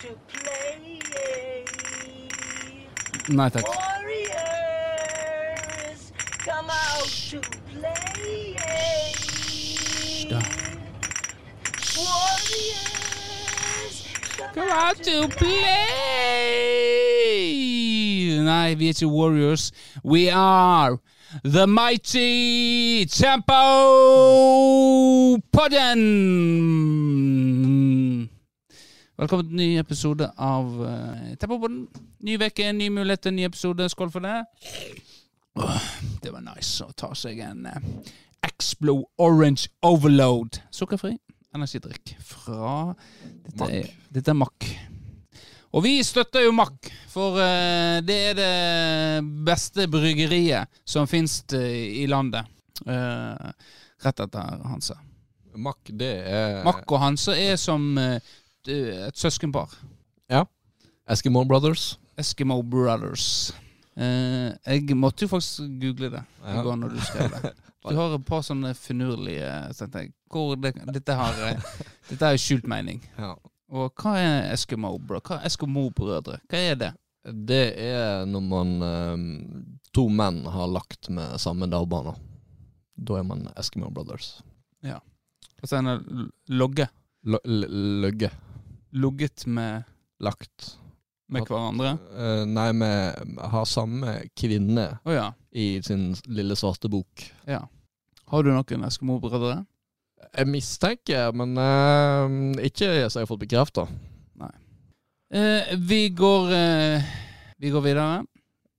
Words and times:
to 0.00 0.14
play. 0.28 0.78
Nei 3.28 3.50
takk. 3.50 3.66
Warriors, 3.66 4.92
come 6.44 6.70
out 6.70 7.08
to 7.30 7.40
play. 7.68 8.54
Da. 10.30 10.40
Warriors, 11.98 13.96
Come 14.54 14.70
out 14.70 14.96
to 15.02 15.28
play! 15.28 15.58
Nei, 18.40 18.74
vi 18.74 18.88
ikke 18.88 19.06
Warriors. 19.06 19.72
We 20.02 20.30
are 20.30 20.98
the 21.44 21.66
mighty 21.66 23.04
Tempo 23.06 23.52
Podden! 25.52 27.17
Velkommen 29.18 29.48
til 29.48 29.56
en 29.56 29.58
ny 29.58 29.80
episode 29.80 30.26
av 30.38 30.66
uh, 30.78 31.30
Tempo 31.42 31.56
Podden. 31.58 31.88
Ny 32.22 32.36
uke, 32.38 32.68
ny 32.70 32.86
mulighet 32.94 33.24
til 33.24 33.32
en 33.32 33.36
ny 33.40 33.48
episode. 33.48 33.88
Skål 33.90 34.12
for 34.14 34.22
det. 34.22 34.36
Åh, 35.58 35.88
det 36.22 36.30
var 36.30 36.44
nice 36.46 36.86
å 36.86 36.94
ta 36.94 37.10
seg 37.18 37.40
en 37.42 37.66
uh, 37.66 37.88
Explo 38.46 39.00
Orange 39.18 39.72
Overload. 39.82 40.60
Sukkerfri 40.70 41.16
energidrikk 41.56 42.14
fra 42.22 42.94
Dette 43.48 43.70
er, 43.80 43.90
dette 44.14 44.30
er 44.30 44.38
Mack. 44.38 44.70
Og 45.74 45.82
vi 45.82 45.96
støtter 46.06 46.46
jo 46.46 46.54
Mack, 46.54 46.86
for 47.10 47.42
eh, 47.42 47.98
det 48.06 48.18
er 48.30 48.38
det 48.38 49.26
beste 49.44 49.88
bryggeriet 49.90 50.70
som 50.86 51.10
finnes 51.10 51.40
i 51.58 52.06
landet. 52.08 52.46
Eh, 52.86 53.50
rett 54.06 54.22
etter 54.24 54.62
Hansa. 54.70 54.96
Mack, 55.58 55.90
det 55.90 56.12
er 56.22 56.62
Mack 56.64 56.86
og 56.86 57.02
Hansa 57.02 57.34
er 57.34 57.58
som 57.60 57.90
eh, 57.98 58.22
et 58.66 59.16
søskenpar. 59.16 59.70
Ja. 60.30 60.44
Eskimo 61.08 61.44
Brothers. 61.44 61.98
Eskimo 62.18 62.62
Brothers. 62.62 63.52
Eh, 63.96 64.52
jeg 64.66 64.96
måtte 64.96 65.24
jo 65.24 65.28
faktisk 65.28 65.62
google 65.80 66.10
det 66.10 66.24
Ja. 66.44 66.62
når 66.62 66.88
du 66.94 67.00
skrev 67.00 67.30
det. 67.30 67.52
Du 67.88 67.94
har 67.96 68.12
et 68.12 68.24
par 68.26 68.42
sånne 68.42 68.74
finurlige 68.74 69.48
så 69.72 69.86
jeg 69.94 70.10
hvor 70.28 70.56
det, 70.60 70.74
dette, 70.92 71.14
har, 71.14 71.32
eh, 71.46 71.60
dette 72.10 72.24
har 72.26 72.34
jo 72.34 72.40
skjult 72.42 72.66
mening. 72.68 73.00
Ja. 73.16 73.30
Og 73.70 73.92
hva 74.02 74.16
er 74.18 74.52
Eskimo 74.52 74.98
Bro? 74.98 75.20
Hva 75.24 75.38
er 75.38 75.46
Eskimo-brødre? 75.46 76.40
Er 76.52 76.74
det? 76.76 76.90
Det 77.24 77.62
er 77.78 78.26
når 78.26 78.40
man 78.44 78.82
eh, 78.82 79.16
To 79.94 80.08
menn 80.08 80.42
har 80.44 80.68
lagt 80.68 81.08
med 81.08 81.38
samme 81.40 81.66
dalbane. 81.70 82.12
Da 82.98 83.16
er 83.20 83.24
man 83.24 83.48
Eskimo 83.56 83.88
Brothers. 83.90 84.42
Ja. 84.84 84.98
Og 85.62 85.68
så 85.68 85.80
logge? 86.48 86.88
det 87.24 87.40
logge. 87.46 87.68
Løgge. 88.04 88.30
Logget 88.92 89.46
med, 89.46 89.84
Lagt. 90.20 90.78
med 91.28 91.44
hverandre? 91.48 91.96
Uh, 92.14 92.44
nei, 92.48 92.68
vi 92.72 92.90
har 93.52 93.66
samme 93.68 94.14
kvinne 94.38 94.86
oh, 95.04 95.12
ja. 95.12 95.32
i 95.52 95.80
sin 95.84 96.14
lille 96.26 96.56
svarte 96.56 96.90
bok. 96.92 97.26
ja. 97.46 97.66
Har 98.28 98.44
du 98.44 98.50
noen 98.52 98.82
Eskimo-brødre? 98.84 99.62
Jeg 100.36 100.48
mistenker, 100.52 101.30
men 101.32 101.54
uh, 101.56 102.60
ikke 102.60 102.90
så 103.08 103.22
jeg 103.22 103.24
har 103.24 103.30
fått 103.30 103.40
bekrefta. 103.46 103.86
Eh, 105.28 105.74
vi 105.76 106.08
går 106.16 106.46
Vi 107.60 107.70
går 107.70 107.82
videre. 107.84 108.24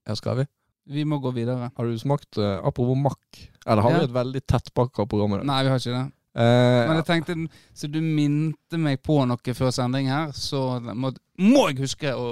Ja, 0.06 0.14
skal 0.18 0.40
vi? 0.40 0.46
Vi 0.90 1.04
må 1.06 1.20
gå 1.22 1.30
videre. 1.30 1.68
Har 1.76 1.86
du 1.86 1.98
smakt 1.98 2.38
uh, 2.38 2.58
Apropos 2.66 2.98
makk. 2.98 3.42
Eller 3.66 3.82
har 3.82 3.90
Ja. 3.90 3.98
vi 3.98 4.04
et 4.08 4.14
veldig 4.14 4.42
tettpakka 4.46 5.06
program 5.06 5.34
i 5.34 5.36
dag? 5.38 5.46
Nei, 5.46 5.62
vi 5.62 5.70
har 5.70 5.78
ikke 5.78 5.94
det. 5.94 6.06
Eh, 6.38 6.86
Men 6.88 7.00
jeg 7.00 7.06
tenkte, 7.08 7.36
så 7.74 7.90
du 7.90 8.00
minte 8.04 8.78
meg 8.78 9.00
på 9.02 9.18
noe 9.26 9.54
før 9.56 9.72
sending 9.74 10.10
her, 10.12 10.34
så 10.36 10.78
må, 10.94 11.12
må 11.42 11.68
jeg 11.70 11.80
huske 11.82 12.12
å, 12.14 12.26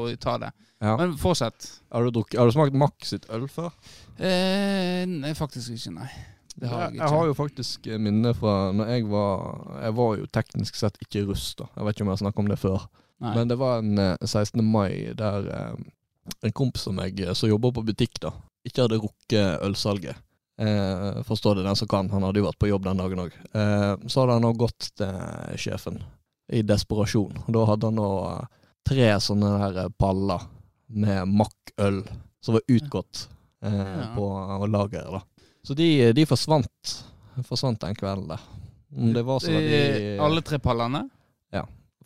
å 0.00 0.02
ta 0.22 0.36
det. 0.42 0.52
ja. 0.78 0.96
Men 1.00 1.16
fortsett. 1.18 1.70
har, 1.90 2.04
du 2.04 2.14
drukket, 2.14 2.38
har 2.38 2.46
du 2.46 2.54
smakt 2.54 2.78
Mack 2.78 3.06
sitt 3.06 3.26
øl 3.34 3.48
før? 3.50 3.72
Uh, 4.20 5.02
nei, 5.08 5.34
faktisk 5.38 5.74
ikke, 5.74 5.96
nei. 5.98 6.10
Det 6.60 6.68
har 6.68 6.88
jeg 6.88 6.98
jeg, 6.98 7.08
har 7.08 7.26
jo 7.26 7.34
faktisk 7.38 7.86
minner 8.02 8.34
fra 8.36 8.54
når 8.74 8.88
jeg 8.90 9.04
var 9.08 9.44
Jeg 9.80 9.94
var 9.96 10.16
jo 10.18 10.26
teknisk 10.34 10.76
sett 10.76 10.98
ikke 11.00 11.22
russ, 11.28 11.54
da. 11.56 11.70
Jeg 11.76 11.86
vet 11.86 11.96
ikke 11.96 12.04
om 12.04 12.10
jeg 12.10 12.18
har 12.18 12.24
snakket 12.24 12.42
om 12.42 12.50
det 12.50 12.58
før. 12.60 12.84
Nei. 13.20 13.32
Men 13.36 13.50
det 13.50 13.56
var 13.60 13.80
en 13.80 13.98
eh, 14.00 14.16
16. 14.24 14.64
mai 14.64 15.12
der 15.16 15.48
eh, 15.52 15.74
en 16.46 16.52
kompis 16.56 16.86
av 16.88 17.00
eh, 17.00 17.32
som 17.36 17.50
jobber 17.50 17.74
på 17.76 17.84
butikk, 17.84 18.20
da, 18.22 18.32
ikke 18.64 18.86
hadde 18.86 19.00
rukket 19.02 19.64
ølsalget. 19.66 20.20
Eh, 20.60 21.22
forstår 21.24 21.54
det 21.56 21.62
den 21.64 21.76
som 21.78 21.88
kan, 21.88 22.10
han 22.12 22.22
hadde 22.26 22.42
jo 22.42 22.46
vært 22.50 22.58
på 22.60 22.68
jobb 22.68 22.84
den 22.84 22.98
dagen 23.00 23.22
òg. 23.24 23.36
Eh, 23.56 23.92
så 24.12 24.20
hadde 24.24 24.34
han 24.36 24.44
nå 24.44 24.50
gått 24.60 24.90
til 25.00 25.56
sjefen 25.60 26.00
i 26.52 26.60
desperasjon. 26.66 27.38
Da 27.48 27.62
hadde 27.70 27.88
han 27.88 27.96
nå 27.96 28.08
eh, 28.28 28.48
tre 28.90 29.08
sånne 29.24 29.52
her 29.62 29.78
eh, 29.86 29.92
paller 29.96 30.44
med 30.90 31.30
Mack-øl 31.40 32.02
som 32.44 32.58
var 32.58 32.66
utgått 32.68 33.28
eh, 33.64 33.72
Ja. 33.72 34.10
på 34.16 34.26
lageret. 34.68 35.08
da. 35.16 35.22
Så 35.64 35.74
de, 35.78 35.88
de 36.16 36.26
forsvant. 36.28 36.92
Forsvant 37.46 37.80
den 37.80 37.96
kvelden 37.96 38.28
der. 38.34 38.44
Det 39.14 39.22
var 39.24 39.40
sånn 39.40 39.54
at 39.56 39.68
de, 39.70 39.80
Alle 40.20 40.42
tre 40.42 40.58
pallene? 40.58 41.06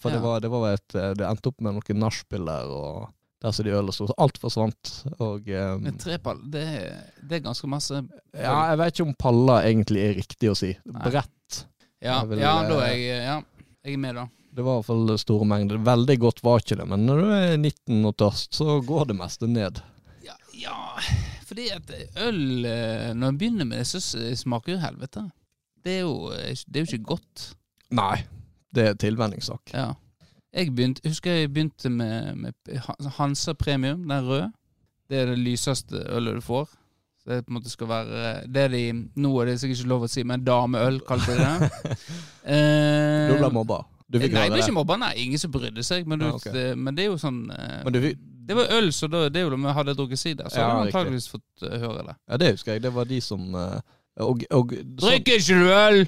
For 0.02 0.10
det, 0.10 0.16
Ja. 0.18 0.22
var, 0.26 0.40
det 0.42 0.48
var 0.50 0.64
et 0.74 0.94
eh, 0.98 1.12
Det 1.16 1.24
endte 1.24 1.48
opp 1.48 1.60
med 1.62 1.76
noen 1.76 2.00
nachspiel 2.02 2.44
der, 2.44 2.66
og 2.66 3.12
der 3.44 3.52
så 3.52 3.64
de 3.64 3.72
øl 3.76 3.90
og 3.90 3.96
sto. 3.96 4.06
Alt 4.20 4.38
forsvant. 4.40 4.92
Og 5.18 5.48
um, 5.48 5.82
Men 5.84 5.98
tre 6.00 6.16
pall, 6.22 6.40
det, 6.50 6.64
det 7.20 7.38
er 7.38 7.44
ganske 7.44 7.68
masse 7.68 7.98
Ja, 8.32 8.70
jeg 8.70 8.78
vet 8.80 8.94
ikke 8.94 9.08
om 9.08 9.18
paller 9.20 9.68
egentlig 9.68 10.04
er 10.04 10.16
riktig 10.16 10.52
å 10.52 10.56
si. 10.58 10.72
Nei. 10.88 11.02
Brett. 11.10 11.58
Ja, 12.04 12.22
vil, 12.28 12.40
ja 12.40 12.54
da 12.68 12.78
er 12.86 12.94
eh, 12.94 13.02
jeg 13.04 13.20
Ja, 13.20 13.36
jeg 13.84 13.98
er 13.98 14.00
med, 14.00 14.16
da. 14.16 14.26
Det 14.54 14.62
var 14.62 14.78
i 14.78 14.80
hvert 14.80 14.88
fall 14.88 15.16
store 15.18 15.48
mengder. 15.50 15.80
Veldig 15.84 16.16
godt 16.22 16.42
var 16.46 16.62
ikke 16.62 16.78
det, 16.78 16.86
men 16.88 17.04
når 17.08 17.20
du 17.20 17.32
er 17.36 17.56
19 17.58 18.08
og 18.08 18.16
tørst, 18.22 18.52
så 18.56 18.78
går 18.86 19.10
det 19.10 19.16
meste 19.18 19.48
ned. 19.50 19.80
Ja, 20.24 20.36
ja 20.56 20.78
fordi 21.44 21.66
at 21.74 21.90
øl 22.24 22.64
eh, 22.64 23.10
Når 23.12 23.34
en 23.34 23.38
begynner 23.38 23.68
med 23.68 23.82
det, 23.82 23.88
så 23.90 24.00
smaker 24.40 24.74
jo 24.74 24.78
helvete. 24.80 25.26
Det 25.84 25.98
er 25.98 26.06
jo, 26.06 26.30
eh, 26.32 26.54
det 26.64 26.80
er 26.80 26.86
jo 26.86 26.94
ikke 26.94 27.10
godt. 27.12 27.50
Nei, 27.94 28.22
det 28.74 28.88
er 28.88 28.96
tilvenningssak. 29.04 29.74
Ja. 29.74 29.90
Jeg 30.54 30.70
begynte, 30.74 31.02
husker 31.08 31.32
jeg 31.40 31.50
begynte 31.52 31.90
med, 31.90 32.34
med 32.36 32.52
Hansa 33.18 33.52
Premium, 33.58 34.04
den 34.08 34.26
røde. 34.28 34.52
Det 35.10 35.18
er 35.20 35.26
det 35.32 35.38
lyseste 35.38 36.04
ølet 36.14 36.38
du 36.38 36.40
får. 36.44 36.68
Så 37.24 37.30
det 37.32 37.44
på 37.46 37.50
en 37.50 37.56
måte 37.56 37.70
skal 37.72 37.88
være 37.88 38.32
Det 38.52 38.62
er 38.62 38.68
de 38.68 38.80
Nå 39.16 39.30
er 39.40 39.46
det 39.48 39.54
sikkert 39.60 39.78
ikke 39.80 39.88
lov 39.88 40.02
å 40.04 40.08
si, 40.12 40.22
men 40.28 40.42
dameøl 40.44 41.00
kalte 41.08 41.34
de 41.34 41.40
det. 41.40 41.96
Eh, 42.44 43.30
Du 43.30 43.38
ble 43.40 43.48
mobba. 43.56 43.78
Du 44.12 44.18
fikk 44.20 44.34
Nei, 44.36 44.42
jeg 44.44 44.50
ble 44.52 44.58
det. 44.60 44.66
ikke 44.66 44.76
mobba, 44.76 44.96
nei. 45.00 45.12
Ingen 45.22 45.40
som 45.40 45.52
brydde 45.54 45.82
seg. 45.86 46.04
Men, 46.06 46.20
du, 46.20 46.26
ja, 46.28 46.34
okay. 46.36 46.52
det, 46.52 46.64
men 46.76 46.96
det 46.96 47.06
er 47.06 47.08
jo 47.08 47.16
sånn 47.22 47.38
eh, 47.54 47.86
du 47.94 48.00
fikk 48.04 48.18
Det 48.50 48.58
var 48.58 48.74
øl, 48.76 48.90
så 48.92 49.08
da, 49.08 49.22
det 49.32 49.40
er 49.40 49.46
jo 49.46 49.56
jeg 49.56 49.76
hadde 49.78 49.94
drukket 49.96 50.20
sider, 50.20 50.50
så 50.52 50.60
Ja, 50.60 50.66
hadde 50.68 50.82
riktig. 50.84 50.98
antakeligvis 50.98 51.28
fått 51.32 51.64
eh, 51.64 51.78
høre 51.80 52.04
det. 52.10 52.16
Ja, 52.28 52.40
det 52.42 52.50
husker 52.52 52.76
jeg. 52.76 52.84
Det 52.84 52.92
var 52.92 53.08
de 53.08 53.20
som 53.24 53.46
eh, 53.56 53.80
Og, 54.20 54.44
og 54.52 54.76
så, 54.76 55.06
Drikker 55.08 55.40
ikke 55.40 55.56
du 55.64 55.72
øl? 55.72 56.04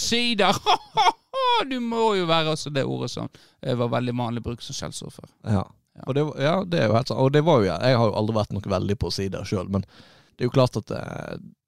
Sider! 0.00 0.56
Du 1.70 1.78
må 1.80 2.14
jo 2.18 2.26
være 2.28 2.52
altså 2.56 2.70
det 2.74 2.84
ordet 2.84 3.10
som 3.10 3.28
eh, 3.62 3.74
var 3.74 3.88
veldig 3.96 4.14
vanlig 4.18 4.42
bruk 4.44 4.62
som 4.62 4.76
skjellsord 4.76 5.12
før. 5.16 5.28
Ja. 5.48 5.64
Ja. 5.96 6.02
Og 6.06 6.14
det, 6.14 6.22
ja, 6.44 6.56
det 6.68 6.80
er 6.82 6.90
jo 6.90 6.96
helt 6.98 7.08
sant. 7.08 7.20
Og 7.24 7.30
det 7.32 7.40
var 7.46 7.62
jo, 7.62 7.70
jeg 7.72 7.96
har 7.96 8.10
jo 8.10 8.16
aldri 8.20 8.34
vært 8.36 8.50
noe 8.52 8.72
veldig 8.74 8.96
på 9.00 9.08
å 9.08 9.14
si 9.16 9.30
det 9.32 9.40
sjøl, 9.48 9.70
men 9.72 9.86
det 9.88 10.44
er 10.44 10.50
jo 10.50 10.52
klart 10.52 10.76
at 10.76 10.90
det, 10.90 11.00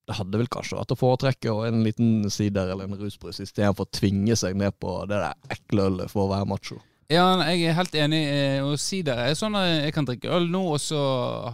det 0.04 0.16
hadde 0.18 0.40
vel 0.42 0.50
kanskje 0.52 0.76
vært 0.76 0.92
å 0.92 0.98
foretrekke 1.00 1.54
en 1.70 1.80
liten 1.86 2.28
sider 2.32 2.68
eller 2.74 2.84
en 2.90 2.98
rusbrus 3.00 3.40
istedenfor 3.40 3.86
å 3.88 3.92
tvinge 3.96 4.36
seg 4.36 4.58
ned 4.60 4.76
på 4.80 4.98
det 5.08 5.16
der 5.22 5.56
ekle 5.56 5.86
ølet 5.88 6.12
for 6.12 6.26
å 6.26 6.32
være 6.34 6.48
macho. 6.50 6.76
Ja, 7.08 7.24
jeg 7.48 7.70
er 7.70 7.78
helt 7.78 7.94
enig. 7.96 8.20
eh, 8.28 8.60
Og 8.68 8.76
sider 8.84 9.16
er 9.24 9.32
sånn 9.38 9.56
at 9.56 9.70
jeg 9.86 9.94
kan 9.96 10.04
drikke 10.04 10.28
øl 10.36 10.50
nå, 10.52 10.60
og 10.74 10.80
så 10.84 11.00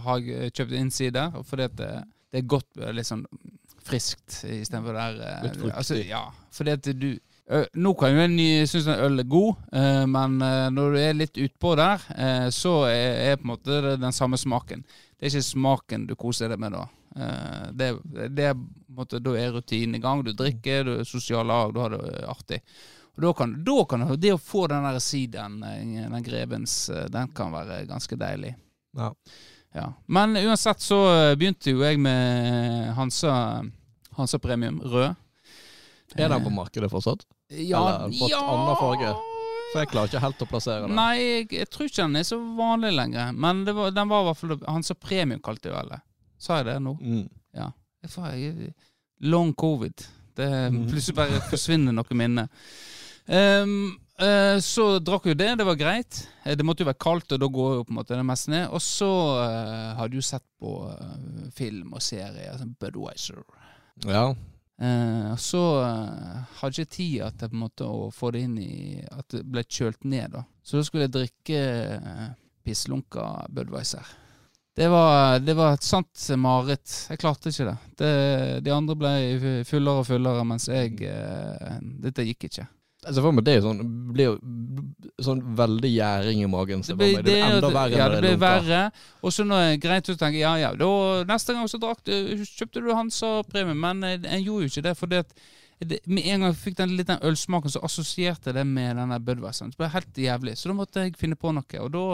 har 0.03 0.19
jeg 0.19 0.51
kjøpt 0.51 0.75
inn 0.75 0.91
sider. 0.91 1.31
Fordi 1.47 1.69
at 1.69 1.77
det, 1.79 1.91
det 2.35 2.41
er 2.41 2.49
godt 2.57 2.75
eh, 2.83 2.91
litt 2.91 3.07
sånn 3.07 3.23
friskt 3.85 4.41
istedenfor 4.43 4.97
det 4.97 5.05
der 5.05 5.23
eh, 5.29 5.43
Litt 5.47 5.55
fruktig. 5.61 5.77
Altså, 5.79 6.01
ja, 6.03 6.25
fordi 6.51 6.75
at 6.75 6.91
du 6.99 7.09
Nå 7.77 7.91
kan 7.93 8.09
jo 8.15 8.23
en 8.23 8.37
synes 8.65 8.87
en 8.89 9.03
øl 9.05 9.21
er 9.21 9.27
god, 9.29 9.59
eh, 9.77 10.05
men 10.09 10.39
eh, 10.41 10.69
når 10.73 10.95
du 10.95 10.97
er 10.97 11.13
litt 11.13 11.37
utpå 11.37 11.75
der, 11.77 12.01
eh, 12.17 12.47
så 12.49 12.87
er, 12.89 13.35
på 13.37 13.45
en 13.45 13.51
måte 13.51 13.97
den 14.01 14.15
samme 14.15 14.37
smaken. 14.37 14.81
Det 15.13 15.27
er 15.27 15.29
ikke 15.29 15.45
smaken 15.51 16.07
du 16.09 16.15
koser 16.17 16.49
deg 16.49 16.59
med 16.63 16.73
da. 16.73 16.87
Eh, 17.15 17.67
Det, 17.71 17.89
det 18.33 18.47
er 18.49 18.55
på 18.57 18.65
en 18.89 18.97
måte, 18.97 19.19
Da 19.21 19.35
er 19.37 19.53
rutinen 19.53 19.95
i 19.95 20.01
gang. 20.01 20.23
Du 20.25 20.31
drikker, 20.33 20.83
du 20.87 20.93
er 20.99 21.03
sosial 21.05 21.45
lag, 21.45 21.73
du 21.73 21.79
har 21.83 21.93
det 21.93 22.01
eh, 22.15 22.29
artig. 22.29 22.61
Og 23.15 23.21
da 23.23 23.33
kan, 23.37 23.53
da 23.63 23.75
kan 23.85 24.07
det 24.19 24.33
å 24.33 24.41
få 24.41 24.65
den 24.67 24.83
der 24.83 24.97
sideren, 24.99 25.61
eh, 25.63 26.09
den 26.09 26.25
grevens, 26.25 26.89
eh, 26.89 27.05
den 27.13 27.29
kan 27.35 27.53
være 27.53 27.83
ganske 27.85 28.17
deilig. 28.17 28.55
Ja. 28.97 29.11
Ja. 29.75 29.89
Men 30.07 30.33
uansett 30.39 30.81
så 30.81 30.97
eh, 31.13 31.35
begynte 31.37 31.69
jo 31.75 31.83
jeg 31.85 31.99
med 32.01 32.93
Hansa, 32.97 33.61
Hansa 34.17 34.39
Premium 34.39 34.81
rød. 34.81 35.13
Er 36.15 36.29
den 36.31 36.43
på 36.43 36.49
markedet 36.53 36.89
fortsatt? 36.89 37.25
Ja, 37.49 37.81
Eller 38.05 38.17
fått 38.19 38.33
annen 38.39 38.75
farge? 38.79 39.13
For 39.73 39.81
jeg 39.83 39.89
klarer 39.91 40.07
ikke 40.09 40.21
helt 40.23 40.41
å 40.41 40.47
plassere 40.49 40.85
den. 40.87 40.95
Nei, 40.95 41.15
jeg, 41.19 41.47
jeg 41.51 41.69
tror 41.73 41.89
ikke 41.89 42.03
den 42.05 42.15
er 42.21 42.23
så 42.27 42.37
vanlig 42.57 42.91
lenger. 42.95 43.33
Men 43.35 43.65
det 43.67 43.73
var, 43.75 43.91
den 43.91 44.09
var 44.09 44.23
i 44.23 44.27
hvert 44.29 44.39
fall 44.39 44.55
Hansa 44.71 44.95
Premium 44.95 45.41
kalte 45.43 45.73
vel 45.73 45.89
det. 45.91 45.99
Sa 46.41 46.61
jeg 46.61 46.69
det 46.69 46.77
nå? 46.85 46.95
Mm. 47.01 47.25
Får 48.09 48.31
jeg, 48.37 48.73
long 49.25 49.53
covid. 49.57 50.05
Det 50.35 50.47
Mm. 50.71 50.81
plutselig 50.91 51.15
bare 51.17 51.41
forsvinner 51.49 51.93
noe 51.95 52.17
minne. 52.17 52.47
Um, 53.27 53.95
uh, 54.21 54.57
så 54.61 54.99
drakk 55.01 55.25
jo 55.31 55.33
det. 55.37 55.47
Det 55.57 55.65
var 55.65 55.75
greit. 55.79 56.27
Eh, 56.43 56.55
Det 56.55 56.65
måtte 56.65 56.83
jo 56.83 56.89
være 56.91 56.99
kaldt, 57.01 57.31
og 57.31 57.39
da 57.41 57.47
går 57.47 57.75
jo 57.79 57.83
på 57.87 57.93
en 57.95 57.99
måte 58.01 58.15
det 58.19 58.25
meste 58.27 58.51
ned. 58.53 58.67
Og 58.69 58.81
så 58.83 59.09
uh, 59.39 59.95
hadde 59.97 60.13
jeg 60.13 60.21
jo 60.21 60.27
sett 60.27 60.45
på 60.61 60.73
uh, 60.91 61.49
film 61.55 61.93
og 61.95 62.01
serie, 62.05 62.51
altså 62.51 62.67
Budwiser. 62.79 63.41
Ja. 64.05 64.27
Eh, 64.81 65.35
så 65.39 65.61
eh, 65.83 66.39
hadde 66.59 66.81
jeg 66.81 66.87
ikke 66.89 66.95
tid 66.97 67.21
at 67.23 67.43
jeg 67.45 67.51
på 67.51 67.55
en 67.55 67.63
måte 67.63 67.87
å 67.87 68.09
få 68.11 68.33
det 68.35 68.41
inn 68.43 68.57
i 68.59 68.99
At 69.07 69.31
det 69.31 69.45
ble 69.47 69.63
kjølt 69.63 70.03
ned, 70.03 70.35
da. 70.35 70.43
Så 70.65 70.79
da 70.79 70.83
skulle 70.87 71.07
jeg 71.07 71.15
drikke 71.15 71.61
eh, 71.95 72.29
pisslunka 72.65 73.47
Budwiser. 73.55 74.13
Det 74.75 74.89
var, 74.91 75.39
det 75.39 75.53
var 75.55 75.77
et 75.77 75.85
sant 75.87 76.25
mareritt. 76.35 76.91
Jeg 77.07 77.19
klarte 77.21 77.53
ikke 77.53 77.69
det. 77.69 77.75
det. 78.01 78.15
De 78.65 78.73
andre 78.75 78.97
ble 78.99 79.11
fullere 79.63 80.01
og 80.01 80.09
fullere, 80.09 80.43
mens 80.43 80.67
jeg 80.67 80.99
eh, 81.07 81.77
Dette 82.03 82.25
gikk 82.27 82.49
ikke. 82.49 82.67
Altså 83.05 83.21
for 83.21 83.37
meg 83.37 83.45
det 83.45 83.53
er 83.53 83.61
jo 83.61 83.69
sånn, 83.69 83.81
blir 84.11 84.35
sånn 85.23 85.41
veldig 85.55 85.91
gjæring 85.93 86.41
i 86.43 86.47
magen. 86.51 86.83
Så 86.83 86.95
Det 86.95 86.99
det, 86.99 87.11
ble, 87.13 87.23
det 87.23 87.35
blir 87.35 87.43
enda 87.45 87.69
verre 87.71 87.99
ja, 87.99 88.07
det 88.11 88.21
det 88.21 88.21
ble 88.21 88.31
er 88.33 88.41
verre. 88.41 88.79
Og 89.23 89.35
så 89.35 89.45
når 89.47 89.61
jeg 89.63 89.83
greit 89.85 90.09
ut, 90.09 90.17
tenker 90.19 90.39
ja 90.41 90.55
ja, 90.59 90.71
da, 90.75 90.89
neste 91.29 91.55
gang 91.55 91.69
så 91.71 91.79
drakk 91.81 92.03
kjøpte 92.05 92.83
du 92.83 92.89
Hansa 92.93 93.37
premie, 93.47 93.77
men 93.79 94.03
jeg, 94.03 94.41
gjorde 94.47 94.67
jo 94.67 94.73
ikke 94.73 94.85
det. 94.89 94.95
fordi 94.99 95.21
at 95.23 95.37
det, 95.79 95.99
med 96.07 96.23
en 96.23 96.43
gang 96.43 96.51
jeg 96.51 96.59
fikk 96.61 96.77
den 96.79 96.97
litt 96.97 97.11
den 97.11 97.23
ølsmaken, 97.27 97.71
så 97.71 97.83
assosierte 97.83 98.51
jeg 98.51 98.59
det 98.59 98.67
med 98.67 98.99
denne 98.99 99.19
Budwesteren. 99.23 99.71
Det 99.71 99.79
ble 99.79 99.91
helt 99.95 100.19
jævlig. 100.25 100.57
Så 100.59 100.71
da 100.71 100.75
måtte 100.77 101.03
jeg 101.03 101.17
finne 101.19 101.39
på 101.39 101.51
noe. 101.55 101.81
Og 101.83 101.89
da 101.91 102.05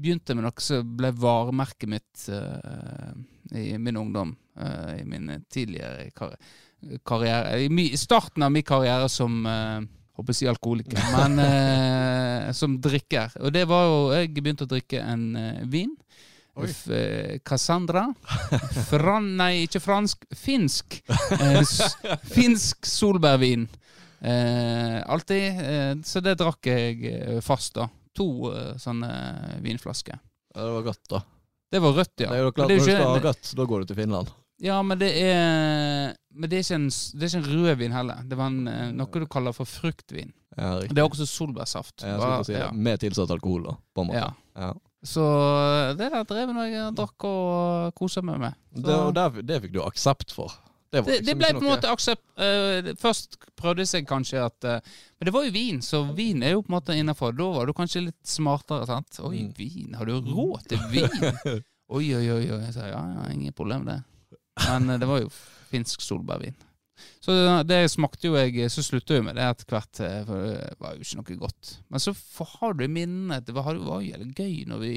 begynte 0.00 0.32
jeg 0.32 0.40
med 0.40 0.48
noe 0.48 0.64
som 0.64 0.96
ble 0.96 1.12
varemerket 1.16 1.92
mitt 1.92 2.26
uh, 2.32 3.12
i 3.56 3.72
min 3.80 4.00
ungdom. 4.00 4.34
Uh, 4.56 4.98
I 5.00 5.06
min 5.08 5.32
tidligere 5.48 6.10
kar 6.16 6.36
karriere 7.04 7.58
I 7.60 7.96
starten 8.00 8.44
av 8.44 8.52
min 8.52 8.64
karriere 8.64 9.08
som 9.12 9.44
uh, 9.44 9.80
Håper 10.20 10.34
å 10.34 10.36
si 10.36 10.48
alkoholiker, 10.50 11.00
men 11.14 11.38
eh, 11.40 12.50
som 12.56 12.74
drikker. 12.82 13.38
Og 13.40 13.52
det 13.54 13.62
var 13.70 13.86
jo 13.88 13.98
Jeg 14.18 14.34
begynte 14.36 14.66
å 14.66 14.70
drikke 14.70 15.00
en 15.00 15.22
eh, 15.40 15.62
vin. 15.72 15.94
F, 16.60 16.82
eh, 16.92 17.38
Cassandra. 17.46 18.02
Fran, 18.90 19.30
nei, 19.38 19.62
ikke 19.64 19.80
fransk. 19.80 20.26
Finsk. 20.36 20.98
Eh, 21.08 21.62
s, 21.64 21.94
finsk 22.34 22.84
solbærvin. 22.84 23.64
Eh, 24.20 24.98
alltid. 25.08 25.62
Eh, 25.64 25.94
så 26.04 26.20
det 26.20 26.36
drakk 26.42 26.68
jeg 26.68 27.40
fast, 27.46 27.78
da. 27.80 27.88
To 28.18 28.50
sånne 28.82 29.08
vinflasker. 29.64 30.18
Ja, 30.52 30.64
det 30.66 30.72
var 30.74 30.88
godt, 30.90 31.04
da. 31.08 31.22
Det 31.70 31.78
var 31.80 31.92
rødt, 31.94 32.16
ja. 32.18 32.28
Det 32.28 32.36
er 32.40 32.42
jo 32.42 32.52
klart, 32.52 32.68
Når 32.68 32.76
du 32.76 32.82
skal 32.84 33.04
ha 33.06 33.18
rødt, 33.22 33.50
da 33.56 33.66
går 33.70 33.80
du 33.84 33.92
til 33.92 34.00
Finland. 34.02 34.32
Ja, 34.60 34.82
men 34.82 34.98
det 35.00 35.08
er 35.22 36.14
Men 36.34 36.50
det 36.50 36.58
er 36.58 36.62
ikke 36.64 36.76
en, 36.78 36.88
det 36.90 37.22
er 37.26 37.30
ikke 37.32 37.40
en 37.40 37.48
rødvin 37.64 37.92
heller. 37.96 38.20
Det 38.28 38.36
var 38.38 38.46
en, 38.52 38.68
eh, 38.68 38.90
noe 38.92 39.20
du 39.22 39.26
kaller 39.26 39.52
for 39.56 39.66
fruktvin. 39.66 40.30
Ja, 40.56 40.76
riktig. 40.78 40.94
Det 40.94 41.02
er 41.02 41.08
også 41.08 41.26
solbærsaft. 41.26 42.02
Jeg 42.04 42.20
skulle 42.20 42.36
til 42.36 42.44
å 42.44 42.46
si 42.46 42.52
det. 42.54 42.60
ja. 42.62 42.70
Med 42.72 43.00
tilsatt 43.02 43.30
alkohol, 43.34 43.64
da. 43.66 43.74
På 43.94 44.02
en 44.04 44.10
måte. 44.12 44.20
Ja. 44.22 44.30
Ja. 44.60 44.72
Så 45.02 45.24
det 45.98 46.10
der 46.12 46.24
drev 46.28 46.50
jeg 46.68 46.94
drakk 46.94 47.24
og 47.24 47.94
kosa 47.96 48.20
meg 48.22 48.38
med. 48.42 48.54
Så- 48.76 48.82
Det, 48.86 48.94
og 48.94 49.14
der, 49.14 49.42
det 49.42 49.62
fikk 49.62 49.72
du 49.72 49.80
aksept 49.82 50.30
for. 50.32 50.52
Det, 50.92 51.04
var 51.04 51.10
Det, 51.12 51.18
det 51.24 51.26
liksom 51.26 51.38
ble 51.38 51.46
ikke 51.46 51.54
på 51.54 51.62
en 51.62 51.68
noe- 51.70 51.76
måte 51.76 51.90
aksept 51.94 52.22
eh, 52.36 52.94
Først 52.98 53.36
prøvde 53.56 53.84
seg 53.86 54.06
kanskje 54.10 54.40
at 54.44 54.64
eh, 54.66 54.80
Men 55.20 55.24
det 55.28 55.32
var 55.32 55.44
jo 55.44 55.52
vin, 55.54 55.78
så 55.80 56.00
vin 56.16 56.42
er 56.42 56.50
jo 56.56 56.62
på 56.62 56.72
en 56.72 56.76
måte 56.80 56.96
innafor. 56.98 57.32
Da 57.38 57.46
var 57.54 57.66
du 57.66 57.72
kanskje 57.72 58.02
litt 58.06 58.26
smartere. 58.26 58.86
sant? 58.86 59.20
Oi, 59.22 59.44
Mm. 59.46 59.52
vin. 59.56 59.94
Har 59.94 60.04
du 60.06 60.20
råd 60.20 60.66
til 60.68 60.78
vin? 60.90 61.08
Oi, 61.90 62.14
oi, 62.14 62.30
oi. 62.30 62.50
oi. 62.50 62.60
Jeg 62.66 62.74
sa 62.74 62.86
ja, 62.86 63.00
ja, 63.14 63.28
ingen 63.32 63.52
problem 63.52 63.84
med 63.84 63.94
det. 63.98 64.04
Men 64.68 64.90
eh, 64.90 65.00
det 65.00 65.08
var 65.08 65.22
jo 65.22 65.30
finsk 65.70 66.02
solbærvin. 66.04 66.56
Så 67.20 67.32
det, 67.32 67.52
det 67.68 67.78
smakte 67.92 68.28
jo 68.28 68.36
jeg 68.36 68.68
Så 68.72 68.82
slutta 68.84 69.16
jeg 69.16 69.24
med 69.24 69.38
det 69.38 69.44
etter 69.46 69.72
hvert, 69.72 70.00
eh, 70.04 70.18
for 70.28 70.46
det 70.46 70.74
var 70.80 70.96
jo 70.96 71.04
ikke 71.04 71.20
noe 71.20 71.38
godt. 71.46 71.70
Men 71.88 72.02
så 72.02 72.14
har 72.54 72.76
du 72.76 72.86
minnene. 72.88 73.40
Det 73.44 73.54
var, 73.56 73.70
jo 73.76 74.00
gøy 74.00 74.64
når 74.68 74.82
vi 74.82 74.92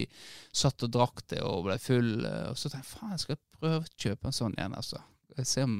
satt 0.55 0.83
og 0.87 0.93
drakk 0.95 1.23
det 1.31 1.43
og 1.45 1.67
ble 1.67 1.77
full. 1.81 2.25
eh, 2.27 2.49
Og 2.51 2.59
så 2.59 2.71
tenkte 2.71 2.83
jeg 2.83 2.91
faen, 2.95 3.13
jeg 3.15 3.23
skal 3.25 3.41
prøve 3.59 3.79
å 3.81 3.93
kjøpe 4.05 4.29
en 4.29 4.39
sånn 4.39 4.57
igjen, 4.57 4.75
altså. 4.79 5.03
Se 5.43 5.63
om, 5.65 5.77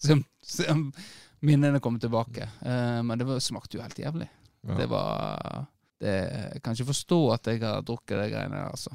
se 0.00 0.16
om, 0.18 0.24
se 0.44 0.66
om 0.72 0.88
minnene 1.44 1.80
kommer 1.82 2.02
tilbake. 2.02 2.48
Eh, 2.64 3.00
men 3.06 3.20
det 3.20 3.28
var, 3.28 3.42
smakte 3.42 3.78
jo 3.78 3.84
helt 3.84 4.00
jævlig. 4.00 4.28
Ja. 4.64 4.78
Det 4.80 4.88
var 4.90 5.64
det, 6.00 6.12
Jeg 6.54 6.62
kan 6.64 6.74
ikke 6.76 6.90
forstå 6.92 7.18
at 7.34 7.50
jeg 7.52 7.60
har 7.62 7.82
drukket 7.84 8.18
de 8.18 8.28
greiene 8.32 8.56
der, 8.58 8.70
altså. 8.72 8.94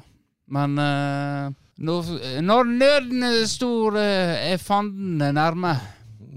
Men 0.50 0.78
eh, 0.82 1.52
når, 1.80 2.12
når 2.44 2.70
nøden 2.70 3.24
er 3.24 3.46
stor, 3.48 3.96
eh, 3.98 4.52
er 4.52 4.60
fanden 4.60 5.22
nærme. 5.34 5.74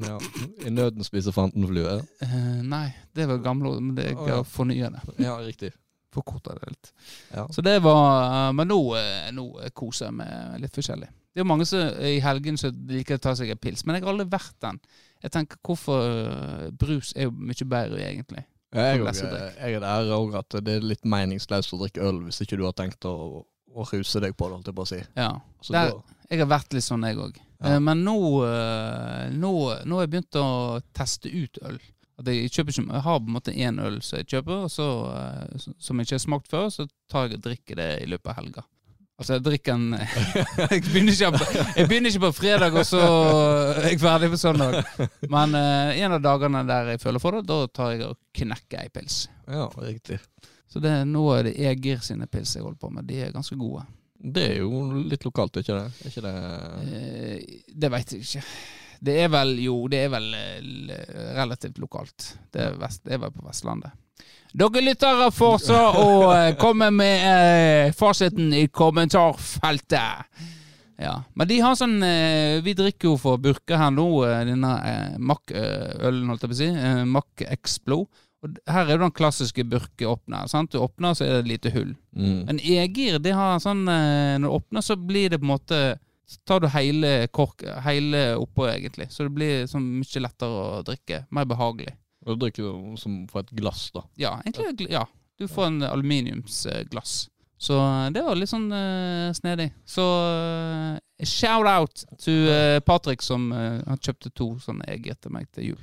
Ja. 0.03 0.17
I 0.65 0.71
nøden 0.73 1.05
spiser 1.05 1.35
fantenflue. 1.35 1.99
Eh, 2.23 2.37
nei, 2.65 2.87
det 3.15 3.27
var 3.29 3.41
gamle 3.43 3.73
ord, 3.73 3.81
men 3.81 3.95
det 3.97 4.11
er 4.13 4.43
fornyende. 4.47 5.03
ja. 5.19 5.37
riktig. 5.43 5.73
Forkorta 6.13 6.53
det 6.53 6.67
litt. 6.69 6.91
Ja. 7.33 7.47
Så 7.49 7.63
det 7.65 7.79
var 7.81 8.51
Men 8.53 8.67
nå, 8.69 8.77
eh, 8.99 9.31
nå 9.33 9.47
koser 9.73 10.11
jeg 10.11 10.13
meg 10.19 10.61
litt 10.61 10.75
forskjellig. 10.75 11.07
Det 11.33 11.41
er 11.41 11.41
jo 11.41 11.49
mange 11.49 11.65
som 11.65 12.03
i 12.05 12.19
helgen 12.21 12.59
som 12.61 12.75
liker 12.85 13.17
å 13.17 13.21
ta 13.23 13.33
seg 13.33 13.49
en 13.49 13.57
pils, 13.57 13.81
men 13.85 13.97
jeg 13.97 14.03
har 14.05 14.11
aldri 14.11 14.27
vært 14.29 14.57
den. 14.61 14.77
Jeg 15.23 15.33
tenker 15.33 15.57
hvorfor 15.65 16.03
eh, 16.05 16.67
Brus 16.77 17.15
er 17.17 17.25
jo 17.25 17.33
mye 17.33 17.65
bedre, 17.65 18.03
egentlig. 18.05 18.43
Ja, 18.73 18.91
jeg, 18.91 19.03
lessedrikk. 19.05 19.57
jeg 19.57 19.77
er 19.77 19.83
der 19.83 20.11
òg 20.13 20.37
at 20.37 20.55
det 20.65 20.77
er 20.77 20.85
litt 20.85 21.03
meningsløst 21.05 21.73
å 21.75 21.79
drikke 21.81 22.05
øl 22.05 22.23
hvis 22.27 22.41
ikke 22.45 22.57
du 22.57 22.63
har 22.65 22.73
tenkt 22.77 23.05
å, 23.05 23.43
å 23.75 23.85
ruse 23.91 24.19
deg 24.23 24.35
på 24.37 24.47
det, 24.49 24.53
holdt 24.57 24.69
jeg 24.71 24.75
på 24.77 24.85
å 24.85 24.91
si. 24.91 25.01
Ja. 25.17 25.31
Der- 25.69 25.93
Jeg 26.31 26.39
har 26.39 26.47
vært 26.49 26.73
litt 26.73 26.83
sånn, 26.85 27.03
jeg 27.05 27.17
òg. 27.17 27.35
Ja. 27.63 27.79
Men 27.79 28.03
nå, 28.03 28.15
eh, 28.47 29.29
nå, 29.31 29.51
nå 29.85 29.95
har 29.99 30.05
jeg 30.07 30.11
begynt 30.15 30.35
å 30.39 30.81
teste 30.93 31.29
ut 31.31 31.59
øl. 31.63 31.79
Jeg, 32.25 32.49
kjøper 32.53 32.75
jeg 32.77 33.01
har 33.01 33.19
på 33.19 33.27
en 33.27 33.33
måte 33.35 33.53
én 33.55 33.79
øl 33.81 33.99
som 34.01 34.17
jeg 34.19 34.27
kjøper, 34.27 34.67
så, 34.69 34.87
eh, 35.13 35.57
som 35.79 35.97
jeg 35.99 36.05
ikke 36.07 36.17
har 36.19 36.23
smakt 36.27 36.47
før, 36.51 36.67
så 36.71 36.87
tar 37.09 37.27
jeg 37.27 37.37
og 37.39 37.43
drikker 37.47 37.75
det 37.79 37.89
i 38.03 38.05
løpet 38.09 38.29
av 38.33 38.35
helga. 38.41 38.63
Altså, 39.19 39.35
jeg 39.37 39.43
drikker 39.45 39.73
en 39.73 39.91
jeg, 40.73 40.81
begynner 40.89 41.37
på- 41.37 41.49
jeg 41.77 41.87
begynner 41.87 42.09
ikke 42.09 42.23
på 42.25 42.33
fredag, 42.33 42.73
og 42.73 42.85
så 42.89 43.01
er 43.77 43.89
jeg 43.91 43.99
ferdig 44.01 44.29
på 44.33 44.39
søndag. 44.41 44.79
Men 45.29 45.53
eh, 45.55 45.99
en 46.03 46.15
av 46.17 46.21
dagene 46.25 46.63
der 46.67 46.93
jeg 46.95 47.01
føler 47.03 47.21
for 47.21 47.37
det, 47.37 47.45
da 47.47 47.59
tar 47.67 47.91
jeg 47.93 48.07
og 48.09 48.17
knekker 48.33 48.81
ei 48.81 48.89
pils. 48.89 49.27
ja, 49.47 49.67
riktig. 49.77 50.19
Så 50.73 50.81
det, 50.81 50.93
nå 51.05 51.27
er 51.35 51.45
det 51.45 51.57
Egir 51.69 51.99
sine 52.01 52.25
pils 52.25 52.55
jeg 52.57 52.65
holder 52.65 52.79
på 52.81 52.89
med. 52.89 53.05
De 53.05 53.19
er 53.21 53.33
ganske 53.33 53.57
gode. 53.59 53.83
Det 54.23 54.45
er 54.55 54.61
jo 54.63 55.03
litt 55.05 55.25
lokalt, 55.27 55.59
ikke 55.59 55.75
det? 55.75 55.89
Er 56.01 56.13
ikke 56.13 56.23
det 56.25 56.37
Eh, 56.83 57.59
det 57.83 57.89
veit 57.93 58.13
jeg 58.15 58.23
ikke. 58.23 58.41
Det 59.03 59.17
er 59.19 59.29
vel 59.29 59.51
jo, 59.59 59.75
det 59.91 59.99
er 60.05 60.09
vel 60.13 60.29
eh, 60.33 61.35
relativt 61.35 61.77
lokalt. 61.83 62.31
Det 62.49 62.63
er, 62.63 62.79
vest, 62.79 63.03
det 63.05 63.17
er 63.17 63.21
vel 63.25 63.35
på 63.35 63.45
Vestlandet. 63.45 63.93
Dere 64.53 64.83
lyttere 64.85 65.29
får 65.33 65.55
så 65.65 65.79
å 65.99 66.09
eh, 66.31 66.55
komme 66.63 66.89
med 66.95 67.27
eh, 67.29 67.93
fasiten 67.93 68.53
i 68.55 68.65
kommentarfeltet. 68.71 70.41
Ja. 71.03 71.15
Men 71.35 71.49
de 71.49 71.57
har 71.59 71.73
sånn 71.75 71.95
eh, 72.05 72.59
Vi 72.63 72.75
drikker 72.77 73.09
jo 73.09 73.15
for 73.19 73.41
burka 73.41 73.79
her 73.81 73.93
nå, 73.93 74.07
eh, 74.27 74.43
denne 74.47 74.73
eh, 74.87 75.15
Mack-ølen, 75.19 76.29
holdt 76.31 76.45
jeg 76.45 76.53
på 76.53 76.57
å 76.57 76.61
si. 76.61 76.69
Eh, 76.73 77.01
Mack 77.09 77.45
Explo. 77.49 78.05
Og 78.43 78.57
her 78.67 78.85
er 78.85 78.97
jo 78.97 79.03
den 79.05 79.15
klassiske 79.15 79.63
burkeåpner. 79.63 80.47
sant? 80.51 80.73
Du 80.73 80.81
åpner, 80.83 81.15
så 81.15 81.25
er 81.25 81.29
det 81.37 81.43
et 81.43 81.51
lite 81.53 81.73
hull. 81.75 81.93
mm. 82.11 82.49
En 82.51 82.59
E-gir, 82.59 83.19
det 83.23 83.35
har 83.37 83.61
sånn 83.63 83.87
eh, 83.87 84.35
Når 84.39 84.49
du 84.49 84.55
åpner, 84.57 84.81
så 84.83 84.97
blir 84.99 85.29
det 85.31 85.39
på 85.39 85.47
en 85.47 85.53
måte 85.53 85.79
Så 86.27 86.39
tar 86.47 86.59
du 86.59 86.67
hele 86.73 87.27
kork 87.31 87.63
Hele 87.85 88.35
oppå, 88.35 88.67
egentlig. 88.67 89.09
Så 89.11 89.27
det 89.27 89.35
blir 89.37 89.67
sånn 89.71 89.85
mye 89.99 90.23
lettere 90.23 90.63
å 90.63 90.85
drikke. 90.87 91.25
Mer 91.31 91.47
behagelig. 91.47 91.95
Du 92.23 92.35
drikker 92.39 92.95
som 92.99 93.23
fra 93.31 93.43
et 93.43 93.51
glass, 93.51 93.89
da. 93.95 94.05
Ja, 94.19 94.37
egentlig. 94.45 94.91
Ja. 94.91 95.05
Du 95.39 95.47
får 95.47 95.65
en 95.65 95.83
aluminiumsglass. 95.83 97.27
Så 97.63 97.79
eh, 97.79 98.09
det 98.11 98.23
var 98.25 98.35
litt 98.35 98.51
sånn 98.51 98.67
uh, 98.71 99.31
snedig. 99.35 99.69
Så 99.87 100.03
uh, 100.03 100.97
shout-out 101.23 102.05
til 102.19 102.49
uh, 102.51 102.79
Patrick, 102.83 103.23
som 103.23 103.51
uh, 103.55 103.79
han 103.87 104.01
kjøpte 104.03 104.33
to 104.35 104.49
sånne 104.63 104.87
egg 104.91 105.07
til 105.15 105.31
meg 105.35 105.47
til 105.55 105.73
jul. 105.73 105.81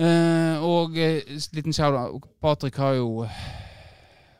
Eh, 0.00 0.62
og 0.64 0.96
uh, 0.96 1.32
liten 1.52 1.74
shout-out 1.76 2.24
Patrick 2.40 2.78
har 2.80 2.94
jo 2.96 3.24
eh, 3.26 3.40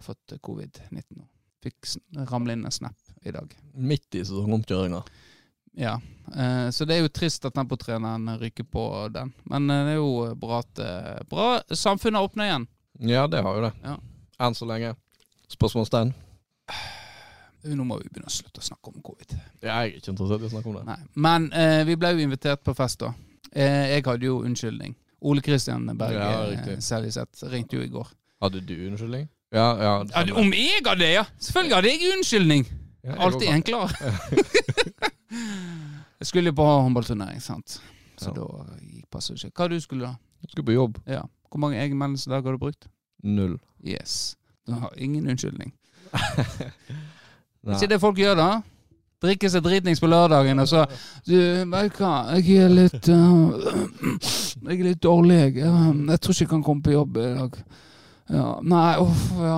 fått 0.00 0.38
covid-19 0.40 1.02
nå. 1.18 1.26
Fikk 1.60 1.90
ramle 2.30 2.56
inn 2.56 2.64
en 2.64 2.72
snap 2.72 2.96
i 3.28 3.34
dag. 3.34 3.52
Midt 3.76 4.16
i 4.16 4.22
sesongomkjøringa. 4.24 5.02
Ja, 5.76 5.98
eh, 6.32 6.70
så 6.72 6.86
det 6.88 6.96
er 6.96 7.04
jo 7.04 7.12
trist 7.12 7.44
at 7.44 7.58
tempotreneren 7.58 8.38
ryker 8.40 8.64
på 8.64 8.86
den. 9.12 9.34
Men 9.52 9.68
det 9.68 9.98
er 9.98 10.00
jo 10.00 10.30
bra 10.40 10.62
at 10.64 10.80
Bra 11.28 11.50
samfunnet 11.68 12.24
åpner 12.24 12.48
igjen. 12.48 12.66
Ja, 13.12 13.26
det 13.28 13.44
har 13.44 13.60
jo 13.60 13.68
det. 13.68 13.74
Ja. 13.84 13.98
Enn 14.40 14.56
så 14.56 14.64
lenge. 14.68 14.94
Spørsmålstegn? 15.52 16.14
Nå 17.62 17.84
må 17.84 17.98
vi 18.00 18.08
begynne 18.08 18.30
å 18.30 18.32
slutte 18.32 18.62
å 18.62 18.64
snakke 18.64 18.92
om 18.92 19.02
covid. 19.04 19.34
Jeg 19.60 19.70
er 19.70 19.98
ikke 19.98 20.14
interessert 20.14 20.44
i 20.44 20.48
å 20.48 20.52
snakke 20.54 20.70
om 20.72 20.78
det. 20.78 20.84
Nei. 20.88 20.98
Men 21.26 21.48
eh, 21.52 21.82
vi 21.88 21.96
ble 22.00 22.14
jo 22.14 22.24
invitert 22.24 22.62
på 22.64 22.72
fest, 22.76 23.02
da. 23.02 23.12
Eh, 23.52 23.96
jeg 23.96 24.06
hadde 24.06 24.28
jo 24.30 24.38
unnskyldning. 24.46 24.94
Ole 25.20 25.42
Kristian 25.44 25.84
Berg 25.98 26.14
Ja, 26.16 26.76
særlig 26.80 27.12
sett 27.12 27.42
ringte 27.52 27.76
jo 27.76 27.82
i 27.84 27.90
går. 27.92 28.08
Hadde 28.40 28.60
du 28.64 28.72
unnskyldning? 28.88 29.28
Ja, 29.52 29.66
ja. 29.82 29.92
det 30.04 30.28
Ja, 30.28 30.34
om 30.38 30.52
jeg 30.54 30.80
hadde 30.86 31.00
det, 31.02 31.10
ja! 31.12 31.24
Selvfølgelig 31.38 31.76
hadde 31.76 31.88
jeg 31.90 32.12
unnskyldning! 32.16 32.66
Ja, 33.04 33.14
Alltid 33.24 33.48
en 33.48 33.62
klar. 33.62 33.92
jeg 36.20 36.26
skulle 36.28 36.50
jo 36.52 36.56
på 36.56 36.64
håndballturnering, 36.64 37.40
sant. 37.42 37.80
Så 38.20 38.28
Ja. 38.28 38.32
da 38.36 38.46
gikk 38.84 39.06
passet 39.10 39.44
ikke. 39.44 39.56
Hva 39.56 39.68
du 39.68 39.80
skulle 39.80 40.04
da? 40.06 40.14
Jeg 40.42 40.50
skulle 40.50 40.66
på 40.66 40.72
jobb. 40.76 40.98
Ja. 41.06 41.22
Hvor 41.50 41.58
mange 41.58 41.78
egenmeldingsdager 41.80 42.42
har 42.44 42.52
du 42.52 42.58
brukt? 42.58 42.86
Null. 43.24 43.58
Yes. 43.84 44.36
Du 44.66 44.72
har 44.72 44.92
ingen 44.96 45.26
unnskyldning. 45.26 45.72
Nei. 47.64 47.74
Ikke 47.74 47.88
det 47.88 48.00
folk 48.00 48.16
gjør, 48.16 48.34
da? 48.36 48.60
Drikke 49.20 49.50
seg 49.52 49.64
dritings 49.64 50.00
på 50.00 50.08
lørdagen, 50.08 50.62
og 50.62 50.68
så 50.68 50.86
Du, 51.26 51.36
du 51.36 51.76
hva, 51.98 52.14
jeg 52.38 52.64
er 52.64 52.72
litt 52.72 53.10
uh, 53.12 53.52
Jeg 54.64 54.78
er 54.78 54.86
litt 54.86 55.02
dårlig, 55.04 55.38
jeg. 55.44 55.68
Uh, 55.68 55.92
Jeg 56.08 56.20
tror 56.20 56.36
ikke 56.36 56.46
jeg 56.46 56.52
kan 56.54 56.66
komme 56.66 56.84
på 56.86 56.94
jobb 56.96 57.20
i 57.20 57.30
dag. 57.36 57.62
Ja, 58.30 58.60
nei, 58.62 58.94
uff, 59.02 59.22
ja, 59.42 59.56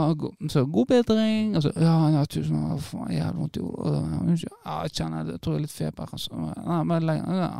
så 0.48 0.62
god 0.64 0.86
bedring. 0.88 1.54
Altså, 1.58 1.72
ja, 1.76 1.96
ja, 2.14 2.22
tusen 2.24 2.56
takk. 2.56 2.84
Faen, 2.86 3.10
jeg 3.12 3.34
vondt 3.36 3.58
i 3.60 3.64
hodet. 3.64 4.36
Ja, 4.46 4.76
jeg 4.86 4.94
kjenner 4.96 5.26
det. 5.28 5.34
Jeg 5.36 5.42
tror 5.44 5.52
jeg 5.52 5.60
er 5.60 5.64
litt 5.66 5.74
feber. 5.74 6.14
Altså. 6.16 6.38
Nei, 6.56 6.78
men 6.88 7.08
lenge, 7.08 7.34
ja, 7.36 7.50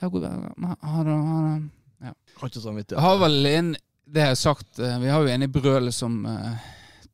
ja, 0.00 0.08
god 0.08 0.24
bedring. 0.24 0.70
Ha 0.88 1.04
det. 1.04 1.18
Ha 1.28 1.42
det. 1.50 2.14
Har 2.40 2.48
ikke 2.48 2.62
samvittighet. 2.64 3.02
Har 3.04 3.20
vel 3.20 3.46
en 3.48 3.74
Det 4.04 4.20
har 4.20 4.34
jeg 4.34 4.36
sagt 4.36 4.78
eh, 4.78 4.98
Vi 5.00 5.08
har 5.08 5.22
jo 5.22 5.30
en 5.32 5.42
i 5.42 5.46
Brøl 5.48 5.88
som 5.92 6.18
uh, 6.28 6.64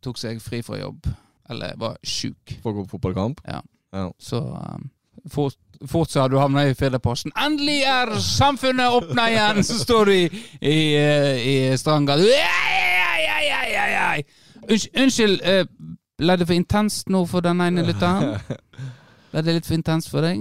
tok 0.02 0.18
seg 0.18 0.40
fri 0.42 0.62
fra 0.66 0.78
jobb. 0.78 1.10
Eller 1.50 1.74
var 1.78 1.98
sjuk. 2.06 2.54
For 2.62 2.70
å 2.70 2.80
gå 2.80 2.86
på 2.86 2.96
fotballkamp? 2.96 3.42
Ja. 3.46 3.60
Ja. 3.92 4.12
Så 4.18 4.38
um, 4.38 4.90
fort, 5.30 5.56
fort 5.88 6.10
så 6.10 6.20
har 6.20 6.28
du 6.28 6.38
havna 6.38 6.66
i 6.68 6.74
Firdaposten. 6.74 7.32
Endelig 7.38 7.82
er 7.88 8.14
samfunnet 8.22 8.92
åpna 9.00 9.30
igjen! 9.30 9.64
Så 9.66 9.78
står 9.82 10.10
du 10.10 10.12
i, 10.14 10.24
i, 10.60 10.78
eh, 10.96 11.48
i 11.48 11.78
Strandgata. 11.78 12.22
Unnskyld, 14.70 15.40
eh, 15.42 15.66
ble 16.20 16.36
det 16.36 16.46
for 16.46 16.54
intenst 16.56 17.08
nå 17.10 17.24
for 17.28 17.44
den 17.44 17.60
ene 17.64 17.84
lytteren? 17.86 18.38
Ble 19.30 19.42
det 19.46 19.52
litt 19.54 19.68
for 19.68 19.78
intenst 19.78 20.10
for 20.10 20.26
deg? 20.26 20.40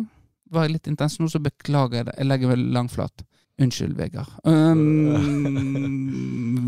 Var 0.49 0.65
jeg 0.65 0.73
litt 0.73 0.87
intens 0.89 1.19
nå, 1.21 1.27
så 1.29 1.37
beklager 1.45 1.99
jeg 1.99 2.07
det. 2.07 2.15
Jeg 2.17 2.25
legger 2.25 2.49
meg 2.49 2.63
langflat. 2.73 3.21
Unnskyld, 3.61 3.93
Vegard. 3.99 4.31
Um, 4.49 5.13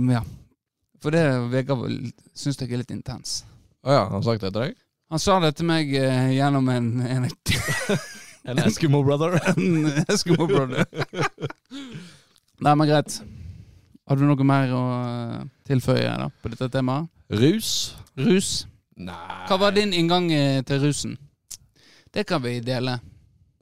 ja. 0.16 0.22
For 1.02 1.10
det 1.16 1.24
Vegard 1.50 1.88
syns 2.38 2.62
jeg 2.62 2.70
er 2.70 2.84
litt 2.84 2.94
intens. 2.94 3.42
Å 3.82 3.96
ja, 3.96 4.04
har 4.12 4.22
sagt 4.28 4.44
det 4.46 4.52
til 4.54 4.68
deg? 4.68 4.78
Han 5.12 5.20
sa 5.20 5.40
det 5.44 5.54
til 5.60 5.68
meg 5.68 5.92
eh, 6.00 6.30
gjennom 6.38 6.70
en, 6.72 6.86
en, 7.04 7.26
En 8.52 8.58
Eskimo 8.64 9.04
brother? 9.06 9.36
en 9.52 9.90
Eskimo 10.10 10.48
brother. 10.50 10.86
Nei, 12.62 12.74
men 12.78 12.88
greit. 12.90 13.20
Har 14.10 14.18
du 14.20 14.24
noe 14.28 14.46
mer 14.48 14.72
å 14.76 14.82
eh, 15.02 15.44
tilføye 15.70 16.16
da, 16.24 16.30
på 16.42 16.52
dette 16.54 16.70
temaet? 16.74 17.10
Rus? 17.32 17.72
Rus. 18.20 18.50
Nei 19.02 19.46
Hva 19.48 19.58
var 19.62 19.76
din 19.76 19.94
inngang 19.98 20.28
eh, 20.36 20.62
til 20.68 20.82
rusen? 20.84 21.14
Det 22.12 22.26
kan 22.28 22.42
vi 22.44 22.58
dele. 22.66 22.98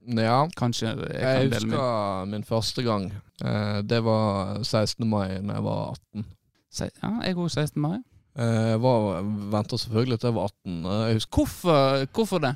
Ja. 0.09 0.39
Kanskje 0.57 0.87
jeg 0.89 1.11
Jeg 1.13 1.21
kan 1.21 1.51
dele 1.51 1.67
min. 1.67 1.75
husker 1.75 2.29
min 2.31 2.47
første 2.47 2.83
gang. 2.87 3.09
Eh, 3.45 3.81
Det 3.85 3.99
var 4.05 4.63
16. 4.65 5.05
mai 5.09 5.35
da 5.37 5.59
jeg 5.59 5.65
var 5.67 5.93
18. 6.15 6.25
Se- 6.71 6.89
Ja, 7.03 7.11
jeg 7.27 7.35
òg 7.37 7.49
16. 7.51 7.81
mai. 7.81 7.97
Eh, 8.39 8.69
Jeg 8.73 8.81
var, 8.81 9.21
venta 9.51 9.77
selvfølgelig 9.77 10.19
til 10.21 10.29
jeg 10.31 10.35
var 10.39 10.49
18. 10.49 10.79
Eh, 10.85 11.13
Jeg 11.13 11.25
Hvorfor, 11.35 12.05
hvorfor 12.15 12.43
det? 12.45 12.55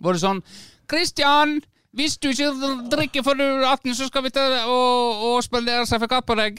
Var 0.00 0.12
det 0.16 0.22
sånn 0.22 0.42
Kristian, 0.90 1.58
hvis 1.96 2.16
du 2.20 2.28
ikke 2.28 2.50
drikker 2.92 3.22
før 3.24 3.38
du 3.38 3.44
er 3.44 3.66
18, 3.72 3.94
så 3.96 4.06
skal 4.10 4.24
vi 4.26 4.30
til 4.34 4.56
og, 4.68 5.22
og 5.30 5.36
spandere 5.46 5.86
sertifikat 5.88 6.26
på 6.28 6.34
deg. 6.38 6.58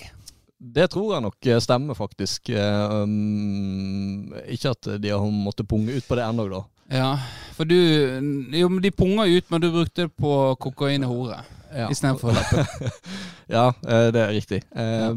Det 0.57 0.87
tror 0.89 1.11
jeg 1.13 1.21
nok 1.25 1.49
eh, 1.51 1.59
stemmer, 1.61 1.93
faktisk. 1.99 2.49
Eh, 2.49 2.93
um, 3.03 4.31
ikke 4.49 4.71
at 4.71 4.87
de 5.03 5.11
har 5.11 5.25
måttet 5.29 5.67
punge 5.69 5.93
ut 5.93 6.07
på 6.07 6.15
det 6.17 6.23
ennå, 6.25 6.47
da. 6.49 6.61
Ja, 6.95 7.11
for 7.57 7.65
du 7.65 7.75
Jo, 7.75 8.67
men 8.69 8.81
de 8.83 8.91
punga 8.93 9.25
ut, 9.25 9.45
men 9.51 9.61
du 9.61 9.71
brukte 9.73 10.05
det 10.07 10.11
på 10.21 10.31
kokain 10.61 11.03
og 11.07 11.11
hore 11.15 11.39
Ja. 11.75 11.89
istedenfor 11.91 12.31
lappen. 12.31 12.91
ja, 13.55 13.67
eh, 13.83 14.07
det 14.15 14.21
er 14.21 14.31
riktig. 14.31 14.61
Eh, 14.71 15.11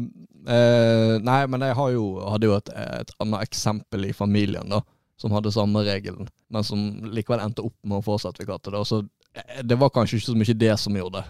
eh, 0.47 1.17
nei, 1.25 1.41
men 1.47 1.61
jeg 1.67 1.75
har 1.75 1.91
jo, 1.91 2.05
hadde 2.29 2.47
jo 2.49 2.55
et, 2.57 2.69
et 2.75 3.11
annet 3.19 3.43
eksempel 3.47 4.05
i 4.09 4.13
familien, 4.15 4.69
da. 4.69 4.81
Som 5.19 5.33
hadde 5.35 5.51
samme 5.51 5.81
regelen, 5.83 6.29
men 6.49 6.63
som 6.63 6.79
likevel 7.11 7.41
endte 7.43 7.65
opp 7.65 7.75
med 7.83 7.97
å 7.99 8.05
få 8.05 8.15
sertifikatet. 8.23 8.71
da, 8.71 8.83
Så 8.87 9.01
eh, 9.35 9.59
det 9.67 9.75
var 9.81 9.89
kanskje 9.91 10.15
ikke 10.21 10.31
så 10.31 10.37
mye 10.39 10.55
det 10.61 10.75
som 10.79 10.95
gjorde 10.95 11.19
det. 11.19 11.25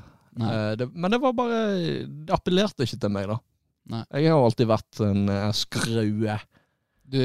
Eh, 0.45 0.75
det. 0.77 0.87
Men 0.93 1.11
det 1.11 1.17
var 1.23 1.33
bare 1.33 1.57
Det 2.05 2.29
appellerte 2.35 2.85
ikke 2.85 2.99
til 3.01 3.09
meg, 3.15 3.25
da. 3.31 3.39
Nei. 3.89 4.03
Jeg 4.21 4.29
har 4.29 4.43
alltid 4.45 4.67
vært 4.69 4.99
en 5.01 5.23
skrue. 5.57 6.35
Du, 7.09 7.17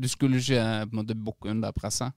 du 0.00 0.08
skulle 0.08 0.40
ikke 0.40 0.62
på 0.88 0.94
en 0.96 1.00
måte 1.02 1.14
bukke 1.20 1.50
under 1.52 1.74
presset? 1.76 2.14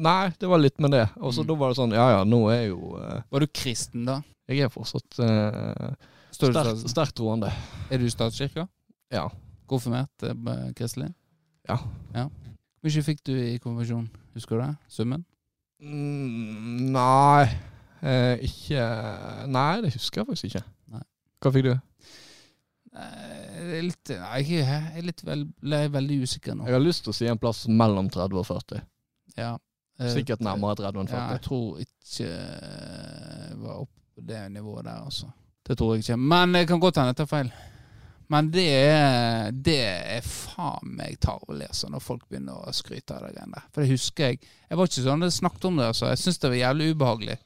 Nei, 0.00 0.30
det 0.40 0.48
var 0.48 0.62
litt 0.62 0.80
med 0.80 0.94
det. 0.96 1.02
Og 1.20 1.34
så 1.36 1.42
Mm. 1.44 1.48
da 1.50 1.54
var 1.60 1.68
det 1.68 1.76
sånn 1.76 1.92
Ja 1.92 2.06
ja, 2.14 2.20
nå 2.24 2.38
er 2.48 2.62
jeg 2.62 2.70
jo 2.70 2.96
Var 3.30 3.40
du 3.44 3.46
kristen 3.52 4.06
da? 4.08 4.22
Jeg 4.48 4.64
er 4.64 4.72
fortsatt 4.72 5.18
du 5.20 5.26
sterkt 6.36 7.16
troende. 7.18 7.52
er 7.90 8.00
du 8.00 8.06
i 8.06 8.12
statskirka? 8.12 8.66
Ja. 9.12 9.28
Konfirmert 9.70 10.26
eh, 10.26 10.72
kristelig? 10.78 11.10
Ja. 11.68 11.78
ja. 12.14 12.28
Hvor 12.80 12.92
mye 12.92 13.06
fikk 13.08 13.24
du 13.26 13.32
i 13.34 13.56
konfirmasjon? 13.58 14.06
Husker 14.36 14.58
du 14.60 14.62
det? 14.62 14.74
Summen? 14.92 15.24
Mm, 15.82 16.92
nei 16.94 17.44
eh, 18.00 18.38
Ikke 18.46 18.80
Nei, 19.52 19.82
det 19.84 19.92
husker 19.92 20.22
jeg 20.22 20.28
faktisk 20.30 20.48
ikke. 20.50 20.62
Nei. 20.94 21.02
Hva 21.42 21.52
fikk 21.52 21.66
du? 21.66 21.74
Eh, 22.96 23.80
litt, 23.84 24.12
nei, 24.12 24.40
jeg 24.48 24.64
er 24.64 25.04
litt 25.04 25.20
vel, 25.26 25.44
ble 25.60 25.82
veldig 25.92 26.20
usikker 26.24 26.56
nå. 26.56 26.68
Jeg 26.68 26.78
har 26.78 26.84
lyst 26.84 27.04
til 27.04 27.12
å 27.12 27.16
si 27.18 27.28
en 27.28 27.40
plass 27.40 27.66
mellom 27.68 28.08
30 28.12 28.40
og 28.40 28.46
40. 28.48 28.84
Ja. 29.36 29.56
Eh, 30.00 30.12
Sikkert 30.14 30.44
nærmere 30.44 30.78
30 30.80 31.02
enn 31.02 31.12
Ja, 31.12 31.26
jeg 31.34 31.42
tror 31.44 31.82
ikke 31.82 32.30
jeg 32.30 33.58
var 33.60 33.82
oppe 33.82 34.00
på 34.16 34.24
det 34.30 34.40
nivået 34.54 34.86
der, 34.88 35.02
altså. 35.04 35.28
Det 35.66 35.76
tror 35.78 35.94
jeg 35.96 36.04
ikke. 36.04 36.16
Men 36.20 36.52
det 36.54 36.66
kan 36.70 36.80
godt 36.82 37.00
hende 37.00 37.12
jeg 37.14 37.20
tar 37.22 37.30
feil. 37.30 37.50
Men 38.28 38.48
det 38.50 38.64
er, 38.74 39.50
det 39.54 39.76
er 39.86 40.24
faen 40.26 40.96
meg 40.98 41.18
tarvelig, 41.22 41.68
altså, 41.70 41.86
når 41.94 42.02
folk 42.02 42.24
begynner 42.28 42.58
å 42.66 42.72
skryte 42.74 43.14
av 43.14 43.22
det 43.28 43.36
greiene 43.36 43.54
der. 43.54 43.66
For 43.74 43.82
det 43.84 43.92
husker 43.92 44.32
jeg. 44.32 44.40
Jeg 44.66 44.78
var 44.80 44.88
ikke 44.90 45.04
sånn 45.04 45.22
jeg 45.26 45.34
snakket 45.36 45.68
om 45.68 45.76
det, 45.78 45.90
altså. 45.92 46.08
Jeg 46.10 46.22
syntes 46.24 46.40
det 46.42 46.50
var 46.50 46.58
jævlig 46.58 46.88
ubehagelig. 46.96 47.36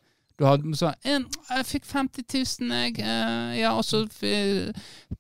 Du 0.41 0.47
hadde 0.49 0.73
sånn 0.73 0.97
Jeg 1.05 1.67
fikk 1.69 1.85
50 1.85 2.25
000, 2.65 2.71
jeg. 2.73 2.95
eh, 3.05 3.59
Ja, 3.61 3.75
og 3.77 3.85
så 3.85 4.07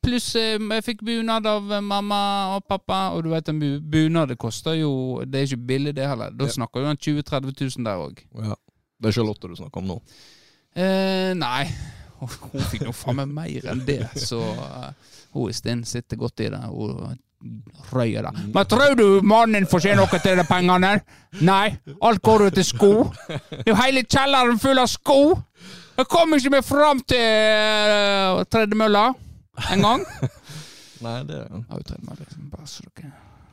Pluss 0.00 0.30
eh, 0.40 0.56
jeg 0.56 0.86
fikk 0.86 1.02
bunad 1.04 1.44
av 1.44 1.68
mamma 1.84 2.20
og 2.56 2.64
pappa. 2.64 3.02
Og 3.12 3.26
du 3.26 3.30
vet, 3.34 3.52
en 3.52 3.60
bunad 3.84 4.32
koster 4.40 4.78
jo 4.80 5.20
Det 5.28 5.42
er 5.42 5.50
ikke 5.50 5.66
billig, 5.74 5.92
det 6.00 6.08
heller. 6.08 6.32
Da 6.32 6.48
snakker 6.48 6.80
du 6.80 6.88
om 6.88 6.96
20 6.96 7.20
000-30 7.20 7.76
000 7.76 7.84
der 7.84 8.00
òg. 8.00 8.24
Ja. 8.48 8.56
Det 9.00 9.12
er 9.12 9.16
Charlotte 9.20 9.48
du 9.52 9.56
snakker 9.60 9.84
om 9.84 9.92
nå. 9.92 9.98
Eh, 10.72 11.34
nei. 11.36 11.66
Hun 12.20 12.68
fikk 12.68 12.84
nå 12.84 12.92
faen 12.96 13.16
meg 13.20 13.32
mer 13.32 13.66
enn 13.72 13.82
det, 13.86 14.02
så 14.20 14.40
uh, 14.40 14.90
hun 15.32 15.50
i 15.50 15.56
stinn 15.56 15.84
sitter 15.88 16.18
godt 16.20 16.42
i 16.44 16.50
det. 16.52 16.60
Hun 16.68 17.18
røyer 17.92 18.26
det. 18.26 18.44
Men 18.52 18.66
tror 18.68 18.96
du 18.98 19.06
mannen 19.24 19.66
får 19.70 19.84
se 19.86 19.94
noe 19.96 20.20
til 20.20 20.36
de 20.36 20.44
pengene? 20.48 20.92
Nei, 21.40 21.66
alt 22.04 22.20
går 22.22 22.46
jo 22.46 22.50
til 22.58 22.66
sko. 22.68 22.92
Det 23.28 23.62
er 23.62 23.72
jo 23.72 23.78
hele 23.80 24.04
kjelleren 24.04 24.60
full 24.60 24.82
av 24.82 24.90
sko. 24.92 25.20
Jeg 25.96 26.08
kommer 26.08 26.40
ikke 26.40 26.52
meg 26.56 26.64
fram 26.64 27.00
til 27.08 27.24
uh, 27.24 28.44
tredemølla 28.48 29.08
engang. 29.72 30.04
Nei, 31.04 31.18
det 31.28 31.42
er 31.42 31.48
jo 31.48 31.64
liksom. 32.20 33.12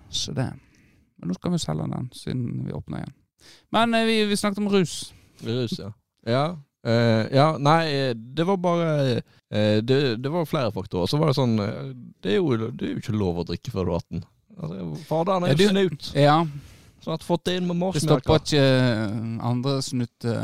Så 0.10 0.34
det. 0.36 0.52
Men 1.18 1.32
nå 1.32 1.36
skal 1.38 1.54
vi 1.56 1.60
selge 1.62 1.88
den, 1.92 2.10
siden 2.14 2.66
vi 2.68 2.76
åpner 2.76 3.02
igjen. 3.02 3.16
Men 3.72 3.96
eh, 3.96 4.06
vi, 4.08 4.18
vi 4.30 4.38
snakket 4.38 4.62
om 4.62 4.70
rus. 4.72 5.14
Rus, 5.44 5.80
ja. 5.80 5.92
Ja, 6.28 6.46
eh, 6.88 7.24
ja 7.36 7.48
nei, 7.62 7.82
eh, 7.94 8.14
det 8.16 8.46
var 8.48 8.60
bare 8.62 8.88
uh, 9.18 9.80
det, 9.84 10.00
det 10.24 10.32
var 10.34 10.48
flere 10.50 10.72
faktorer. 10.76 11.10
Så 11.12 11.20
var 11.22 11.32
det 11.32 11.38
sånn 11.40 11.58
det, 11.58 12.34
er 12.34 12.40
jo, 12.40 12.56
det 12.72 12.88
er 12.88 12.96
jo 12.96 13.02
ikke 13.04 13.18
lov 13.18 13.44
å 13.44 13.48
drikke 13.48 13.74
før 13.74 13.90
du 13.90 13.94
er 13.94 14.00
18. 14.02 14.24
Altså, 14.58 14.88
Faderen 15.10 15.46
er 15.46 15.54
jo 15.54 15.60
du- 15.60 15.68
snut. 15.72 16.12
Ja, 16.18 16.38
Så 17.04 17.14
har 17.14 17.26
fått 17.26 17.46
det 17.46 17.60
inn 17.60 17.68
med 17.68 17.76
det 17.78 17.82
morsmelka. 17.84 18.22
stopper 18.24 18.42
ikke 18.42 19.44
andre 19.52 19.82
snutte... 19.86 20.40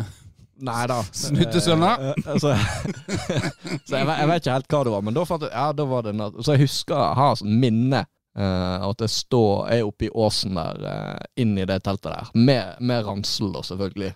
Nei 0.64 0.84
da. 0.88 1.00
Snuttesønner? 1.18 2.04
Altså, 2.30 2.54
så 3.90 3.98
jeg, 3.98 4.06
jeg 4.06 4.28
vet 4.30 4.44
ikke 4.44 4.54
helt 4.54 4.70
hva 4.72 4.84
det 4.86 4.94
var, 4.94 5.02
men 5.04 5.16
da, 5.18 5.24
fant 5.28 5.44
jeg, 5.44 5.52
ja, 5.52 5.72
da 5.76 5.86
var 5.90 6.06
det 6.06 6.14
Så 6.46 6.54
jeg 6.54 6.62
husker 6.68 6.94
jeg 7.02 7.18
har 7.20 7.40
sånn 7.42 7.58
minne 7.64 8.04
Uh, 8.34 8.82
at 8.90 9.02
jeg 9.04 9.12
står 9.14 9.68
Jeg 9.70 9.84
er 9.84 9.86
oppe 9.86 10.08
i 10.08 10.10
åsen 10.10 10.56
der, 10.58 10.80
uh, 10.82 11.26
inn 11.38 11.52
i 11.54 11.68
det 11.70 11.84
teltet 11.86 12.10
der, 12.10 12.32
med, 12.34 12.80
med 12.82 13.06
ransel, 13.06 13.52
da, 13.54 13.62
selvfølgelig. 13.62 14.10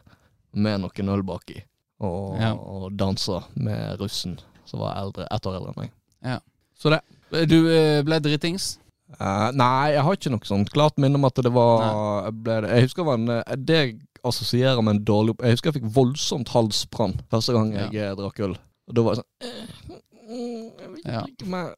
Med 0.58 0.82
noen 0.82 1.12
øl 1.14 1.22
baki. 1.28 1.60
Og, 2.00 2.38
Ja. 2.40 2.52
og 2.54 2.92
danser 2.98 3.48
med 3.56 4.00
russen, 4.00 4.40
som 4.66 4.80
var 4.84 5.00
eldre, 5.02 5.26
ett 5.32 5.46
år 5.46 5.56
eldre 5.58 5.72
enn 5.74 5.80
meg. 5.82 5.92
Ja. 6.24 6.40
Så 6.78 6.92
det. 6.94 7.02
Du 7.50 7.58
eh, 7.72 8.04
ble 8.06 8.20
dritings? 8.24 8.78
Uh, 9.22 9.50
nei, 9.56 9.94
jeg 9.96 10.04
har 10.04 10.18
ikke 10.18 10.32
noe 10.34 10.48
sånt 10.48 10.70
klart 10.74 10.98
minne 11.00 11.16
om 11.16 11.26
at 11.26 11.40
det 11.40 11.52
var 11.56 12.28
ble, 12.44 12.58
jeg 12.68 12.84
husker 12.90 13.06
det 13.06 13.08
var 13.08 13.16
en 13.22 13.30
eh, 13.38 13.54
Det 13.56 13.78
jeg 13.78 13.94
assosierer 14.28 14.82
med 14.84 14.98
en 14.98 15.06
dårlig 15.08 15.32
opp... 15.32 15.44
Jeg 15.48 15.56
husker 15.56 15.72
jeg 15.72 15.78
fikk 15.78 15.94
voldsomt 15.96 16.52
halsbrann 16.52 17.16
første 17.32 17.56
gang 17.56 17.72
jeg 17.72 17.94
ja. 17.96 18.10
drakk 18.20 18.42
øl. 18.44 18.58
Og 18.88 18.98
da 18.98 19.06
var 19.06 19.16
jeg 19.16 19.22
sånn 19.22 20.02
Jeg 20.28 20.90
vil 20.92 21.00
ikke 21.00 21.14
Ja. 21.16 21.22
drikke 21.24 21.52
mer. 21.54 21.70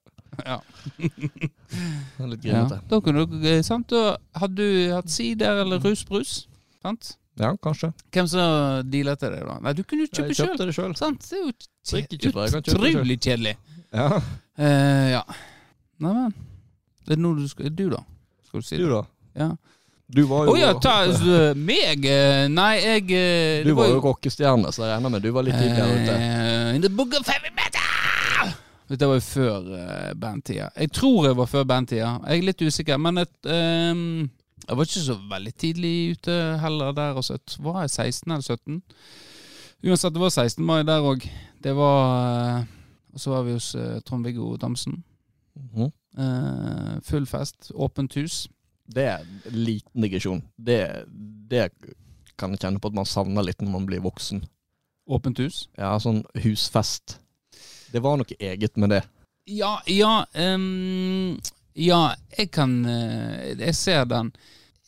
Ja. 0.45 0.57
Det 0.97 2.29
Litt 2.33 2.45
ja. 2.45 2.63
grinete. 2.63 2.81
Da 2.89 2.99
kunne 3.05 3.25
du, 3.29 3.47
sant? 3.63 3.89
Da 3.93 4.17
hadde 4.41 4.55
du 4.57 4.93
hatt 4.95 5.13
sider 5.13 5.61
eller 5.61 5.81
rusbrus. 5.85 6.47
Sant? 6.81 7.13
Ja. 7.39 7.53
kanskje. 7.63 7.91
Hvem 8.11 8.27
som 8.27 8.89
dealer 8.91 9.15
til 9.19 9.31
deg, 9.33 9.45
da? 9.47 9.57
Nei, 9.63 9.73
du 9.77 9.83
kunne 9.87 10.05
jo 10.05 10.11
kjøpe 10.11 10.35
sjøl. 10.35 10.53
det 10.59 10.75
selv. 10.75 10.95
Sant? 10.99 11.25
Det 11.29 11.37
er 11.39 11.45
jo 11.45 12.45
det 12.49 12.61
utrolig 12.61 13.19
kjedelig. 13.23 13.55
Ja. 13.95 14.21
Uh, 14.59 15.07
ja. 15.15 15.23
Neimen. 16.03 16.35
Det 17.07 17.15
er 17.15 17.21
nå 17.23 17.33
du 17.39 17.47
skal 17.49 17.71
Du, 17.73 17.87
da? 17.89 18.03
Skal 18.45 18.61
du 18.61 18.67
si 18.67 18.77
det? 18.77 18.85
Du, 18.85 18.91
da? 18.93 19.03
Ja. 19.39 19.49
Du 20.09 20.23
var 20.25 20.49
Å 20.49 20.53
jo 20.57 20.61
ja, 20.61 20.73
ta 20.81 20.95
altså, 21.05 21.39
meg? 21.57 22.05
eh, 22.09 22.47
Nei, 22.49 22.71
jeg 22.81 23.11
eh, 23.13 23.59
Du 23.65 23.75
var, 23.75 23.83
var 23.83 23.91
jo 23.93 23.99
rockestjerne, 24.07 24.71
så 24.73 24.87
jeg 24.87 24.95
regner 24.95 25.13
med 25.13 25.21
du 25.21 25.29
var 25.35 25.45
litt 25.45 25.57
tidligere 25.59 25.99
ute. 25.99 26.15
In 26.73 26.81
the 26.81 26.89
book 26.89 27.13
of 27.17 27.29
heavy 27.29 27.51
metal! 27.53 28.49
Dette 28.89 29.05
var 29.05 29.19
jo 29.19 29.21
før 29.21 29.67
uh, 29.69 30.13
bandtida. 30.17 30.71
Jeg 30.73 30.89
tror 30.97 31.27
jeg 31.27 31.37
var 31.37 31.49
før 31.51 31.67
bandtida. 31.69 32.15
Jeg 32.25 32.41
er 32.41 32.47
litt 32.47 32.63
usikker, 32.65 32.97
men 32.97 33.21
et, 33.21 33.35
ehm, 33.45 34.23
jeg 34.69 34.77
var 34.77 34.85
ikke 34.85 35.01
så 35.01 35.15
veldig 35.31 35.53
tidlig 35.57 35.93
ute 36.11 36.35
heller 36.61 36.93
der. 36.93 37.17
Også. 37.17 37.39
Var 37.59 37.81
jeg 37.81 37.89
16 37.89 38.31
eller 38.31 38.45
17? 38.45 38.81
Uansett, 39.83 40.13
det 40.13 40.21
var 40.21 40.29
16. 40.29 40.65
mai 40.65 40.83
der 40.85 41.05
òg. 41.05 41.25
Det 41.63 41.73
var 41.75 42.59
eh, 42.59 42.65
Og 43.13 43.19
så 43.19 43.31
var 43.33 43.43
vi 43.47 43.55
hos 43.57 43.73
eh, 43.75 44.01
Trond-Viggo 44.05 44.57
Damsen. 44.57 45.03
Mm 45.55 45.69
-hmm. 45.75 47.01
full 47.01 47.25
fest, 47.25 47.71
åpent 47.75 48.15
hus. 48.15 48.47
Det 48.85 49.03
er 49.03 49.19
en 49.19 49.41
liten 49.53 50.01
digresjon. 50.01 50.43
Det, 50.57 51.05
det 51.49 51.69
kan 52.37 52.51
jeg 52.51 52.59
kjenne 52.59 52.79
på 52.79 52.87
at 52.87 52.93
man 52.93 53.05
savner 53.05 53.45
litt 53.45 53.61
når 53.61 53.71
man 53.71 53.85
blir 53.85 53.99
voksen. 53.99 54.43
Åpent 55.09 55.39
hus. 55.39 55.69
Ja, 55.77 55.95
sånn 55.99 56.23
husfest. 56.43 57.19
Det 57.91 58.01
var 58.01 58.17
noe 58.17 58.37
eget 58.39 58.77
med 58.77 58.89
det. 58.89 59.03
Ja, 59.49 59.79
ja 59.89 60.25
um, 60.37 61.39
Ja, 61.79 62.13
jeg 62.37 62.51
kan 62.51 62.85
eh, 62.85 63.55
Jeg 63.57 63.75
ser 63.75 64.05
den. 64.05 64.31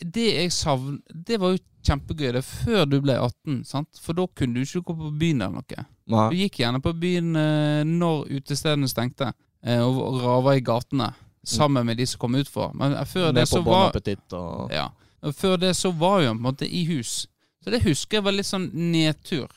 Det 0.01 0.27
jeg 0.34 0.51
savner 0.55 0.98
Det 1.13 1.38
var 1.41 1.53
jo 1.53 1.62
kjempegøy. 1.86 2.31
Det 2.36 2.43
før 2.46 2.86
du 2.89 3.00
ble 3.01 3.15
18, 3.17 3.63
sant? 3.65 4.01
For 4.01 4.17
da 4.17 4.27
kunne 4.38 4.60
du 4.60 4.65
ikke 4.65 4.84
gå 4.91 4.98
på 5.00 5.12
byen 5.22 5.41
eller 5.46 5.62
noe. 5.62 5.86
Du 6.29 6.38
gikk 6.38 6.62
gjerne 6.62 6.81
på 6.84 6.93
byen 6.98 7.36
eh, 7.39 7.81
når 7.88 8.29
utestedene 8.38 8.89
stengte, 8.91 9.31
eh, 9.63 9.81
og 9.81 10.22
rava 10.22 10.58
i 10.58 10.63
gatene 10.65 11.12
sammen 11.48 11.86
med 11.88 11.98
de 11.98 12.05
som 12.10 12.22
kom 12.22 12.38
utfor. 12.38 12.74
Men 12.77 12.93
eh, 12.98 13.08
før 13.08 13.31
det 13.36 13.48
så 13.50 13.62
var 13.65 13.96
og 14.38 14.74
ja. 14.74 14.89
Før 15.38 15.58
det 15.62 15.75
så 15.77 15.91
var 15.93 16.22
jo 16.22 16.31
han 16.31 16.38
på 16.38 16.41
en 16.41 16.50
måte 16.50 16.67
i 16.67 16.84
hus. 16.89 17.27
Så 17.62 17.70
det 17.74 17.84
husker 17.86 18.17
jeg 18.17 18.25
var 18.25 18.34
litt 18.34 18.50
sånn 18.50 18.72
nedtur. 18.74 19.50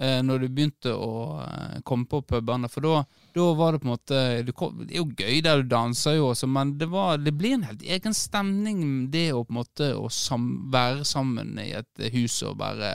Eh, 0.00 0.22
når 0.24 0.38
du 0.40 0.46
begynte 0.48 0.92
å 0.96 1.08
eh, 1.44 1.80
komme 1.84 2.06
på 2.08 2.22
pubene. 2.24 2.68
For 2.72 2.80
da, 2.80 3.02
da 3.36 3.48
var 3.58 3.74
det 3.76 3.82
på 3.82 3.86
en 3.88 3.92
måte 3.92 4.20
kom, 4.56 4.78
Det 4.86 4.94
er 4.96 5.02
jo 5.02 5.10
gøy 5.20 5.42
der 5.44 5.60
du 5.62 5.68
danser 5.68 6.16
jo 6.16 6.30
også, 6.30 6.48
men 6.48 6.72
det, 6.80 6.88
var, 6.88 7.18
det 7.20 7.34
blir 7.36 7.58
en 7.58 7.66
helt 7.68 7.82
egen 7.84 8.16
stemning 8.16 9.10
det 9.12 9.26
å 9.36 9.42
på 9.44 9.52
en 9.52 9.58
måte 9.60 9.90
sam, 10.10 10.46
være 10.72 11.04
sammen 11.04 11.58
i 11.60 11.74
et 11.76 12.06
hus 12.14 12.38
og 12.48 12.56
bare 12.62 12.88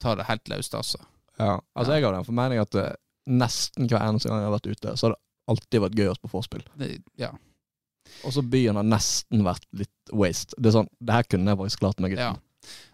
ta 0.00 0.12
det 0.16 0.28
helt 0.28 0.52
løst, 0.52 0.76
altså. 0.76 1.00
Ja. 1.38 1.56
Altså, 1.74 1.94
Ja. 1.94 1.96
jeg 1.96 2.04
har 2.04 2.18
den 2.18 2.28
formening 2.28 2.60
at 2.60 2.74
eh, 2.76 2.92
nesten 3.30 3.88
hver 3.88 4.04
eneste 4.04 4.28
gang 4.28 4.42
jeg 4.42 4.50
har 4.50 4.58
vært 4.58 4.70
ute, 4.74 4.96
så 4.96 5.06
har 5.08 5.16
det 5.16 5.22
alltid 5.54 5.84
vært 5.86 5.98
gøyest 5.98 6.20
på 6.22 6.30
vorspiel. 6.36 6.66
Ja. 7.16 7.32
Og 8.26 8.32
så 8.36 8.42
byen 8.44 8.76
har 8.76 8.84
nesten 8.84 9.42
vært 9.46 9.64
litt 9.72 10.12
waste. 10.12 10.52
Det 10.60 10.68
er 10.68 10.76
sånn, 10.82 10.88
det 11.00 11.16
her 11.16 11.26
kunne 11.32 11.52
jeg 11.52 11.60
faktisk 11.64 11.80
klart 11.80 12.00
med 12.04 12.12
Ja. 12.18 12.34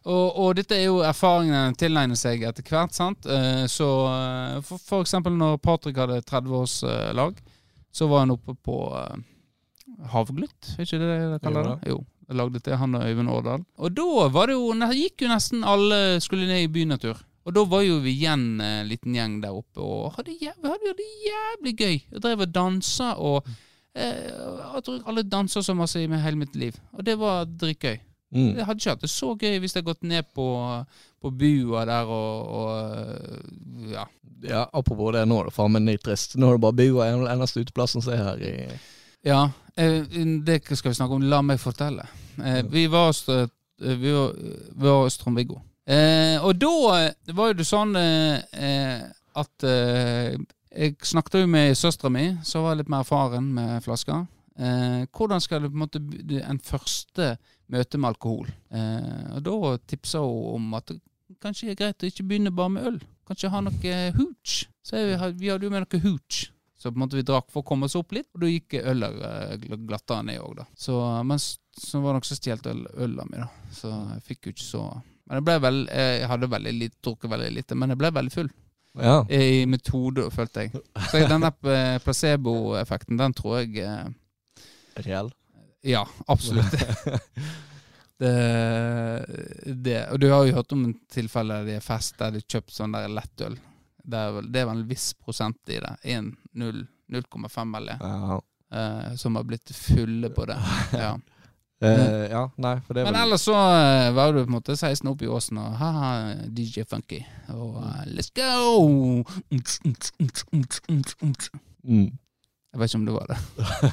Og, 0.06 0.26
og 0.38 0.50
dette 0.58 0.76
er 0.76 0.84
jo 0.86 1.00
erfaringene 1.02 1.74
tilegner 1.78 2.18
seg 2.18 2.44
etter 2.46 2.66
hvert, 2.66 2.94
sant. 2.94 3.26
Eh, 3.26 3.64
Så 3.70 3.88
eh, 4.10 4.58
for, 4.66 4.78
for 4.78 5.06
eksempel 5.06 5.34
når 5.34 5.58
Patrick 5.64 5.98
hadde 5.98 6.20
30-årslag, 6.22 7.40
så 7.96 8.10
var 8.10 8.24
han 8.24 8.34
oppe 8.36 8.54
på 8.54 8.80
eh, 9.00 9.16
Havglutt, 10.12 10.74
er 10.76 10.84
ikke 10.84 11.00
det 11.00 11.16
de 11.16 11.40
kaller 11.42 11.64
Jo 11.64 11.72
det? 11.72 11.90
Jo. 11.94 12.02
Jeg 12.26 12.36
lagde 12.40 12.58
til 12.58 12.74
han 12.74 12.94
og 12.98 13.04
Øyvind 13.06 13.30
Årdal. 13.30 13.62
Og 13.78 13.92
da 13.94 14.06
var 14.34 14.50
det 14.50 14.56
jo, 14.56 14.72
gikk 14.98 15.22
jo 15.22 15.28
nesten 15.30 15.62
alle 15.62 16.18
skulle 16.22 16.48
ned 16.48 16.64
i 16.64 16.70
bynatur. 16.74 17.20
Og 17.46 17.54
da 17.54 17.62
var 17.70 17.84
jo 17.86 18.00
vi 18.02 18.16
igjen 18.16 18.58
en 18.58 18.88
liten 18.90 19.14
gjeng 19.14 19.36
der 19.44 19.54
oppe 19.54 19.78
og 19.78 20.16
hadde, 20.16 20.34
jævlig, 20.34 20.72
hadde 20.72 20.94
det 20.98 21.06
jævlig 21.22 21.74
gøy. 21.78 22.00
Og 22.16 22.24
drev 22.24 22.42
og 22.42 22.50
dansa 22.56 23.12
og 23.22 23.46
eh, 23.94 24.26
Jeg 24.26 24.82
tror 24.88 25.06
alle 25.06 25.22
dansa 25.22 25.62
så 25.62 25.76
masse 25.78 26.02
i 26.02 26.08
hele 26.10 26.40
mitt 26.40 26.58
liv. 26.58 26.74
Og 26.98 27.06
det 27.06 27.14
var 27.20 27.46
dritgøy. 27.46 28.00
Mm. 28.34 28.56
Jeg 28.58 28.66
hadde 28.66 28.80
ikke 28.82 28.94
hatt 28.96 29.04
det 29.04 29.12
så 29.12 29.28
gøy 29.38 29.58
hvis 29.62 29.74
jeg 29.76 29.80
hadde 29.82 29.90
gått 29.92 30.06
ned 30.08 30.26
på, 30.34 30.46
på 31.22 31.30
bua 31.30 31.84
der 31.88 32.10
og, 32.10 32.60
og 32.60 33.92
Ja. 33.94 34.06
Ja, 34.44 34.66
apropos 34.76 35.14
det 35.14 35.22
nå, 35.24 35.38
er 35.40 35.46
det 35.48 35.54
faen 35.56 35.72
meg 35.72 35.86
nitrist. 35.86 36.34
Nå 36.36 36.50
er 36.50 36.58
det 36.58 36.62
bare 36.66 36.76
bua 36.76 37.06
den 37.08 37.24
eneste 37.30 37.62
uteplassen 37.64 38.04
som 38.04 38.12
er 38.12 38.20
her 38.20 38.42
i 38.44 38.52
ja 39.26 39.50
eh, 39.74 40.04
det 40.46 40.60
skal 40.70 40.92
vi 40.92 40.98
snakke 40.98 41.16
om. 41.16 41.24
La 41.26 41.42
meg 41.42 41.60
fortelle. 41.60 42.06
Eh, 42.38 42.62
vi 42.70 42.86
var 42.90 43.08
hos 43.10 43.24
eh, 43.32 43.48
vi 43.80 44.12
var, 44.12 45.02
hos 45.02 45.18
Trond-Viggo. 45.18 45.58
Og 45.86 46.52
da 46.58 46.70
var 47.36 47.50
jo 47.50 47.56
det 47.60 47.66
sånn 47.68 47.92
at 47.94 49.66
Jeg 49.66 50.96
snakket 51.06 51.36
jo 51.42 51.50
med 51.50 51.76
søstera 51.78 52.10
mi, 52.10 52.24
som 52.42 52.64
var 52.64 52.78
litt 52.78 52.88
mer 52.90 53.04
erfaren 53.04 53.52
med 53.54 53.84
flasker. 53.84 54.24
Hvordan 55.12 55.44
skal 55.44 55.62
du 55.62 55.68
på 55.68 55.76
en 55.76 55.84
måte 55.84 56.00
en 56.40 56.58
første 56.64 57.36
møte 57.72 57.98
med 57.98 58.12
alkohol? 58.14 58.50
Eh, 58.70 59.36
og 59.36 59.44
da 59.46 59.76
tipsa 59.90 60.22
hun 60.22 60.56
om 60.56 60.74
at 60.78 60.94
det 60.94 61.38
kanskje 61.42 61.72
er 61.72 61.78
greit 61.78 62.04
å 62.04 62.10
ikke 62.10 62.26
begynne 62.26 62.54
bare 62.54 62.72
med 62.76 62.90
øl. 62.90 62.98
Kanskje 63.26 63.50
ha 63.50 63.62
noe 63.64 63.96
hooch. 64.16 64.66
Så 64.86 65.00
vi 65.02 65.16
vi 65.40 65.50
hadde 65.50 65.66
jo 65.66 65.72
med 65.72 65.82
noe 65.82 66.02
hooch. 66.04 66.44
Så 66.76 66.92
på 66.92 66.98
en 66.98 67.02
måte 67.06 67.16
vi 67.18 67.24
drakk 67.26 67.48
for 67.50 67.64
å 67.64 67.66
komme 67.66 67.88
oss 67.88 67.96
opp 67.98 68.12
litt, 68.14 68.28
og 68.36 68.42
da 68.44 68.50
gikk 68.50 68.76
ølet 68.82 69.22
eh, 69.26 69.54
glattere 69.88 70.26
ned 70.28 70.42
òg, 70.44 70.58
da. 70.60 70.66
Så, 70.76 70.98
men 71.26 71.40
så 71.40 72.02
var 72.02 72.12
det 72.12 72.20
nok 72.20 72.28
som 72.28 72.38
stjal 72.38 72.60
øl, 72.70 72.84
øla 73.06 73.24
mi, 73.30 73.40
da. 73.40 73.48
Så 73.74 73.90
jeg 73.90 74.22
fikk 74.28 74.46
jo 74.46 74.54
ikke 74.54 74.66
så 74.66 74.84
Men 75.26 75.40
jeg 75.40 75.44
ble 75.48 75.54
vel 75.64 75.78
Jeg 75.90 76.28
hadde 76.30 76.48
veldig 76.52 76.72
lite, 76.76 76.96
drukket 77.02 77.32
veldig 77.32 77.48
lite, 77.56 77.78
men 77.80 77.90
jeg 77.94 78.00
ble 78.02 78.12
veldig 78.20 78.34
full. 78.34 78.52
Ja. 78.96 79.16
I 79.28 79.66
metode, 79.68 80.28
følte 80.32 80.66
jeg. 80.66 80.84
Så 81.10 81.24
den 81.26 81.44
der 81.44 81.72
eh, 81.72 81.96
placeboeffekten, 82.04 83.18
den 83.20 83.34
tror 83.36 83.58
jeg 83.60 83.82
eh, 83.82 84.06
Reell. 85.04 85.32
Ja, 85.82 86.06
absolutt. 86.26 86.74
Det, 88.18 89.26
det, 89.84 90.06
og 90.08 90.20
du 90.20 90.30
har 90.30 90.46
jo 90.48 90.54
hørt 90.56 90.72
om 90.72 90.86
en 90.86 90.94
tilfelle 91.12 91.58
der 91.58 91.66
de 91.68 91.74
er 91.76 91.82
fest 91.84 92.14
der 92.16 92.30
de 92.32 92.40
har 92.40 92.46
kjøpt 92.48 92.72
sånn 92.72 92.94
der 92.96 93.10
lettøl. 93.12 93.58
Det 94.06 94.16
er, 94.16 94.30
vel, 94.38 94.50
det 94.54 94.60
er 94.62 94.68
vel 94.70 94.80
en 94.80 94.88
viss 94.88 95.10
prosent 95.20 95.72
i 95.72 95.80
det. 95.84 95.90
1, 96.16 96.30
0, 96.56 96.84
0,5 97.12 97.76
eller 97.76 98.00
Ja. 98.00 98.38
Uh, 98.74 99.14
som 99.14 99.36
har 99.38 99.44
blitt 99.46 99.70
fulle 99.76 100.30
på 100.30 100.46
det. 100.48 100.56
Ja. 100.96 101.16
Uh, 101.84 102.24
ja, 102.30 102.50
nei, 102.56 102.78
for 102.80 102.96
det 102.96 103.02
Men 103.04 103.12
vel 103.12 103.26
ellers 103.26 103.42
så 103.44 103.52
uh, 103.52 104.08
var 104.16 104.32
du 104.32 104.38
på 104.40 104.48
en 104.48 104.54
måte 104.54 104.76
16 104.78 105.10
opp 105.10 105.20
i 105.20 105.28
åsen 105.28 105.58
og 105.60 105.74
ha-ha, 105.76 106.12
DJ 106.48 106.86
Funky. 106.88 107.20
Og 107.52 107.76
uh, 107.82 108.00
let's 108.08 108.32
go! 108.32 109.20
mm. 111.84 112.08
Jeg 112.72 112.80
vet 112.80 112.88
ikke 112.88 113.02
om 113.02 113.04
det 113.10 113.18
var 113.18 113.28
det. 113.28 113.38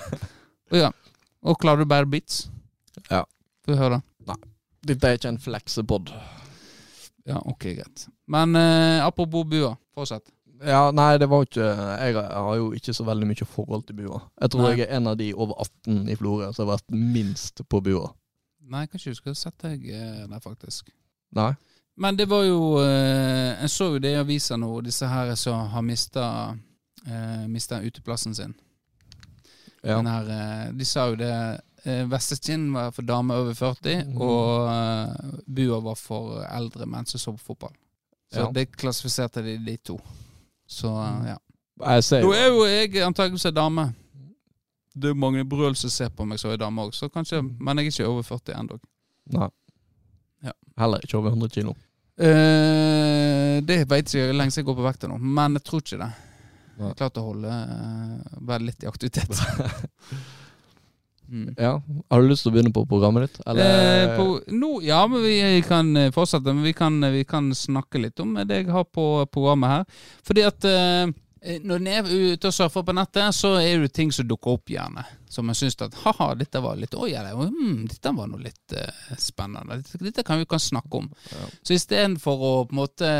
og 0.72 0.80
ja. 0.80 0.94
Og 1.44 1.60
klarer 1.60 1.84
du 1.84 1.90
bare 1.92 2.08
beats? 2.10 2.48
Ja. 3.10 3.24
Få 3.66 3.76
høre. 3.80 4.02
Dette 4.84 5.08
er 5.08 5.16
ikke 5.16 5.32
en 5.32 5.40
fleksepod. 5.40 6.10
Ja, 7.24 7.38
ok, 7.40 7.70
greit. 7.78 8.08
Men 8.28 8.56
eh, 8.60 9.00
apropos 9.06 9.46
bua, 9.48 9.78
fortsett. 9.96 10.28
Ja, 10.64 10.92
nei, 10.96 11.18
det 11.20 11.28
var 11.28 11.44
ikke 11.44 11.66
Jeg 11.66 12.16
har 12.16 12.56
jo 12.56 12.70
ikke 12.76 12.94
så 12.96 13.04
veldig 13.08 13.28
mye 13.28 13.48
forhold 13.48 13.86
til 13.88 13.98
bua. 14.00 14.20
Jeg 14.42 14.52
tror 14.54 14.64
Nei. 14.64 14.74
jeg 14.74 14.86
er 14.86 14.98
en 14.98 15.08
av 15.12 15.18
de 15.20 15.30
over 15.34 15.60
18 15.88 16.12
i 16.12 16.18
Florø 16.20 16.50
som 16.56 16.68
har 16.68 16.78
vært 16.78 16.96
minst 16.96 17.64
på 17.68 17.82
bua. 17.84 18.12
Nei, 18.72 18.86
kanskje 18.88 19.12
du 19.12 19.20
skal 19.20 19.36
sette 19.36 19.74
deg 19.74 19.88
eh, 19.92 20.24
der, 20.28 20.44
faktisk. 20.44 20.92
Nei? 21.36 21.52
Men 22.00 22.18
det 22.18 22.26
var 22.30 22.44
jo 22.48 22.80
eh, 22.82 23.60
Jeg 23.62 23.70
så 23.70 23.90
jo 23.94 24.00
det 24.02 24.16
i 24.16 24.20
avisa 24.20 24.58
nå, 24.58 24.70
disse 24.82 25.08
her 25.08 25.34
som 25.38 25.68
har 25.70 25.84
mista 25.86 26.26
eh, 27.06 27.44
Mista 27.52 27.82
uteplassen 27.84 28.36
sin. 28.36 28.56
Ja. 29.84 30.00
Her, 30.02 30.30
eh, 30.32 30.72
de 30.80 30.86
sa 30.88 31.08
jo 31.10 31.16
det 31.20 31.32
eh, 31.86 32.04
Vestestien 32.08 32.70
var 32.74 32.92
for 32.96 33.04
damer 33.04 33.42
over 33.44 33.54
40, 33.54 34.06
mm. 34.14 34.22
og 34.22 34.70
eh, 34.72 35.40
Bua 35.48 35.80
var 35.84 35.96
for 36.00 36.44
eldre 36.48 36.86
menn 36.88 37.06
som 37.10 37.20
så 37.20 37.34
på 37.36 37.44
fotball. 37.52 37.74
Så 38.34 38.40
Ja. 38.46 38.52
det 38.52 38.72
klassifiserte 38.78 39.44
de 39.44 39.58
de 39.58 39.78
to. 39.78 40.00
Så 40.68 40.88
Mhm. 40.90 41.28
ja. 41.28 41.38
Nå 42.22 42.32
er 42.34 42.48
jo 42.48 42.66
jeg 42.66 43.04
antakeligvis 43.04 43.46
en 43.46 43.54
dame. 43.54 43.94
Det 44.96 45.10
er 45.10 45.14
mange 45.14 45.44
brøl 45.44 45.76
som 45.76 45.90
ser 45.90 46.10
på 46.10 46.26
meg 46.26 46.40
som 46.40 46.52
en 46.52 46.60
dame 46.60 46.82
òg, 46.82 46.94
Men 47.60 47.78
jeg 47.78 47.88
er 47.88 47.92
ikke 47.92 48.08
over 48.08 48.22
40 48.24 48.54
ennå. 48.54 48.80
Nei. 49.32 49.50
Ja. 50.44 50.52
Heller 50.78 51.00
ikke 51.00 51.18
over 51.18 51.30
100 51.32 51.50
kilo. 51.50 51.76
Eh, 52.18 53.60
det 53.66 53.90
vet 53.90 54.14
jeg 54.14 54.34
lenge 54.36 54.52
siden 54.52 54.64
jeg 54.64 54.70
går 54.70 54.76
på 54.76 54.86
vekta 54.86 55.08
nå, 55.10 55.18
men 55.20 55.54
jeg 55.54 55.64
tror 55.64 55.82
ikke 55.82 55.98
det. 55.98 56.12
Jeg 56.80 56.98
klarte 56.98 57.22
å 57.22 57.32
holde 57.32 57.50
uh, 57.50 58.38
være 58.50 58.70
litt 58.70 58.84
i 58.84 58.90
aktivitet. 58.90 59.30
mm. 61.30 61.54
Ja. 61.58 61.76
Har 62.10 62.24
du 62.24 62.32
lyst 62.32 62.46
til 62.46 62.52
å 62.52 62.56
begynne 62.56 62.74
på 62.74 62.86
programmet 62.90 63.28
ditt? 63.28 63.42
Eh, 63.54 64.16
på, 64.18 64.28
no, 64.56 64.76
ja, 64.86 65.04
men 65.10 65.22
vi 65.26 65.62
kan 65.68 65.94
eh, 66.00 66.12
fortsette. 66.16 66.50
Men 66.50 66.66
vi 66.66 66.74
kan, 66.78 66.98
vi 67.14 67.24
kan 67.30 67.52
snakke 67.58 68.02
litt 68.02 68.24
om 68.24 68.34
det 68.42 68.64
jeg 68.64 68.74
har 68.74 68.90
på 68.90 69.08
programmet 69.34 69.78
her. 69.78 70.02
Fordi 70.26 70.48
at 70.50 70.70
eh, 70.70 71.14
når 71.44 71.82
en 71.82 71.88
er 71.92 72.08
ute 72.08 72.48
og 72.48 72.56
surfer 72.56 72.86
på 72.88 72.96
nettet, 72.96 73.36
så 73.36 73.58
er 73.60 73.84
det 73.84 73.92
ting 73.96 74.12
som 74.16 74.28
dukker 74.28 74.56
opp 74.56 74.72
gjerne. 74.72 75.04
Som 75.34 75.50
en 75.50 75.58
syns 75.58 75.76
at 75.84 75.96
ha-ha, 76.04 76.30
dette 76.40 76.62
var 76.64 76.78
litt 76.80 76.94
Oi, 76.96 77.10
eller, 77.18 77.36
hmm, 77.36 77.84
dette 77.90 78.14
var 78.16 78.30
noe 78.32 78.44
litt 78.46 78.76
uh, 78.78 79.16
spennende. 79.20 79.82
Dette, 79.82 80.00
dette 80.06 80.26
kan 80.28 80.40
vi 80.40 80.48
kan 80.48 80.62
snakke 80.62 81.02
om. 81.02 81.10
Ja. 81.34 81.46
Så 81.66 81.76
istedenfor 81.76 82.48
å 82.48 82.54
på 82.70 82.76
en 82.76 82.82
måte 82.84 83.12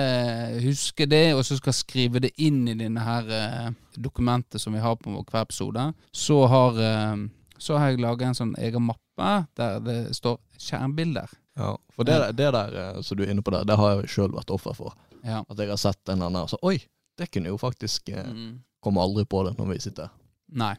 huske 0.64 1.08
det, 1.10 1.26
og 1.36 1.44
så 1.48 1.60
skal 1.60 1.76
skrive 1.76 2.24
det 2.24 2.36
inn 2.44 2.64
i 2.72 2.78
denne 2.80 3.04
her 3.04 3.32
eh, 3.34 3.70
dokumentet 3.96 4.62
som 4.62 4.76
vi 4.76 4.84
har 4.84 4.96
på 5.00 5.14
hver 5.20 5.44
episode, 5.44 5.90
så 6.16 6.44
har, 6.54 6.80
uh, 6.80 7.26
så 7.58 7.80
har 7.80 7.92
jeg 7.92 8.04
laget 8.06 8.30
en 8.30 8.40
sånn 8.44 8.58
egen 8.62 8.88
mappe 8.88 9.34
der 9.60 9.82
det 9.84 9.98
står 10.16 10.40
skjermbilder. 10.58 11.28
Ja, 11.60 11.76
for 11.94 12.08
det, 12.08 12.32
det 12.40 12.50
der 12.56 12.78
eh, 12.82 13.02
som 13.02 13.18
du 13.18 13.26
er 13.26 13.34
inne 13.34 13.44
på 13.46 13.54
der, 13.54 13.66
det 13.68 13.78
har 13.78 13.98
jeg 13.98 14.10
sjøl 14.16 14.34
vært 14.34 14.54
offer 14.54 14.78
for. 14.78 14.96
Ja. 15.24 15.44
At 15.48 15.60
jeg 15.60 15.70
har 15.70 15.80
sett 15.80 16.02
en 16.10 16.18
eller 16.18 16.32
annen 16.32 16.48
og 16.48 16.52
så 16.52 16.60
Oi, 16.66 16.78
det 17.18 17.30
kunne 17.34 17.52
jo 17.54 17.58
faktisk 17.62 18.10
eh, 18.10 18.24
Mm. 18.30 18.62
Komme 18.84 19.00
aldri 19.00 19.24
på 19.26 19.46
det 19.48 19.54
når 19.56 19.68
vi 19.70 19.80
sitter 19.80 20.10
her. 20.10 20.16
Nei. 20.60 20.74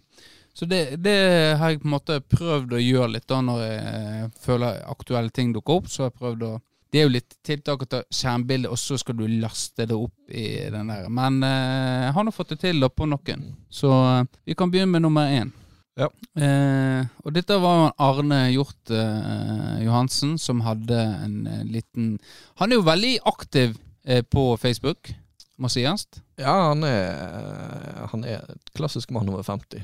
Så 0.55 0.67
det, 0.71 0.97
det 1.03 1.15
har 1.59 1.71
jeg 1.73 1.81
på 1.81 1.89
en 1.89 1.95
måte 1.95 2.19
prøvd 2.21 2.75
å 2.77 2.83
gjøre 2.83 3.15
litt 3.15 3.25
da 3.31 3.39
når 3.43 3.63
jeg 3.63 3.79
eh, 3.95 4.27
føler 4.45 4.83
aktuelle 4.93 5.33
ting 5.35 5.55
dukker 5.57 5.81
opp. 5.81 5.89
Så 5.91 6.05
har 6.05 6.11
jeg 6.13 6.19
prøvd 6.21 6.45
å 6.47 6.53
Det 6.95 7.01
er 7.01 7.09
jo 7.09 7.15
litt 7.17 7.33
tiltak 7.43 7.81
å 7.83 7.89
ta 7.91 8.03
skjermbilde, 8.07 8.69
og 8.71 8.79
så 8.79 8.95
skal 9.01 9.17
du 9.19 9.25
laste 9.41 9.83
det 9.91 9.97
opp 9.99 10.31
i 10.31 10.45
den 10.71 10.93
der. 10.93 11.09
Men 11.11 11.41
eh, 11.43 12.05
jeg 12.05 12.13
har 12.15 12.25
nå 12.29 12.31
fått 12.37 12.53
det 12.55 12.61
til 12.63 12.79
da 12.85 12.87
på 12.93 13.09
noen. 13.11 13.49
Så 13.73 13.91
eh, 13.91 14.29
vi 14.47 14.55
kan 14.55 14.71
begynne 14.71 14.93
med 14.95 15.03
nummer 15.03 15.27
én. 15.27 15.51
Ja. 15.99 16.07
Eh, 16.39 17.03
og 17.25 17.35
dette 17.35 17.57
var 17.63 17.81
jo 17.81 17.91
Arne 18.03 18.39
Hjort 18.53 18.91
eh, 18.95 19.83
Johansen 19.87 20.37
som 20.43 20.63
hadde 20.67 21.01
en 21.25 21.37
eh, 21.47 21.61
liten 21.71 22.17
Han 22.59 22.71
er 22.73 22.79
jo 22.81 22.87
veldig 22.87 23.13
aktiv 23.31 23.77
eh, 24.05 24.23
på 24.23 24.57
Facebook, 24.63 25.11
må 25.59 25.69
sies. 25.71 26.07
Ja, 26.41 26.55
han 26.73 26.83
er, 26.85 28.07
han 28.11 28.25
er 28.25 28.45
klassisk 28.75 29.11
mann 29.15 29.29
over 29.31 29.43
50. 29.47 29.83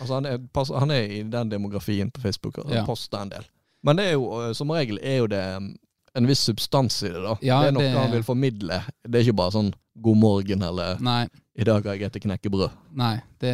Altså 0.00 0.14
han, 0.18 0.26
er, 0.28 0.38
pass, 0.52 0.68
han 0.76 0.90
er 0.92 1.06
i 1.08 1.22
den 1.22 1.48
demografien 1.50 2.10
på 2.12 2.20
Facebook 2.20 2.58
og 2.58 2.70
Ja. 2.74 2.84
poster 2.84 3.22
en 3.22 3.30
del. 3.32 3.46
Men 3.86 3.96
det 3.96 4.06
er 4.10 4.12
jo, 4.12 4.26
eh, 4.42 4.52
som 4.52 4.70
regel 4.70 4.98
er 5.02 5.16
jo 5.22 5.26
det 5.30 5.42
mm, 5.62 5.70
en 6.16 6.26
viss 6.28 6.40
substans 6.48 7.02
i 7.02 7.08
det, 7.12 7.22
da. 7.22 7.34
Ja, 7.44 7.60
det 7.62 7.68
er 7.68 7.72
noe 7.72 7.82
det- 7.82 7.96
han 7.96 8.12
vil 8.12 8.22
formidle. 8.26 8.82
Det 9.08 9.14
er 9.20 9.24
ikke 9.24 9.36
bare 9.36 9.52
sånn 9.52 9.72
'god 10.02 10.16
morgen' 10.16 10.62
eller 10.68 10.98
Nei. 11.00 11.28
'i 11.58 11.64
dag 11.64 11.86
har 11.86 11.94
jeg 11.96 12.10
spist 12.10 12.24
knekkebrød'. 12.26 12.70
Nei, 13.00 13.14
det, 13.40 13.52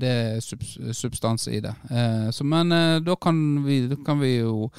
det 0.00 0.08
er 0.08 0.40
subs, 0.44 0.74
substans 0.92 1.46
i 1.48 1.60
det. 1.64 1.72
Eh, 1.90 2.28
så, 2.30 2.44
men 2.44 2.72
eh, 2.72 2.98
da, 3.00 3.16
kan 3.16 3.64
vi, 3.64 3.86
da 3.88 3.96
kan 4.04 4.20
vi 4.20 4.34
jo 4.38 4.70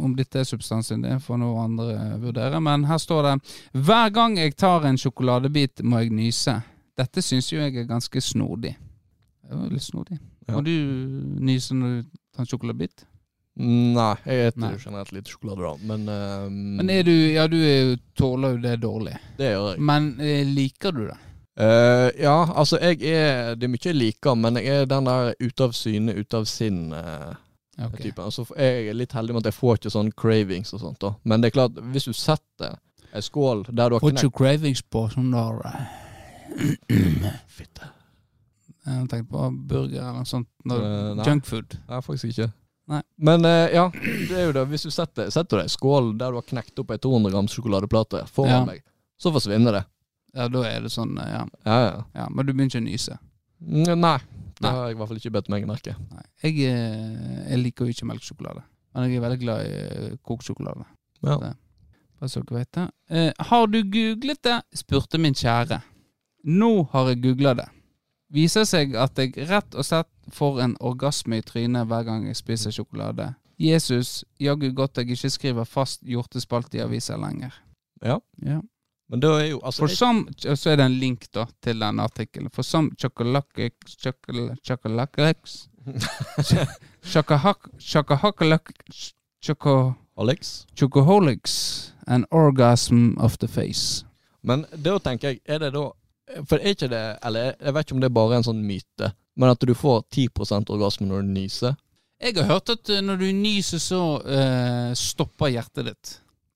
Om 0.00 0.14
dette 0.16 0.40
er 0.40 0.44
substansen, 0.48 1.02
det, 1.02 1.18
får 1.22 1.36
noen 1.38 1.64
andre 1.78 2.18
vurdere. 2.22 2.60
Men 2.60 2.84
her 2.88 2.98
står 2.98 3.22
det 3.28 3.34
Hver 3.76 4.08
gang 4.10 4.38
jeg 4.38 4.56
tar 4.56 4.86
en 4.88 4.96
sjokoladebit, 4.98 5.82
må 5.84 6.00
jeg 6.00 6.10
nyse. 6.16 6.62
Dette 6.96 7.22
syns 7.22 7.52
jo 7.52 7.60
jeg 7.60 7.76
er 7.76 7.84
ganske 7.84 8.20
snodig. 8.20 8.76
Det 9.44 9.56
var 9.58 9.70
litt 9.70 9.84
snodig. 9.84 10.18
Ja. 10.48 10.54
Må 10.56 10.64
du 10.64 10.72
nyse 11.44 11.74
når 11.76 12.00
du 12.00 12.10
tar 12.34 12.44
en 12.46 12.50
sjokoladebit? 12.50 13.04
Nei, 13.60 14.14
jeg 14.24 14.52
spiser 14.54 14.60
Nei. 14.62 14.76
generelt 14.80 15.10
lite 15.12 15.32
sjokolade, 15.34 15.60
da. 15.60 15.72
Men, 15.84 16.08
eh, 16.08 16.50
Men 16.80 16.90
er 16.90 17.02
du 17.04 17.12
Ja, 17.12 17.46
du 17.46 17.58
er 17.60 17.98
tåler 18.16 18.56
jo 18.56 18.62
det 18.62 18.80
dårlig. 18.80 19.18
det 19.36 19.50
gjør 19.52 19.74
jeg. 19.74 19.80
Men 19.80 20.14
eh, 20.20 20.44
liker 20.46 20.92
du 20.92 21.06
det? 21.08 21.18
Eh, 21.58 22.08
ja, 22.22 22.36
altså 22.54 22.78
jeg 22.78 23.02
er 23.10 23.56
Det 23.58 23.66
er 23.66 23.72
mye 23.72 23.82
jeg 23.82 23.96
liker, 23.96 24.36
men 24.38 24.56
jeg 24.60 24.82
er 24.82 24.86
den 24.88 25.08
der 25.08 25.32
ute 25.40 25.66
av 25.66 25.74
syne, 25.76 26.14
ute 26.14 26.38
av 26.38 26.46
sinn. 26.48 26.92
Uh, 26.94 27.34
okay. 27.86 28.04
typen. 28.06 28.24
Altså, 28.24 28.46
jeg 28.56 28.90
er 28.90 28.96
litt 28.96 29.16
heldig 29.16 29.34
med 29.34 29.44
at 29.44 29.50
jeg 29.50 29.58
får 29.58 29.80
ikke 29.80 29.94
sånn 29.96 30.12
cravings 30.16 30.74
og 30.76 30.84
sånt. 30.84 31.00
da 31.02 31.14
Men 31.24 31.42
det 31.42 31.50
er 31.50 31.58
klart, 31.58 31.82
hvis 31.92 32.08
du 32.08 32.14
setter 32.16 32.78
ei 33.10 33.22
skål 33.26 33.64
der 33.68 33.90
du 33.90 33.96
har 33.96 34.04
Får 34.04 34.14
ikke 34.14 34.38
cravings 34.42 34.82
på 34.86 35.08
sånn 35.10 35.32
der 35.34 35.60
eh, 35.66 37.34
Fitte. 37.58 37.90
Jeg 38.86 39.10
tenkte 39.10 39.28
på 39.34 39.50
burger 39.68 40.00
eller 40.00 40.22
noe 40.22 40.28
sånt. 40.28 40.48
No, 40.64 40.78
uh. 40.80 41.20
Junkfood. 41.26 41.76
Nei, 41.90 42.00
faktisk 42.02 42.32
ikke. 42.32 42.48
Nei. 42.90 43.02
Men 43.22 43.44
uh, 43.46 43.68
ja, 43.70 43.86
det 43.92 44.34
er 44.34 44.48
jo 44.48 44.54
det. 44.56 44.64
Hvis 44.72 44.86
du 44.88 44.94
setter, 44.94 45.28
setter 45.30 45.60
deg 45.60 45.68
i 45.68 45.72
skål 45.74 46.14
der 46.18 46.32
du 46.32 46.40
har 46.40 46.46
knekt 46.48 46.80
opp 46.82 46.94
ei 46.94 46.98
200 46.98 47.34
grams 47.34 47.54
sjokoladeplate 47.54 48.24
foran 48.32 48.62
Ja. 48.64 48.64
deg, 48.72 48.82
så 49.20 49.32
forsvinner 49.34 49.76
det. 49.76 49.84
Ja, 50.36 50.46
da 50.52 50.64
er 50.68 50.84
det 50.84 50.92
sånn, 50.94 51.16
eh, 51.18 51.32
ja. 51.32 51.46
Ja, 51.66 51.78
ja. 51.86 52.04
ja 52.22 52.28
men 52.30 52.46
du 52.46 52.52
begynner 52.52 52.70
ikke 52.70 52.84
å 52.84 52.86
nyse. 52.86 53.18
Nei. 53.60 54.18
Det 54.60 54.66
Nei. 54.66 54.74
har 54.76 54.86
jeg 54.86 54.94
i 54.94 55.00
hvert 55.00 55.08
fall 55.08 55.20
ikke 55.20 55.32
bedt 55.38 55.48
meg 55.52 55.66
merke. 55.68 55.96
Nei. 56.12 56.22
Jeg, 56.44 56.56
eh, 56.68 57.40
jeg 57.48 57.62
liker 57.62 57.88
jo 57.88 57.96
ikke 57.96 58.08
melkesjokolade. 58.10 58.62
Men 58.92 59.06
jeg 59.06 59.16
er 59.16 59.24
veldig 59.24 59.40
glad 59.40 59.66
i 59.66 59.74
eh, 59.80 60.16
kokt 60.26 60.48
sjokolade. 60.48 60.84
Ja. 61.24 61.36
Det. 61.40 61.52
Bare 62.20 62.32
så 62.32 62.42
dere 62.44 62.58
vet 62.58 62.72
det. 62.76 62.86
Eh, 63.08 63.46
har 63.50 63.66
du 63.72 63.80
googlet 63.82 64.42
det? 64.44 64.58
spurte 64.76 65.20
min 65.20 65.36
kjære. 65.36 65.80
Nå 66.44 66.72
har 66.92 67.08
jeg 67.08 67.22
googla 67.24 67.54
det. 67.56 67.68
Viser 68.30 68.66
seg 68.68 68.92
at 69.00 69.18
jeg 69.18 69.48
rett 69.48 69.74
og 69.74 69.86
slett 69.86 70.10
får 70.30 70.60
en 70.64 70.76
orgasme 70.86 71.40
i 71.40 71.44
trynet 71.44 71.88
hver 71.90 72.04
gang 72.06 72.28
jeg 72.28 72.38
spiser 72.38 72.74
sjokolade. 72.74 73.32
Jesus, 73.60 74.22
jaggu 74.40 74.70
godt 74.76 75.00
jeg 75.00 75.10
ikke 75.16 75.32
skriver 75.32 75.68
fast 75.68 76.04
hjortespalte 76.06 76.78
i 76.78 76.84
aviser 76.84 77.18
lenger. 77.20 77.56
Ja. 78.04 78.20
Ja. 78.44 78.60
Men 79.10 79.20
da 79.20 79.32
er 79.40 79.48
jo 79.50 79.60
altså 79.66 79.86
For 79.86 80.50
og 80.50 80.58
så 80.58 80.70
er 80.70 80.78
det 80.78 80.86
en 80.86 80.98
link 81.02 81.26
da 81.34 81.44
til 81.62 81.82
den 81.82 82.00
artikkelen. 82.00 82.50
For 82.54 82.62
some 82.62 82.90
chocolate 82.98 83.70
Chocolate 83.86 84.56
Chocolate 84.62 85.40
Choco 89.42 89.94
Alex? 90.16 90.66
Chocoholics 90.76 91.92
An 92.06 92.26
orgasm 92.30 93.18
of 93.18 93.38
the 93.38 93.48
face. 93.48 94.06
Men 94.42 94.66
da 94.72 94.98
tenker 94.98 95.28
jeg, 95.28 95.40
er 95.44 95.58
det 95.58 95.72
da 95.74 95.88
For 96.46 96.60
er 96.60 96.74
ikke 96.74 96.88
det 96.88 97.18
Eller 97.26 97.54
jeg 97.58 97.74
vet 97.74 97.86
ikke 97.86 97.96
om 97.96 98.00
det 98.00 98.10
er 98.10 98.18
bare 98.20 98.38
en 98.38 98.46
sånn 98.46 98.62
myte, 98.64 99.12
men 99.36 99.50
at 99.50 99.66
du 99.66 99.74
får 99.74 100.04
10% 100.14 100.70
orgasme 100.70 101.08
når 101.08 101.26
du 101.26 101.32
nyser? 101.34 101.74
Jeg 102.20 102.36
har 102.36 102.50
hørt 102.52 102.70
at 102.70 102.90
eh, 102.92 103.00
når 103.00 103.16
du 103.16 103.30
nyser, 103.32 103.80
så 103.80 104.00
uh, 104.20 104.90
stopper 104.94 105.54
hjertet 105.54 105.86
ditt. 105.88 106.10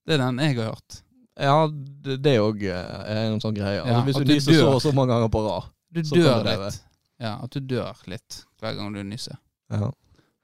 Det 0.05 0.13
er 0.13 0.21
den 0.21 0.37
jeg 0.43 0.59
har 0.59 0.75
hørt. 0.75 0.99
Ja, 1.35 1.67
det, 1.67 2.17
det 2.23 2.37
òg 2.39 2.63
er 2.69 3.21
en 3.25 3.41
sånn 3.43 3.55
greie. 3.57 3.81
Ja, 3.81 3.99
altså, 3.99 4.05
hvis 4.07 4.19
du 4.19 4.23
du 4.23 4.33
nyser 4.33 4.59
så 4.61 4.69
og 4.75 4.81
så 4.83 4.93
mange 4.95 5.15
ganger 5.15 5.31
på 5.33 5.41
rad. 5.43 5.71
Du 5.95 6.01
dør 6.03 6.43
det 6.45 6.55
litt. 6.61 6.81
Ja, 7.21 7.37
at 7.43 7.55
du 7.55 7.59
dør 7.63 8.01
litt 8.11 8.41
hver 8.59 8.75
gang 8.77 8.95
du 8.95 9.01
nyser. 9.03 9.37
Ja. 9.71 9.91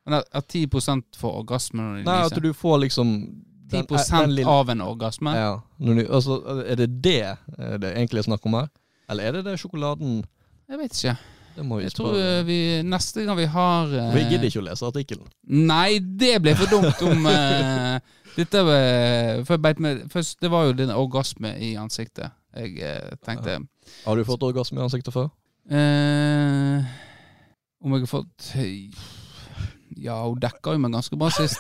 Men 0.08 0.20
at, 0.20 0.30
at 0.34 0.48
10% 0.50 1.20
får 1.20 1.40
orgasme 1.44 1.82
når 1.84 1.98
du 2.02 2.10
Nei, 2.10 2.20
at 2.26 2.38
du 2.44 2.52
får 2.58 2.78
liksom 2.88 3.10
10 3.72 3.84
den 3.88 4.36
lille- 4.36 4.50
av 4.50 4.70
en 4.70 4.82
orgasme? 4.82 5.36
Ja. 5.36 5.62
Du, 5.80 5.92
altså, 6.08 6.42
er 6.66 6.76
det 6.76 6.90
det 7.04 7.20
er 7.24 7.78
det 7.78 7.94
egentlig 7.96 8.24
er 8.24 8.32
snakk 8.32 8.46
om 8.46 8.58
her? 8.60 8.72
Eller 9.10 9.24
er 9.30 9.38
det 9.38 9.46
det 9.46 9.60
sjokoladen 9.60 10.24
Jeg 10.70 10.80
vet 10.80 10.98
ikke. 10.98 11.18
Det 11.56 11.66
må 11.68 11.78
vi 11.78 11.84
Jeg 11.84 11.96
tror 11.98 12.16
eh, 12.16 12.44
vi 12.48 12.58
neste 12.88 13.26
gang 13.28 13.38
vi 13.38 13.46
har 13.52 13.92
uh... 13.92 14.14
Vi 14.16 14.24
gidder 14.30 14.48
ikke 14.48 14.62
å 14.62 14.68
lese 14.70 14.88
artikkelen. 14.88 15.28
Nei, 15.68 16.00
det 16.00 16.38
ble 16.44 16.56
for 16.56 16.72
dumt 16.72 17.02
om 17.08 17.28
eh, 17.32 18.00
Dette 18.38 18.62
var- 18.66 19.44
for 19.46 19.54
jeg 19.54 19.62
beit 19.62 19.80
meg 19.80 20.04
Først, 20.12 20.38
det 20.42 20.52
var 20.52 20.66
jo 20.66 20.74
din 20.74 20.90
orgasme 20.90 21.52
i 21.60 21.74
ansiktet. 21.76 22.32
Jeg 22.56 22.78
eh, 22.84 23.16
tenkte 23.26 23.58
Har 24.06 24.16
du 24.16 24.24
fått 24.28 24.44
orgasme 24.44 24.80
i 24.80 24.84
ansiktet 24.84 25.14
før? 25.14 25.30
eh, 25.72 26.84
Om 27.84 27.94
jeg 27.94 28.02
har 28.02 28.12
fått 28.12 28.52
Ja, 30.02 30.24
hun 30.28 30.40
dekka 30.42 30.72
jo 30.74 30.78
meg 30.82 30.92
ganske 30.96 31.18
bra 31.20 31.30
sist. 31.30 31.60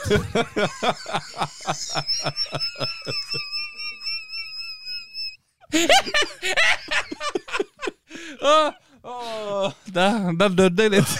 Der, 9.93 10.31
der 10.39 10.47
døde 10.47 10.83
jeg 10.83 10.91
litt. 10.91 11.17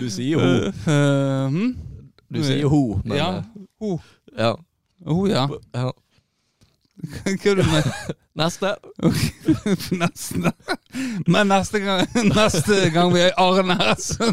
Du 0.00 0.06
sier 0.10 0.38
ho. 0.38 0.50
Eh, 0.70 1.48
hm? 1.50 1.70
Du 2.30 2.42
sier 2.46 2.66
ho, 2.70 3.00
men 3.04 3.16
Ja. 3.18 3.30
Ho. 3.80 3.98
ja. 4.36 4.54
Oh, 5.06 5.24
ja. 5.30 5.46
ja. 5.72 5.90
Hva 7.24 7.52
er 7.52 7.60
det 7.60 7.66
med 7.66 7.86
Neste. 8.40 8.74
Neste. 10.00 10.52
Men 11.26 11.48
neste 11.50 11.80
gang, 11.82 12.06
neste 12.30 12.76
gang 12.94 13.10
vi 13.12 13.24
er 13.24 13.34
Arne 13.40 13.74
her, 13.76 13.94
så, 13.98 14.28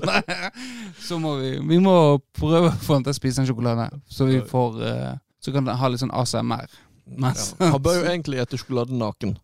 så 1.02 1.18
må 1.20 1.34
vi 1.42 1.56
Vi 1.72 1.80
må 1.84 1.96
prøve 2.38 2.70
å 2.70 2.76
få 2.78 3.00
han 3.00 3.08
til 3.08 3.16
å 3.16 3.18
spise 3.18 3.42
en 3.42 3.50
sjokolade, 3.50 3.90
så 4.08 4.28
vi 4.30 4.38
får 4.48 4.78
eh, 4.86 5.16
Så 5.44 5.52
kan 5.52 5.68
han 5.68 5.80
ha 5.82 5.90
litt 5.90 6.04
sånn 6.04 6.14
ASMR. 6.14 6.70
Ja. 7.18 7.34
Han 7.74 7.82
bør 7.84 8.02
jo 8.02 8.06
egentlig 8.12 8.40
spise 8.44 8.62
sjokolade 8.62 8.96
naken, 8.96 9.36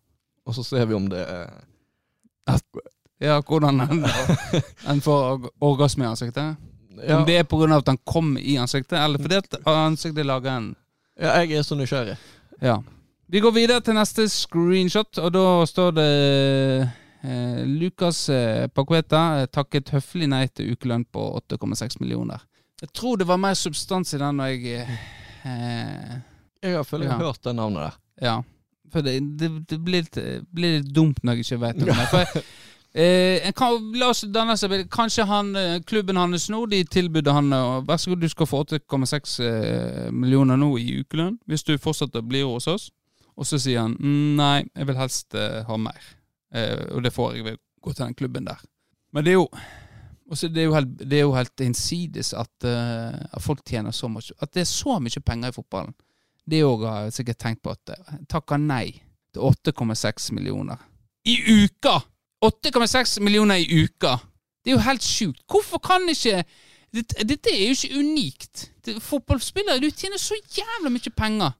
og 0.46 0.56
så 0.56 0.64
ser 0.64 0.86
vi 0.88 0.96
om 0.96 1.10
det 1.12 1.24
er 1.24 1.50
Ja, 3.20 3.40
hvordan 3.42 3.80
han, 3.80 4.06
han 4.84 5.00
får 5.04 5.50
orgasme 5.64 6.06
i 6.06 6.12
ansiktet. 6.12 6.60
Ja. 7.02 7.18
Om 7.18 7.24
det 7.26 7.38
er 7.40 7.44
pga. 7.48 7.76
at 7.76 7.86
han 7.90 7.98
kom 8.06 8.36
i 8.38 8.56
ansiktet, 8.60 8.98
eller 8.98 9.18
fordi 9.18 9.34
at 9.40 9.56
ansiktet 9.66 10.26
lager 10.26 10.56
en 10.56 10.74
ja, 11.20 11.36
jeg 11.42 11.52
er 11.58 11.62
så 11.62 11.76
nysgjerrig. 11.78 12.16
Ja. 12.62 12.80
Vi 13.30 13.40
går 13.40 13.52
videre 13.54 13.80
til 13.80 13.94
neste 13.94 14.28
screenshot, 14.28 15.18
og 15.22 15.32
da 15.32 15.44
står 15.66 15.92
det 15.94 16.08
eh, 17.22 17.60
Lucas 17.66 18.28
eh, 18.28 18.66
Paqueta 18.68 19.20
eh, 19.40 19.46
takket 19.46 19.92
høflig 19.94 20.26
nei 20.28 20.46
til 20.50 20.72
ukelønn 20.74 21.04
på 21.14 21.28
8,6 21.52 22.00
millioner. 22.02 22.42
Jeg 22.82 22.90
tror 22.92 23.16
det 23.16 23.28
var 23.30 23.38
mer 23.40 23.54
substans 23.54 24.12
i 24.14 24.18
den 24.20 24.36
når 24.42 24.52
jeg 24.56 24.88
eh, 25.44 26.18
Jeg 26.64 26.76
har 26.76 26.84
føler 26.84 27.06
Ja. 27.12 27.18
hørt 27.18 27.42
det 27.44 27.54
navnet 27.54 27.86
der. 27.86 27.96
Ja. 28.22 28.36
For 28.92 29.02
det, 29.02 29.14
det, 29.38 29.50
det 29.70 29.78
blir, 29.82 30.02
litt, 30.04 30.18
blir 30.52 30.78
litt 30.80 30.90
dumt 30.94 31.22
når 31.22 31.38
jeg 31.40 31.46
ikke 31.46 31.60
vet 31.64 31.82
om 31.82 31.88
det. 31.90 32.08
For 32.10 32.18
jeg, 32.24 32.44
eh, 32.94 33.52
kan, 33.56 33.92
la 33.98 34.10
oss 34.12 34.24
danne 34.30 34.56
seg. 34.58 34.74
Kanskje 34.92 35.26
han, 35.28 35.54
eh, 35.56 35.80
klubben 35.86 36.16
hans 36.16 36.48
nå 36.50 36.64
de 36.70 36.84
tilbød 36.84 37.30
han 37.32 37.52
eh, 37.52 37.78
Vær 37.88 37.98
så 37.98 38.12
god, 38.12 38.22
du 38.22 38.28
skal 38.30 38.46
få 38.46 38.64
8,6 38.64 39.38
eh, 39.44 40.10
millioner 40.12 40.60
nå 40.60 40.70
i 40.78 41.00
ukelønn 41.02 41.38
hvis 41.50 41.66
du 41.66 41.74
fortsetter 41.78 42.22
å 42.22 42.28
bli 42.28 42.44
hos 42.46 42.68
oss. 42.70 42.90
Og 43.34 43.48
så 43.48 43.58
sier 43.58 43.82
han 43.82 43.96
«Mm, 43.98 44.36
nei, 44.38 44.58
jeg 44.76 44.86
vil 44.90 45.00
helst 45.00 45.34
eh, 45.34 45.64
ha 45.66 45.78
mer. 45.80 46.12
Eh, 46.54 46.84
og 46.94 47.02
det 47.02 47.14
får 47.14 47.34
jeg 47.34 47.48
ved 47.48 47.58
å 47.58 47.62
gå 47.82 47.94
til 47.94 48.06
den 48.06 48.18
klubben 48.20 48.46
der. 48.46 48.62
Men 49.14 49.26
det 49.26 49.34
er 49.34 49.40
jo 49.40 49.48
også 50.30 50.48
det 50.48 50.62
er 50.62 50.70
jo 50.70 50.74
helt, 50.74 50.94
det 50.98 51.18
er 51.18 51.26
jo 51.26 51.34
helt 51.36 51.60
hinsides 51.60 52.30
at, 52.32 52.52
uh, 52.64 53.12
at 53.12 53.42
folk 53.44 53.60
tjener 53.68 53.92
så 53.92 54.08
mye 54.08 54.32
At 54.40 54.54
det 54.56 54.62
er 54.62 54.70
så 54.70 54.96
mye 54.96 55.20
penger 55.20 55.52
i 55.52 55.54
fotballen. 55.54 55.92
Det 56.48 56.62
òg 56.64 56.86
har 56.88 57.02
jeg 57.04 57.18
sikkert 57.18 57.40
tenkt 57.42 57.62
på 57.64 57.74
at 57.74 57.92
takker 58.32 58.60
nei 58.60 59.02
til 59.34 59.44
8,6 59.44 60.32
millioner. 60.32 60.80
I 61.28 61.36
uka! 61.44 61.98
8,6 62.44 63.20
millioner 63.20 63.62
i 63.62 63.84
uka! 63.84 64.16
Det 64.64 64.72
er 64.72 64.76
jo 64.76 64.84
helt 64.86 65.04
sjukt. 65.04 65.42
Hvorfor 65.50 65.78
kan 65.78 66.08
ikke 66.08 66.44
Dette, 66.94 67.50
er 67.50 67.64
jo 67.64 67.74
ikke 67.74 67.98
unikt. 67.98 68.70
Fotballspillere, 69.02 69.80
du 69.82 69.90
tjener 69.90 70.18
så 70.18 70.36
jævla 70.56 70.92
mye 70.94 71.10
penger. 71.16 71.50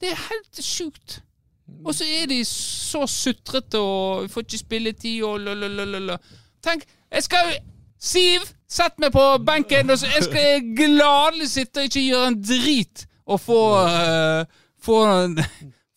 Det 0.00 0.08
er 0.08 0.22
helt 0.30 0.64
sjukt. 0.64 1.18
Og 1.84 1.94
så 1.94 2.04
er 2.04 2.26
de 2.30 2.38
så 2.44 3.06
sutrete 3.06 3.78
og 3.78 4.30
får 4.30 4.46
ikke 4.46 4.58
spilletid 4.58 5.22
og 5.28 5.40
lalalala. 5.44 6.16
Tenk, 6.64 6.86
jeg 7.12 7.22
skal 7.22 7.58
Siv, 7.98 8.44
sett 8.70 8.94
meg 9.02 9.10
på 9.10 9.22
benken, 9.42 9.90
og 9.90 9.98
så 9.98 10.06
jeg 10.06 10.28
skal 10.28 10.66
gladelig 10.78 11.48
sitte 11.50 11.82
og 11.82 11.88
ikke 11.88 12.04
gjøre 12.04 12.28
en 12.30 12.36
drit 12.38 13.02
og 13.26 13.40
få 13.42 13.62
uh, 13.74 14.58
få, 14.78 15.00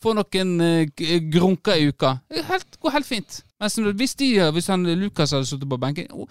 få 0.02 0.14
noen 0.18 0.56
uh, 0.66 1.04
grunker 1.36 1.78
i 1.78 1.92
uka. 1.94 2.16
Det 2.34 2.42
går 2.82 2.96
helt 2.98 3.06
fint. 3.08 3.44
Når- 3.62 3.92
hvis, 3.92 4.16
de, 4.16 4.52
hvis 4.52 4.68
han 4.68 4.84
Lukas 4.84 5.32
hadde 5.32 5.46
sittet 5.46 5.70
på 5.70 5.78
benken 5.78 6.08
oh, 6.10 6.28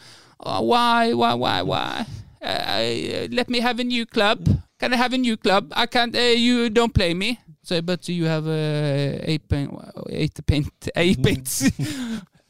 Why, 0.62 1.14
why, 1.14 1.34
why, 1.34 1.62
why? 1.62 2.04
Uh, 2.42 3.28
let 3.30 3.50
me 3.50 3.60
have 3.60 3.78
a 3.80 3.84
new 3.84 4.06
club. 4.06 4.48
Can 4.80 4.92
I 4.94 4.96
have 4.96 5.12
a 5.12 5.18
new 5.18 5.36
club? 5.36 5.72
I 5.76 5.86
can't. 5.86 6.16
Uh, 6.16 6.34
you 6.36 6.70
don't 6.70 6.94
play 6.94 7.12
me. 7.14 7.38
So, 7.62 7.82
but 7.82 8.08
you 8.08 8.26
have 8.26 8.46
uh, 8.46 9.20
eight 9.24 9.46
point, 9.48 9.70
eight 10.08 10.40
point, 10.46 10.88
eight 10.96 11.22
points. 11.22 11.70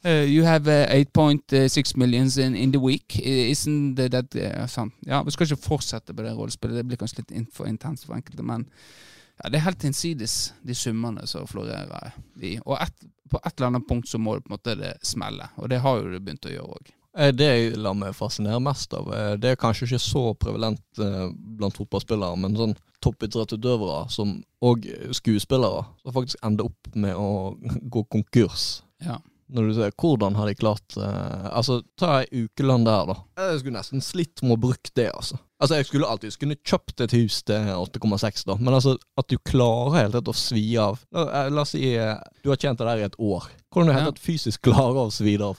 Uh, 0.05 0.25
you 0.27 0.45
have 0.45 0.69
uh, 0.69 0.87
8.6 0.87 1.97
millions 1.97 2.39
in, 2.39 2.55
in 2.55 2.71
the 2.71 2.79
week. 2.79 3.19
Isn't 3.19 3.97
that 3.97 4.35
uh, 4.37 4.67
sant? 4.67 4.93
Ja, 5.07 5.23
Vi 5.23 5.31
skal 5.31 5.45
ikke 5.51 5.63
fortsette 5.63 6.15
på 6.15 6.23
det 6.23 6.37
rollespillet. 6.37 6.77
Det 6.77 6.87
blir 6.87 6.97
kanskje 6.97 7.25
litt 7.29 7.49
for 7.53 7.67
intenst 7.67 8.07
for 8.07 8.15
enkelte. 8.15 8.43
Men 8.43 8.69
ja, 9.43 9.49
det 9.51 9.59
er 9.61 9.67
helt 9.71 9.85
innsides, 9.89 10.53
de 10.63 10.75
summene 10.77 11.27
som 11.27 11.47
florerer 11.49 12.13
i. 12.45 12.59
Og 12.67 12.77
et, 12.81 13.05
på 13.31 13.41
et 13.41 13.53
eller 13.57 13.71
annet 13.71 13.87
punkt 13.89 14.09
så 14.11 14.19
må 14.21 14.37
det 14.37 14.45
på 14.45 14.51
en 14.53 14.57
måte 14.59 14.79
det 14.79 14.95
smelle. 15.07 15.49
Og 15.57 15.71
det 15.73 15.81
har 15.85 16.01
jo 16.01 16.11
det 16.13 16.21
begynt 16.27 16.49
å 16.51 16.53
gjøre 16.55 16.77
òg. 16.81 16.91
Eh, 17.19 17.33
Det 17.35 17.47
jeg 17.49 17.79
lar 17.81 17.97
meg 17.99 18.15
fascinere 18.15 18.61
mest 18.63 18.93
av, 18.95 19.09
eh, 19.15 19.33
det 19.41 19.51
er 19.55 19.59
kanskje 19.61 19.89
ikke 19.89 20.03
så 20.05 20.23
prevalent 20.39 21.01
eh, 21.03 21.27
blant 21.59 21.75
fotballspillere, 21.79 22.37
men 22.39 22.55
sånn 22.59 22.77
toppidrettsutøvere 23.03 24.05
som, 24.13 24.37
og 24.63 24.87
skuespillere 25.17 25.87
som 26.03 26.15
faktisk 26.15 26.39
ender 26.47 26.69
opp 26.69 26.95
med 26.95 27.17
å 27.17 27.57
gå 27.97 28.05
konkurs. 28.13 28.83
Ja. 29.03 29.19
Når 29.51 29.67
du 29.67 29.75
ser 29.75 29.95
hvordan 29.99 30.37
har 30.39 30.47
de 30.47 30.53
klart 30.55 30.95
Altså, 30.95 31.81
ta 31.99 32.21
ei 32.21 32.45
ukelønn 32.45 32.85
der, 32.87 33.09
da. 33.09 33.17
Jeg 33.49 33.59
skulle 33.65 33.81
nesten 33.81 34.05
slitt 34.05 34.45
med 34.45 34.55
å 34.55 34.61
bruke 34.69 34.93
det, 34.95 35.09
altså. 35.11 35.41
Altså, 35.61 35.77
Jeg 35.77 35.87
skulle 35.91 36.09
alltid 36.09 36.39
kunne 36.41 36.57
kjøpt 36.65 37.01
et 37.05 37.13
hus 37.13 37.43
til 37.45 37.67
8,6, 37.75 38.45
da, 38.49 38.55
men 38.57 38.73
altså, 38.75 38.95
at 39.21 39.29
du 39.29 39.37
klarer 39.45 39.99
helt 39.99 40.15
tatt 40.17 40.31
å 40.33 40.37
svi 40.37 40.63
av 40.81 41.03
La, 41.13 41.25
eh, 41.47 41.53
oss 41.61 41.75
si 41.75 41.91
eh, 42.01 42.15
du 42.43 42.49
har 42.49 42.57
tjent 42.57 42.79
det 42.81 42.87
der 42.89 43.03
i 43.03 43.09
et 43.11 43.19
år. 43.21 43.51
Hvordan 43.71 43.91
du 43.91 43.93
helt 43.93 44.07
Ja. 44.07 44.11
tatt 44.15 44.23
fysisk 44.25 44.63
klarer 44.63 45.03
å 45.05 45.11
svi 45.13 45.37
det 45.37 45.45
av. 45.51 45.59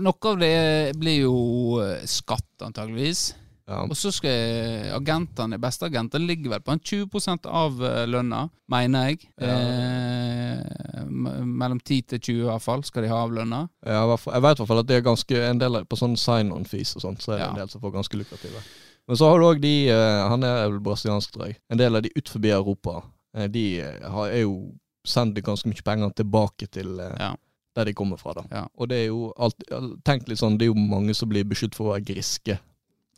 Noe 0.00 0.28
av 0.32 0.38
det 0.38 0.96
blir 1.00 1.22
jo 1.22 1.80
eh, 1.80 2.04
skatt, 2.04 2.44
antageligvis. 2.60 3.32
Ja. 3.68 3.84
Og 3.86 3.94
så 3.96 4.10
skal 4.12 4.90
agentene, 4.98 5.56
beste 5.62 5.86
agentene 5.88 6.26
ligger 6.28 6.50
vel 6.50 6.60
på 6.66 6.72
en 6.74 6.80
20 6.82 7.46
av 7.48 7.78
lønna, 8.10 8.50
mener 8.68 9.08
jeg. 9.14 9.20
Eh, 9.38 11.04
mellom 11.08 11.80
10 11.80 12.02
til 12.12 12.20
20 12.20 12.40
i 12.42 12.48
hvert 12.50 12.64
fall 12.64 12.82
skal 12.84 13.02
de 13.06 13.08
ha 13.12 13.20
av 13.24 13.32
lønna. 13.32 13.64
Ja, 13.86 14.04
jeg 14.04 14.42
vet 14.44 14.58
i 14.58 14.60
hvert 14.60 14.68
fall 14.68 14.82
at 14.82 14.88
det 14.90 14.96
er 14.98 15.06
ganske 15.08 15.42
en 15.48 15.58
del 15.62 15.84
på 15.88 15.98
sånn 15.98 16.16
sign-on-fees 16.20 16.96
og 16.98 17.04
sånt, 17.06 17.22
så 17.24 17.32
er 17.32 17.38
det 17.38 17.44
Ja. 17.46 17.50
en 17.50 17.60
del 17.62 17.68
som 17.72 17.80
får 17.80 17.92
ganske 17.96 18.18
lukrative. 18.18 18.62
Men 19.08 19.16
så 19.18 19.28
har 19.28 19.38
du 19.40 19.46
òg 19.48 19.60
de 19.60 19.88
eh, 19.90 20.28
Han 20.30 20.44
er 20.46 20.68
vel 20.70 20.80
brasiliansk, 20.80 21.32
tror 21.34 21.46
jeg. 21.50 21.56
En 21.70 21.78
del 21.80 21.96
av 21.98 22.02
de 22.04 22.12
ut 22.16 22.28
forbi 22.28 22.50
Europa. 22.54 23.02
eh, 23.34 23.48
De 23.50 23.64
eh, 23.80 24.10
har, 24.10 24.28
er 24.30 24.44
jo 24.44 24.72
sender 25.04 25.42
ganske 25.42 25.66
mye 25.68 25.82
penger 25.82 26.10
tilbake 26.22 26.68
til 26.70 27.00
Ja. 27.18 27.32
der 27.74 27.84
de 27.88 27.94
kommer 27.94 28.16
fra, 28.20 28.32
da. 28.36 28.42
Ja. 28.52 28.66
Og 28.78 28.88
det 28.88 28.96
er 29.00 29.06
jo 29.08 29.32
alt, 29.36 29.56
Tenk 30.04 30.28
litt 30.28 30.38
sånn, 30.38 30.58
det 30.58 30.66
er 30.68 30.74
jo 30.74 30.78
mange 30.78 31.14
som 31.14 31.28
blir 31.28 31.42
beskyldt 31.44 31.74
for 31.74 31.88
å 31.88 31.94
være 31.96 32.04
griske. 32.14 32.58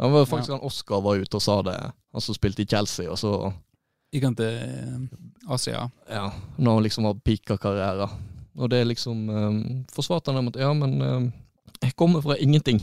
Han 0.01 0.13
var 0.13 0.25
faktisk 0.27 0.51
han 0.55 0.65
Oscar 0.65 1.03
var 1.05 1.21
ute 1.21 1.37
og 1.37 1.43
sa 1.43 1.61
det, 1.63 1.75
han 2.13 2.21
som 2.25 2.35
spilte 2.35 2.63
i 2.63 2.67
Chelsea, 2.67 3.11
og 3.11 3.19
så 3.19 3.53
Gikk 4.15 4.25
han 4.25 4.35
til 4.39 5.09
Asia? 5.51 5.91
Ja, 6.09 6.29
når 6.57 6.75
han 6.79 6.83
liksom 6.87 7.05
har 7.09 7.15
pika 7.27 7.57
karriere. 7.59 8.07
Og 8.57 8.71
det 8.71 8.79
er 8.81 8.85
liksom 8.87 9.29
um, 9.29 9.85
Forsvarte 9.93 10.31
han 10.31 10.37
dem 10.39 10.49
at 10.53 10.57
ja, 10.63 10.73
men 10.73 11.03
um, 11.03 11.33
jeg 11.83 11.97
kommer 11.99 12.23
fra 12.23 12.37
ingenting. 12.39 12.79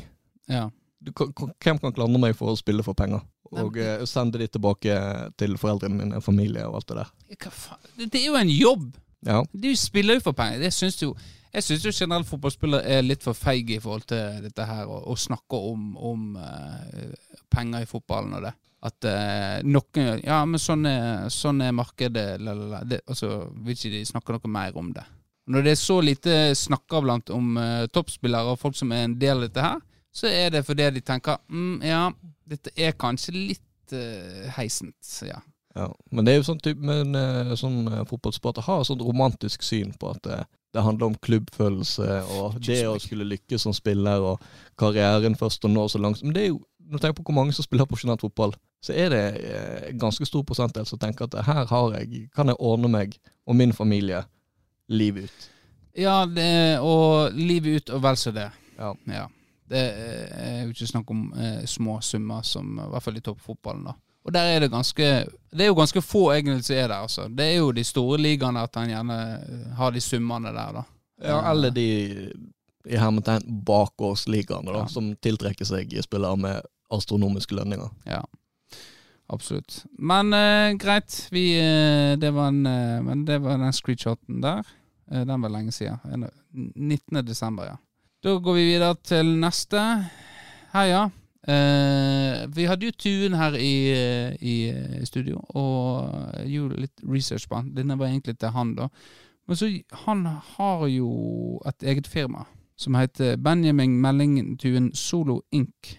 Ja. 0.52 0.70
Du, 1.02 1.12
hvem 1.12 1.80
kan 1.82 1.94
klandre 1.96 2.22
meg 2.22 2.36
for 2.38 2.54
å 2.54 2.60
spille 2.60 2.86
for 2.86 2.98
penger? 2.98 3.24
Og 3.52 3.78
eh, 3.82 4.04
sende 4.08 4.40
de 4.40 4.48
tilbake 4.48 4.96
til 5.40 5.58
foreldrene 5.60 5.98
mine, 5.98 6.24
familie 6.24 6.64
og 6.70 6.80
alt 6.80 6.92
det 6.92 7.00
der. 7.02 7.14
Hva 7.36 7.54
faen? 7.56 7.88
Det 8.06 8.22
er 8.22 8.28
jo 8.30 8.38
en 8.40 8.52
jobb! 8.54 8.92
Ja, 9.22 9.44
Du 9.54 9.70
spiller 9.78 10.18
jo 10.18 10.26
for 10.30 10.38
penger. 10.38 10.64
Det 10.64 10.72
syns 10.74 10.96
jo 11.02 11.12
Jeg 11.52 11.66
syns 11.68 12.00
generelt 12.00 12.30
fotballspillere 12.30 12.88
er 12.88 13.04
litt 13.04 13.26
for 13.26 13.38
feige 13.38 13.76
i 13.76 13.82
forhold 13.84 14.06
til 14.08 14.40
dette 14.46 14.66
her, 14.66 14.88
å, 14.88 15.16
snakke 15.20 15.58
om, 15.60 15.90
om 16.00 16.38
uh, 16.40 17.12
penger 17.52 17.84
i 17.84 17.90
fotballen 17.90 18.38
og 18.38 18.46
det. 18.46 18.54
At 18.88 19.04
uh, 19.04 19.58
noen 19.68 20.22
Ja, 20.24 20.40
men 20.48 20.62
sånn 20.64 20.88
er, 20.88 21.28
sånn 21.30 21.60
er 21.62 21.76
markedet, 21.76 22.40
lalala. 22.40 22.86
Det, 22.88 23.02
altså, 23.04 23.50
vil 23.66 23.76
ikke 23.76 23.92
de 23.98 24.06
snakke 24.08 24.38
noe 24.38 24.54
mer 24.54 24.80
om 24.80 24.94
det. 24.96 25.04
Når 25.52 25.68
det 25.68 25.76
er 25.76 25.82
så 25.82 26.00
lite 26.00 26.40
snakka 26.56 27.04
blant 27.04 27.36
om 27.36 27.60
uh, 27.60 27.84
toppspillere 27.92 28.56
og 28.56 28.62
folk 28.62 28.80
som 28.80 28.96
er 28.96 29.10
en 29.10 29.20
del 29.20 29.42
av 29.42 29.50
dette 29.50 29.68
her, 29.68 29.84
så 30.12 30.28
er 30.28 30.52
det 30.54 30.66
fordi 30.68 30.90
de 30.98 31.04
tenker 31.06 31.40
mm, 31.48 31.82
ja, 31.88 32.06
dette 32.52 32.74
er 32.76 32.98
kanskje 33.00 33.36
litt 33.36 33.96
uh, 33.96 34.48
heisent. 34.58 35.12
Ja. 35.28 35.40
ja. 35.76 35.88
Men 36.12 36.28
det 36.28 36.34
er 36.34 36.42
jo 36.42 36.48
sånn 36.50 36.60
type 36.64 36.84
Men 36.84 37.16
uh, 37.16 37.54
sånn 37.60 37.86
fotballsporter 37.86 38.10
fotballsport 38.10 38.64
har 38.68 38.82
et 38.82 38.90
sånt 38.92 39.06
romantisk 39.06 39.64
syn 39.64 39.94
på 40.00 40.12
at 40.12 40.28
uh, 40.28 40.44
det 40.72 40.84
handler 40.84 41.12
om 41.12 41.16
klubbfølelse 41.16 42.10
og 42.38 42.60
det 42.64 42.82
å 42.88 42.98
skulle 43.02 43.28
lykkes 43.28 43.66
som 43.66 43.76
spiller 43.76 44.24
og 44.24 44.44
karrieren 44.80 45.36
først 45.36 45.66
og 45.68 45.74
nå 45.74 45.88
så 45.92 46.00
langt. 46.00 46.22
Men 46.24 46.36
det 46.36 46.46
er 46.46 46.52
jo, 46.54 46.62
når 46.80 46.98
du 46.98 47.04
tenker 47.04 47.18
på 47.20 47.26
hvor 47.28 47.38
mange 47.42 47.56
som 47.56 47.66
spiller 47.66 47.90
profesjonelt 47.90 48.24
fotball, 48.24 48.56
så 48.82 48.96
er 48.98 49.12
det 49.14 49.26
eh, 49.46 49.90
ganske 50.00 50.26
stor 50.26 50.46
prosentdel 50.48 50.88
som 50.90 51.00
tenker 51.02 51.28
at 51.28 51.36
her 51.46 51.68
har 51.70 51.98
jeg, 52.00 52.30
kan 52.36 52.50
jeg 52.50 52.58
ordne 52.58 52.90
meg 52.92 53.20
og 53.46 53.58
min 53.60 53.76
familie 53.76 54.24
livet 54.88 55.28
ut. 55.28 55.50
Ja, 56.00 56.24
det, 56.26 56.80
og 56.80 57.36
livet 57.36 57.82
ut 57.82 57.94
og 57.98 58.04
vel 58.08 58.18
så 58.18 58.32
det. 58.36 58.48
Ja. 58.80 58.96
Ja. 59.12 59.28
Det 59.72 59.82
er 60.36 60.64
jo 60.66 60.70
ikke 60.74 60.88
snakk 60.90 61.12
om 61.14 61.26
eh, 61.40 61.62
små 61.70 62.00
summer, 62.04 62.42
som 62.44 62.74
i 62.80 62.88
hvert 62.92 63.04
fall 63.06 63.18
i 63.20 63.24
toppfotballen. 63.24 63.86
da. 63.88 63.94
Og 64.26 64.34
der 64.36 64.52
er 64.54 64.60
det 64.62 64.70
ganske 64.70 65.06
Det 65.52 65.64
er 65.66 65.70
jo 65.72 65.78
ganske 65.80 66.02
få 66.06 66.28
egentlig 66.36 66.64
som 66.68 66.76
er 66.76 66.88
der, 66.92 66.98
altså. 67.08 67.28
Det 67.28 67.46
er 67.46 67.56
jo 67.62 67.72
de 67.72 67.84
store 67.88 68.20
ligaene 68.22 68.62
at 68.68 68.76
han 68.76 68.90
gjerne 68.92 69.20
eh, 69.38 69.70
har 69.80 69.92
de 69.96 70.02
summene 70.04 70.52
der, 70.54 70.82
da. 70.82 70.84
Ja, 71.22 71.40
eller 71.52 71.70
de 71.74 71.86
i 72.90 72.98
hermetegn 72.98 73.44
bakgårdsligaene, 73.66 74.72
da, 74.74 74.80
Ja. 74.84 74.88
som 74.90 75.12
tiltrekker 75.22 75.66
seg 75.70 75.92
spillere 76.02 76.38
med 76.38 76.62
astronomiske 76.92 77.54
lønninger. 77.56 77.90
Ja. 78.10 78.24
Absolutt. 79.32 79.84
Men 80.00 80.34
eh, 80.34 80.74
greit, 80.82 81.28
vi 81.32 81.54
eh, 81.60 82.18
Det 82.20 82.32
var 82.36 82.50
en 82.52 82.66
eh, 82.68 83.02
Men 83.06 83.26
det 83.26 83.38
var 83.42 83.58
den 83.62 83.72
screenshoten 83.74 84.42
der. 84.44 84.66
Eh, 85.12 85.24
den 85.26 85.42
var 85.42 85.50
lenge 85.54 85.72
siden. 85.72 86.26
19. 86.76 87.22
desember, 87.26 87.66
ja. 87.66 87.78
Da 88.22 88.36
går 88.38 88.54
vi 88.54 88.64
videre 88.70 88.96
til 89.02 89.32
neste. 89.42 89.80
Her, 90.76 90.84
ja. 90.86 91.06
Eh, 91.42 92.44
vi 92.54 92.68
hadde 92.70 92.86
jo 92.86 92.94
Tuen 92.94 93.34
her 93.34 93.56
i, 93.58 93.74
i 94.38 94.56
studio, 95.10 95.40
og 95.58 96.36
gjorde 96.46 96.84
litt 96.84 97.02
research 97.02 97.48
på 97.50 97.58
han. 97.58 97.72
Denne 97.74 97.98
var 97.98 98.12
egentlig 98.12 98.38
til 98.38 98.54
han, 98.54 98.76
da. 98.78 98.92
Men 99.50 99.58
så 99.58 99.72
Han 100.06 100.26
har 100.26 100.86
jo 100.88 101.62
et 101.66 101.84
eget 101.84 102.08
firma 102.08 102.46
som 102.78 102.96
heter 102.96 103.38
Benjamin 103.38 103.98
Mellingtuen 104.02 104.94
Solo 104.94 105.42
Inc. 105.52 105.98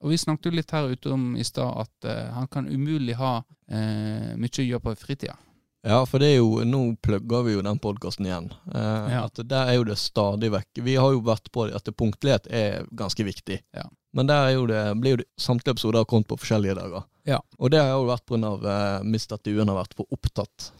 Og 0.00 0.10
vi 0.10 0.16
snakket 0.16 0.46
jo 0.46 0.54
litt 0.54 0.70
her 0.70 0.92
ute 0.94 1.10
om 1.10 1.34
i 1.36 1.44
stad 1.44 1.74
at 1.84 2.06
uh, 2.06 2.34
han 2.34 2.46
kan 2.46 2.68
umulig 2.68 3.16
ha 3.18 3.40
uh, 3.42 4.30
mye 4.38 4.62
å 4.62 4.66
gjøre 4.66 4.82
på 4.82 4.94
fritida. 4.94 5.36
Ja, 5.84 5.98
for 6.08 6.18
det 6.22 6.30
er 6.32 6.38
jo 6.38 6.62
Nå 6.64 6.78
plugger 7.04 7.42
vi 7.44 7.52
jo 7.58 7.62
den 7.62 7.78
podkasten 7.78 8.24
igjen. 8.26 8.46
Eh, 8.74 9.10
Ja. 9.12 9.24
At 9.26 9.34
Der 9.48 9.68
er 9.68 9.74
jo 9.76 9.84
det 9.84 9.98
stadig 10.00 10.50
vekk 10.50 10.80
Vi 10.82 10.94
har 10.96 11.12
jo 11.12 11.20
vært 11.20 11.50
på 11.52 11.66
at 11.74 11.84
punktlighet 11.96 12.46
er 12.50 12.86
ganske 12.96 13.24
viktig. 13.24 13.60
Ja. 13.74 13.84
Men 14.14 14.26
der 14.26 14.46
er 14.48 14.52
jo 14.54 14.66
det, 14.66 14.80
blir 15.00 15.10
jo 15.10 15.16
det 15.16 15.26
samtlige 15.36 15.74
episoder 15.74 15.98
har 15.98 16.04
kommet 16.06 16.28
på 16.28 16.38
forskjellige 16.38 16.76
dager. 16.78 17.04
Ja. 17.26 17.40
Og 17.58 17.70
det 17.70 17.80
har 17.82 17.90
jo 17.98 18.06
vært 18.08 18.24
pga. 18.26 18.54
Eh, 18.64 19.02
mist 19.04 19.32
at 19.32 19.42
duen 19.44 19.68
har 19.68 19.76
vært 19.82 19.94
for 19.98 20.06
opptatt. 20.10 20.70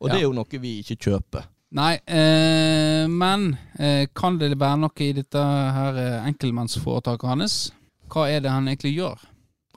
Og 0.00 0.10
det 0.10 0.18
er 0.18 0.22
jo 0.26 0.32
noe 0.36 0.58
vi 0.60 0.80
ikke 0.82 0.98
kjøper. 0.98 1.44
Nei, 1.72 1.94
eh, 2.06 3.06
men 3.08 3.56
eh, 3.78 4.06
kan 4.14 4.36
det 4.38 4.58
være 4.60 4.78
noe 4.82 4.92
i 5.00 5.12
dette 5.16 5.38
her 5.40 5.96
eh, 5.96 6.26
enkeltmannsforetaket 6.28 7.28
hans? 7.30 7.54
Hva 8.12 8.26
er 8.28 8.40
det 8.44 8.50
han 8.52 8.66
egentlig 8.68 8.92
gjør? 8.98 9.22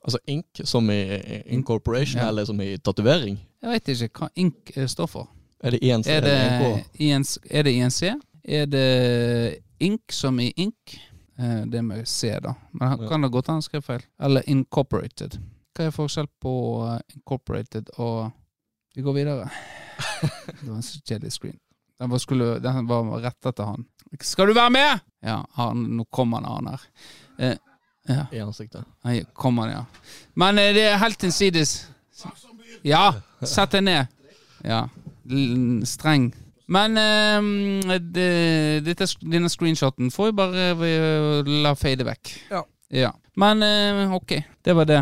Altså 0.06 0.20
ink 0.28 0.60
som 0.68 0.90
i 0.92 0.98
incorporation, 1.56 2.20
Ja. 2.22 2.28
eller 2.30 2.46
som 2.46 2.60
i 2.62 2.76
tatovering. 2.78 3.40
Jeg 3.66 3.72
vet 3.80 3.90
ikke 4.06 4.22
hva 4.22 4.28
INK 4.38 4.72
eh, 4.78 4.86
står 4.92 5.08
for. 5.10 5.30
Er 5.66 5.74
det 5.74 5.80
INC 5.82 6.08
Er 6.12 6.22
det. 6.22 6.34
Er 7.50 7.64
det 7.66 7.74
INC? 7.74 8.04
Er 8.46 8.66
det 8.70 8.84
INK 9.82 10.12
som 10.14 10.40
i 10.40 10.52
INK? 10.56 11.00
Eh, 11.40 11.64
det 11.66 11.82
med 11.82 12.06
C, 12.08 12.30
da. 12.40 12.54
Men 12.72 12.88
han 12.88 13.02
Ja. 13.02 13.10
kan 13.10 13.22
det 13.26 13.32
godt 13.32 13.48
hende 13.48 13.56
han 13.56 13.62
skrev 13.66 13.82
feil. 13.82 14.04
Eller 14.22 14.44
incorporated. 14.50 15.40
Hva 15.76 15.88
er 15.88 15.92
forskjell 15.92 16.28
på 16.42 16.54
eh, 16.92 17.00
incorporated 17.16 17.90
og 17.98 18.32
Vi 18.96 19.02
går 19.02 19.14
videre. 19.14 19.50
det 20.62 20.70
var 20.70 20.76
en 20.76 20.84
så 20.86 21.02
kjedelig 21.02 21.32
screen. 21.34 21.58
Den 22.00 22.10
var, 22.10 22.18
skulle, 22.18 22.60
den 22.60 22.88
var 22.88 23.10
rettet 23.20 23.56
til 23.56 23.66
han. 23.66 23.86
Skal 24.22 24.48
du 24.48 24.54
være 24.54 24.70
med?! 24.72 25.00
Ja, 25.24 25.42
han, 25.58 25.82
nå 25.98 26.06
kommer 26.06 26.38
han, 26.46 26.46
han 26.46 26.68
her. 26.68 26.86
Eh, 27.40 27.58
ja. 28.08 28.26
I 28.32 28.40
ansiktet. 28.40 28.86
Kommer 29.34 29.68
han, 29.68 29.72
ja. 29.72 29.86
Men 30.36 30.56
det 30.56 30.86
er 30.86 30.98
helt 31.02 31.24
innsides. 31.24 31.88
Ja, 32.86 33.14
sett 33.42 33.72
deg 33.74 33.84
ned. 33.88 34.08
Ja, 34.66 34.84
l- 35.30 35.82
streng. 35.90 36.28
Men 36.70 36.98
eh, 36.98 37.98
det, 38.14 38.30
dette, 38.86 39.08
denne 39.22 39.50
screenshoten 39.54 40.12
får 40.14 40.32
vi 40.32 40.36
bare 40.40 40.68
eh, 40.74 41.52
la 41.66 41.76
fade 41.78 42.06
vekk. 42.08 42.32
Ja. 42.54 42.64
ja. 42.94 43.12
Men 43.38 43.62
eh, 43.66 44.14
ok, 44.16 44.36
det 44.66 44.76
var 44.78 44.86
det. 44.90 45.02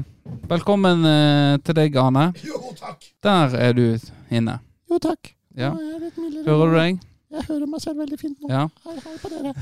Velkommen 0.50 1.04
eh, 1.08 1.58
til 1.64 1.78
deg, 1.78 1.96
Arne. 2.00 2.30
Jo, 2.44 2.60
takk. 2.80 3.04
Der 3.24 3.56
er 3.60 3.76
du 3.78 3.86
inne. 4.34 4.58
Jo, 4.90 5.00
takk. 5.04 5.34
Ja. 5.56 5.72
Er. 5.76 6.08
Hører 6.48 6.72
du 6.72 6.78
deg? 6.80 7.04
Jeg 7.34 7.46
hører 7.48 7.70
meg 7.72 7.82
selv 7.82 7.98
veldig 8.04 8.18
fint 8.22 8.42
nå. 8.44 8.50
Ja. 8.52 8.64
Hei, 8.86 8.94
hei 9.02 9.14
på 9.22 9.30
dere. 9.32 9.54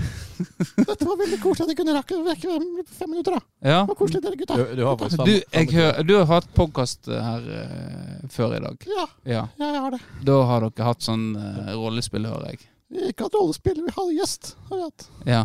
Dette 0.89 1.05
var 1.07 1.19
veldig 1.21 1.37
koselig 1.39 1.63
at 1.65 1.71
jeg 1.71 1.77
kunne 1.79 1.93
rakke 1.95 2.17
vekk 2.25 2.43
fem 2.91 3.11
minutter, 3.13 3.37
da. 3.37 3.41
ja. 3.63 3.77
Det 3.85 3.93
var 3.93 3.99
koselig, 4.01 4.21
dere 4.25 4.39
gutta. 4.41 4.57
Du, 4.59 4.73
du 4.75 4.83
har 4.89 4.97
faktisk 4.99 5.23
Du, 5.29 5.35
hører, 5.77 6.11
har 6.19 6.27
hatt 6.33 6.49
podkast 6.57 7.07
her 7.11 7.47
uh, 7.47 8.27
før 8.33 8.57
i 8.57 8.61
dag. 8.65 8.87
Ja, 8.91 9.05
Ja. 9.23 9.43
ja, 9.61 9.69
jeg 9.77 9.83
har 9.85 9.95
det. 9.95 10.01
Da 10.27 10.37
har 10.51 10.67
dere 10.67 10.89
hatt 10.89 11.07
sånn 11.07 11.25
uh, 11.39 11.71
rollespill, 11.79 12.27
hører 12.27 12.51
jeg. 12.53 12.67
Vi 12.91 12.99
har 13.05 13.13
ikke 13.15 13.29
hatt 13.29 13.39
rollespill, 13.39 13.79
vi 13.87 13.95
har 13.95 14.11
gjest. 14.19 14.51
Har 14.67 14.75
vi 14.81 14.83
hatt. 14.89 15.07
Ja. 15.31 15.41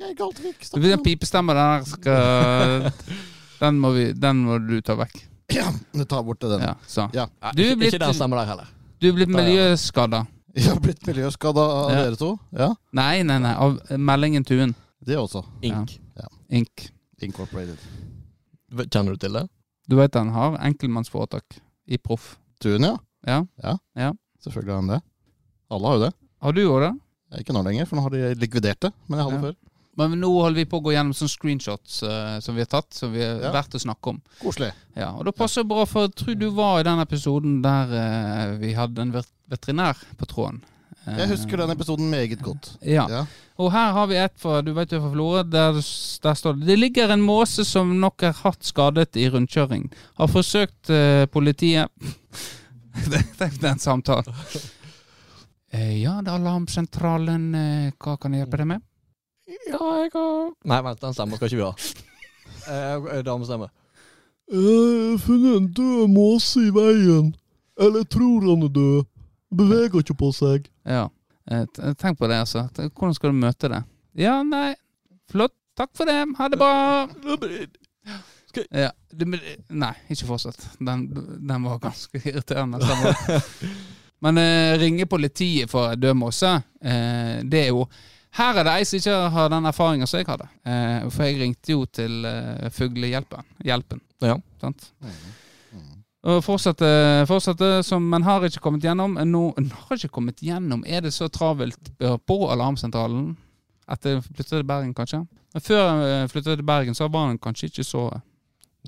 Geir 0.00 0.14
Galtvik. 0.16 0.64
Du, 0.72 0.80
Den 0.80 1.02
pipestemma 1.04 1.52
der 1.60 1.84
skal 1.84 2.88
den 3.60 3.80
må, 3.82 3.90
vi, 3.92 4.06
den 4.16 4.40
må 4.46 4.56
du 4.64 4.78
ta 4.80 4.96
vekk. 4.96 5.26
Ja, 5.52 5.68
ta 6.08 6.22
bort 6.24 6.40
den. 6.40 6.62
Ja, 6.64 6.72
så. 6.88 7.10
Ja. 7.12 7.26
Du 7.52 7.60
er 7.66 7.74
blitt- 7.76 7.92
ikke 7.92 8.06
den 8.06 8.14
stemmen 8.16 8.38
der 8.40 8.48
heller. 8.48 8.68
Du 9.00 9.08
er 9.10 9.16
blitt 9.16 9.28
Da, 9.28 9.42
ja. 9.42 9.44
miljøskada. 9.44 10.22
Jeg 10.56 10.66
har 10.72 10.80
blitt 10.82 11.04
miljøskada 11.06 11.60
av 11.62 11.90
Ja. 11.92 12.02
dere 12.04 12.16
to. 12.18 12.30
Ja, 12.56 12.70
Nei, 12.92 13.22
nei, 13.22 13.38
nei. 13.38 13.52
Av 13.54 13.78
meldingen 13.98 14.44
Tuen. 14.44 14.74
det 15.04 15.16
også. 15.16 15.44
Ink. 15.62 15.98
Ink. 16.50 16.88
Incorporated. 17.22 17.78
Kjenner 18.90 19.14
du 19.14 19.20
til 19.22 19.32
det? 19.36 19.44
Du 19.90 19.96
vet 19.98 20.14
han 20.14 20.30
har 20.34 20.56
enkeltmannsforetak 20.66 21.58
i 21.90 21.98
Proff. 21.98 22.36
Tuen, 22.62 22.82
ja. 22.86 22.96
Ja. 23.26 23.76
Ja. 23.96 24.12
Selvfølgelig 24.42 24.72
har 24.74 24.80
han 24.82 24.92
det. 24.94 25.00
Alle 25.70 25.86
har 25.86 25.94
jo 25.98 26.04
det. 26.06 26.12
Har 26.42 26.52
du 26.56 26.60
òg 26.66 26.80
det? 26.86 26.92
Ikke 27.40 27.54
nå 27.54 27.62
lenger, 27.66 27.86
for 27.86 27.96
nå 27.98 28.02
har 28.06 28.10
de 28.14 28.34
likvidert 28.40 28.80
det. 28.80 28.92
Men 29.08 29.18
jeg 29.20 29.26
hadde 29.28 29.36
Ja. 29.40 29.42
før. 29.50 29.56
Men 29.98 30.20
nå 30.20 30.28
holder 30.40 30.54
vi 30.54 30.64
på 30.70 30.78
å 30.80 30.82
gå 30.84 30.92
gjennom 30.94 31.12
sånne 31.12 31.34
screenshots 31.34 32.02
eh, 32.06 32.38
som 32.40 32.54
vi 32.54 32.62
har 32.62 32.66
tatt, 32.70 32.92
som 32.94 33.12
vi 33.12 33.20
er 33.20 33.40
Ja. 33.42 33.52
verdt 33.52 33.74
å 33.74 33.80
snakke 33.82 34.06
om. 34.14 34.22
Koselig. 34.40 34.72
Ja, 34.96 35.10
og 35.12 35.24
det 35.26 35.34
passer 35.36 35.64
bra, 35.64 35.84
for 35.84 36.06
jeg 36.06 36.14
tror 36.14 36.38
du 36.38 36.50
var 36.50 36.80
i 36.80 36.82
den 36.86 36.98
episoden 37.00 37.60
der 37.62 37.92
eh, 37.92 38.56
vi 38.58 38.72
hadde 38.74 38.98
en 39.02 39.12
vet- 39.12 39.32
veterinær 39.50 39.98
på 40.18 40.28
tråden. 40.30 40.60
Jeg 41.06 41.30
husker 41.30 41.56
den 41.62 41.72
episoden 41.72 42.10
meget 42.12 42.42
godt. 42.44 42.74
Ja. 42.84 43.06
Ja. 43.08 43.20
Og 43.60 43.70
her 43.72 43.92
har 43.96 44.06
vi 44.10 44.18
et 44.20 44.34
fra, 44.38 44.60
du 44.62 44.72
vet 44.76 44.92
jo 44.92 45.00
fra 45.00 45.12
Florø, 45.14 45.42
der, 45.48 45.78
der 46.22 46.34
står 46.36 46.58
det 46.58 46.66
Det 46.68 46.76
ligger 46.78 47.12
en 47.12 47.22
måse 47.24 47.64
som 47.64 47.94
nok 48.02 48.22
er 48.22 48.36
hardt 48.42 48.64
skadet 48.68 49.16
i 49.16 49.28
rundkjøring. 49.32 49.88
Har 50.20 50.28
forsøkt 50.30 50.90
eh, 50.92 51.24
politiet 51.26 51.88
Tenk 53.40 53.56
den 53.62 53.78
samtalen. 53.80 54.34
Eh, 55.72 56.02
ja, 56.02 56.18
det 56.20 56.30
er 56.30 56.36
alarmsentralen. 56.36 57.50
Eh, 57.54 57.90
hva 58.02 58.16
kan 58.20 58.34
jeg 58.34 58.44
hjelpe 58.44 58.60
deg 58.60 58.70
med? 58.74 58.86
Ja, 59.70 59.80
jeg 60.04 60.10
har 60.14 60.50
Nei, 60.68 60.80
vent, 60.86 61.00
den 61.02 61.14
stemmer 61.16 61.40
skal 61.40 61.50
ikke 61.50 61.62
vi 61.62 61.68
ha. 61.68 61.74
Eh, 62.70 63.22
Damestemme. 63.24 63.70
Jeg 64.52 64.60
har 64.60 65.22
funnet 65.24 65.54
en 65.56 65.68
død 65.74 66.10
måse 66.12 66.60
i 66.68 66.72
veien. 66.74 67.30
Eller 67.80 68.04
jeg 68.04 68.10
tror 68.12 68.44
han 68.44 68.66
er 68.66 68.72
død. 68.74 69.06
Beveger 69.50 70.02
ikke 70.04 70.18
på 70.18 70.30
seg. 70.36 70.68
Ja. 70.86 71.08
Eh, 71.50 71.64
tenk 71.98 72.18
på 72.18 72.28
det, 72.30 72.40
altså. 72.44 72.66
Hvordan 72.76 73.16
skal 73.16 73.32
du 73.32 73.40
møte 73.42 73.70
det? 73.72 73.82
Ja, 74.20 74.40
nei. 74.46 74.74
Flott. 75.30 75.54
Takk 75.78 75.94
for 75.96 76.10
det. 76.10 76.18
Ha 76.38 76.48
det 76.52 76.58
bra. 76.60 76.72
Ja. 78.74 78.90
Nei, 79.70 79.92
ikke 80.10 80.26
fortsett. 80.28 80.62
Den, 80.82 81.06
den 81.46 81.66
var 81.66 81.80
ganske 81.82 82.20
irriterende. 82.28 82.80
Men 84.24 84.38
eh, 84.38 84.78
ringe 84.78 85.06
politiet 85.08 85.70
for 85.72 85.94
død 85.96 86.18
måse, 86.20 86.50
eh, 86.84 87.38
det 87.48 87.62
er 87.66 87.70
jo 87.70 87.86
Her 88.36 88.60
er 88.60 88.66
det 88.66 88.72
ei 88.78 88.84
som 88.86 89.00
ikke 89.00 89.14
har 89.34 89.48
den 89.50 89.64
erfaringa 89.66 90.06
som 90.06 90.20
jeg 90.20 90.28
hadde. 90.28 90.46
Eh, 90.62 91.06
for 91.10 91.26
jeg 91.26 91.40
ringte 91.40 91.72
jo 91.72 91.86
til 91.90 92.20
eh, 92.28 92.68
Fuglehjelpen. 92.70 93.48
Hjelpen. 93.66 94.02
Ja. 94.22 94.36
Sant? 94.60 94.90
Og 96.20 96.42
fortsatte, 96.44 96.88
fortsatte 97.28 97.68
som, 97.86 98.04
men 98.12 98.26
har 98.26 98.44
ikke 98.44 98.60
kommet 98.60 98.84
gjennom. 98.84 99.14
Nå, 99.24 99.44
har 99.86 99.96
ikke 99.96 100.12
kommet 100.18 100.42
gjennom. 100.44 100.82
Er 100.84 101.06
det 101.06 101.14
så 101.16 101.30
travelt 101.32 101.92
på 101.98 102.40
alarmsentralen? 102.52 103.30
Etter 103.90 104.18
jeg 104.18 104.26
flyttet 104.26 104.52
til 104.52 104.66
Bergen, 104.68 104.92
kanskje? 104.94 105.22
Men 105.54 105.64
før 105.64 106.02
jeg 106.04 106.28
flyttet 106.30 106.58
til 106.60 106.66
Bergen, 106.66 106.94
så 106.94 107.08
var 107.08 107.30
han 107.30 107.40
kanskje 107.40 107.70
ikke 107.70 107.86
så 107.86 108.10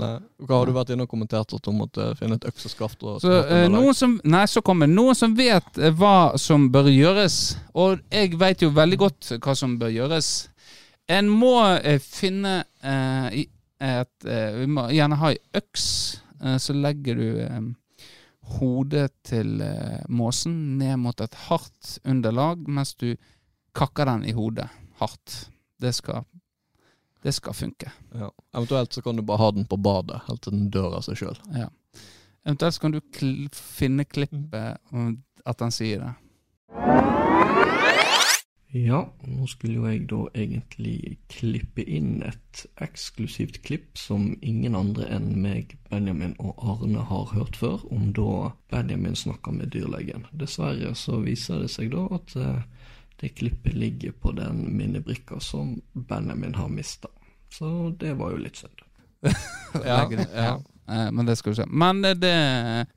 Nei. 0.01 0.15
Hva 0.41 0.57
har 0.57 0.69
du 0.69 0.73
vært 0.73 0.91
inne 0.95 1.05
og 1.05 1.11
kommentert 1.11 1.53
at 1.53 1.67
du 1.67 1.73
måtte 1.77 2.07
finne 2.17 2.39
et 2.39 2.47
økseskaft? 2.49 3.03
Og 3.05 3.19
Så 3.21 3.33
eh, 3.43 3.67
noen 3.69 3.93
som 3.97 4.15
Nei, 4.25 4.47
så 4.49 4.63
kommer. 4.65 4.89
Noen 4.89 5.17
som 5.19 5.35
vet 5.37 5.77
eh, 5.77 5.93
hva 5.93 6.33
som 6.41 6.71
bør 6.73 6.89
gjøres. 6.89 7.37
Og 7.77 8.01
jeg 8.09 8.39
vet 8.41 8.65
jo 8.65 8.71
veldig 8.73 8.99
godt 9.03 9.35
hva 9.37 9.57
som 9.59 9.77
bør 9.81 9.93
gjøres. 9.93 10.31
En 11.13 11.29
må 11.29 11.59
eh, 11.75 12.01
finne 12.01 12.63
eh, 12.81 13.43
et 13.83 14.29
eh, 14.31 14.57
Vi 14.63 14.71
må 14.71 14.87
gjerne 14.95 15.21
ha 15.21 15.35
ei 15.35 15.41
øks. 15.61 15.87
Eh, 16.43 16.59
så 16.59 16.75
legger 16.77 17.19
du 17.19 17.75
hodet 18.59 19.13
til 19.23 19.61
eh, 19.63 20.03
måsen 20.09 20.79
ned 20.79 20.97
mot 20.99 21.21
et 21.23 21.35
hardt 21.47 21.99
underlag 22.05 22.67
mens 22.69 22.95
du 22.99 23.13
kakker 23.77 24.11
den 24.11 24.25
i 24.27 24.35
hodet 24.37 24.69
hardt. 25.01 25.49
Det 25.81 25.95
skal 25.95 26.25
Det 27.23 27.33
skal 27.33 27.55
funke. 27.55 27.93
ja. 28.15 28.31
Eventuelt 28.55 28.93
så 28.93 29.03
kan 29.03 29.17
du 29.17 29.23
bare 29.23 29.39
ha 29.39 29.51
den 29.51 29.65
på 29.65 29.77
badet 29.77 30.21
helt 30.27 30.43
til 30.43 30.53
den 30.53 30.71
dør 30.71 30.97
av 30.99 31.05
seg 31.07 31.17
sjøl. 31.21 31.39
Ja. 31.55 31.69
Eventuelt 32.45 32.75
så 32.75 32.81
kan 32.81 32.93
du 32.93 33.01
kl 33.01 33.47
finne 33.55 34.05
klippet 34.05 34.79
at 35.47 35.59
den 35.59 35.71
sier 35.71 36.03
det. 36.03 37.22
Ja, 38.73 39.03
nå 39.29 39.47
skulle 39.51 39.75
jo 39.77 39.85
jeg 39.85 40.07
da 40.09 40.23
egentlig 40.33 41.19
klippe 41.29 41.85
inn 41.85 42.23
et 42.25 42.63
eksklusivt 42.81 43.59
klipp 43.67 43.99
som 44.01 44.31
ingen 44.41 44.77
andre 44.79 45.11
enn 45.13 45.35
meg, 45.45 45.75
Benjamin 45.91 46.33
og 46.41 46.57
Arne 46.57 47.05
har 47.11 47.35
hørt 47.35 47.59
før, 47.61 47.85
om 47.93 48.15
da 48.17 48.55
Benjamin 48.73 49.19
snakker 49.19 49.53
med 49.53 49.75
dyrlegen. 49.77 50.25
Dessverre 50.33 50.95
så 50.97 51.21
viser 51.21 51.61
det 51.61 51.69
seg 51.75 51.93
da 51.93 52.07
at 52.17 52.33
eh, 52.41 52.65
det 53.21 53.35
klippet 53.37 53.77
ligger 53.77 54.17
på 54.17 54.33
den 54.41 54.65
minnebrikka 54.73 55.41
som 55.45 55.77
Benjamin 55.93 56.57
har 56.57 56.73
mista. 56.73 57.13
Så 57.53 57.93
det 58.01 58.17
var 58.17 58.33
jo 58.33 58.41
litt 58.41 58.65
synd. 58.65 58.87
Ja, 59.85 60.05
ja. 60.09 60.57
Eh, 60.89 61.13
men 61.13 61.27
det 61.29 61.37
skal 61.37 61.53
du 61.53 61.61
se. 61.61 61.69
Men 61.69 62.03
det, 62.03 62.33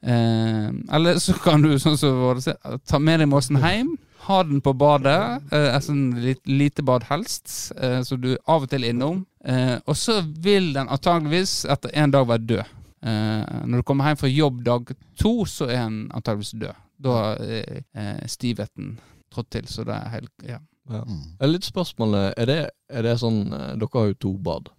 eh, 0.01 0.71
Eller 0.95 1.19
så 1.19 1.35
kan 1.39 1.61
du, 1.61 1.75
sånn 1.79 1.99
som 1.99 2.39
det, 2.39 2.55
ta 2.87 2.99
med 2.99 3.19
deg 3.19 3.31
måsen 3.31 3.59
hjem. 3.59 3.95
Ha 4.27 4.43
den 4.43 4.61
på 4.61 4.73
badet, 4.73 5.43
eh, 5.53 5.75
en 5.89 5.99
lit- 6.21 6.47
lite 6.47 6.81
bad 6.83 7.03
helst, 7.09 7.71
eh, 7.77 7.99
så 8.01 8.17
du 8.17 8.31
av 8.47 8.63
og 8.63 8.69
til 8.69 8.83
innom. 8.83 9.25
Eh, 9.45 9.77
og 9.85 9.95
så 9.95 10.19
vil 10.41 10.71
den 10.73 10.87
antageligvis 10.89 11.65
etter 11.69 11.89
en 11.93 12.11
dag 12.11 12.25
være 12.27 12.45
død. 12.47 12.65
Eh, 13.05 13.65
når 13.65 13.77
du 13.77 13.83
kommer 13.83 14.05
hjem 14.09 14.17
fra 14.17 14.27
jobb 14.31 14.63
dag 14.65 14.95
to, 15.21 15.45
så 15.45 15.67
er 15.69 15.83
den 15.85 15.99
antageligvis 16.13 16.55
død. 16.59 16.73
Da 17.05 17.17
er 17.35 17.83
eh, 17.93 18.25
stivheten 18.27 18.95
trådt 19.33 19.49
til, 19.51 19.67
så 19.67 19.83
det 19.85 19.93
er 19.99 20.09
helt 20.09 20.31
Ja. 20.47 20.59
Ja. 20.89 21.01
Mm. 21.01 21.21
Er 21.41 21.47
litt 21.49 21.65
spørsmålet 21.65 22.33
Er 22.37 22.45
det, 22.45 22.69
er 22.93 23.01
det 23.01 23.15
sånn 23.17 23.51
eh, 23.51 23.71
Dere 23.75 23.89
har 23.93 24.07
jo 24.11 24.13
to 24.21 24.33
bad. 24.37 24.69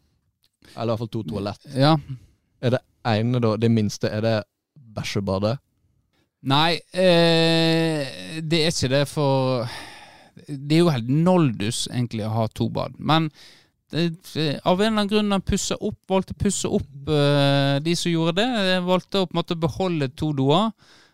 Eller 0.77 0.85
i 0.85 0.97
hvert 0.97 0.99
fall 0.99 1.09
to 1.09 1.23
toalett. 1.25 1.67
ja. 1.75 1.97
Er 2.63 2.71
det 2.71 2.81
Ene, 3.07 3.39
da, 3.41 3.57
det 3.57 3.71
minste, 3.71 4.09
er 4.11 4.21
det 4.23 4.37
bæsjebadet? 4.97 5.59
Nei, 6.47 6.77
eh, 6.95 8.39
det 8.43 8.63
er 8.63 8.71
ikke 8.71 8.91
det, 8.93 9.05
for 9.11 9.67
Det 10.47 10.77
er 10.77 10.83
jo 10.85 10.93
helt 10.95 11.09
noldus 11.11 11.87
egentlig 11.91 12.27
å 12.27 12.35
ha 12.37 12.45
to 12.55 12.69
bad. 12.71 12.95
Men 12.99 13.31
det, 13.91 14.61
av 14.67 14.81
en 14.81 14.87
eller 14.87 14.93
annen 14.93 15.11
grunn 15.11 15.35
han 15.35 15.43
pussa 15.47 15.79
opp, 15.81 15.99
valgte 16.11 16.37
å 16.37 16.43
pusse 16.45 16.71
opp 16.71 17.11
eh, 17.11 17.79
de 17.83 17.95
som 17.99 18.13
gjorde 18.13 18.37
det. 18.41 18.47
Jeg 18.69 18.85
valgte 18.87 19.23
å 19.25 19.27
på 19.27 19.35
en 19.35 19.41
måte 19.41 19.59
beholde 19.59 20.11
to 20.15 20.33
doer. 20.39 20.71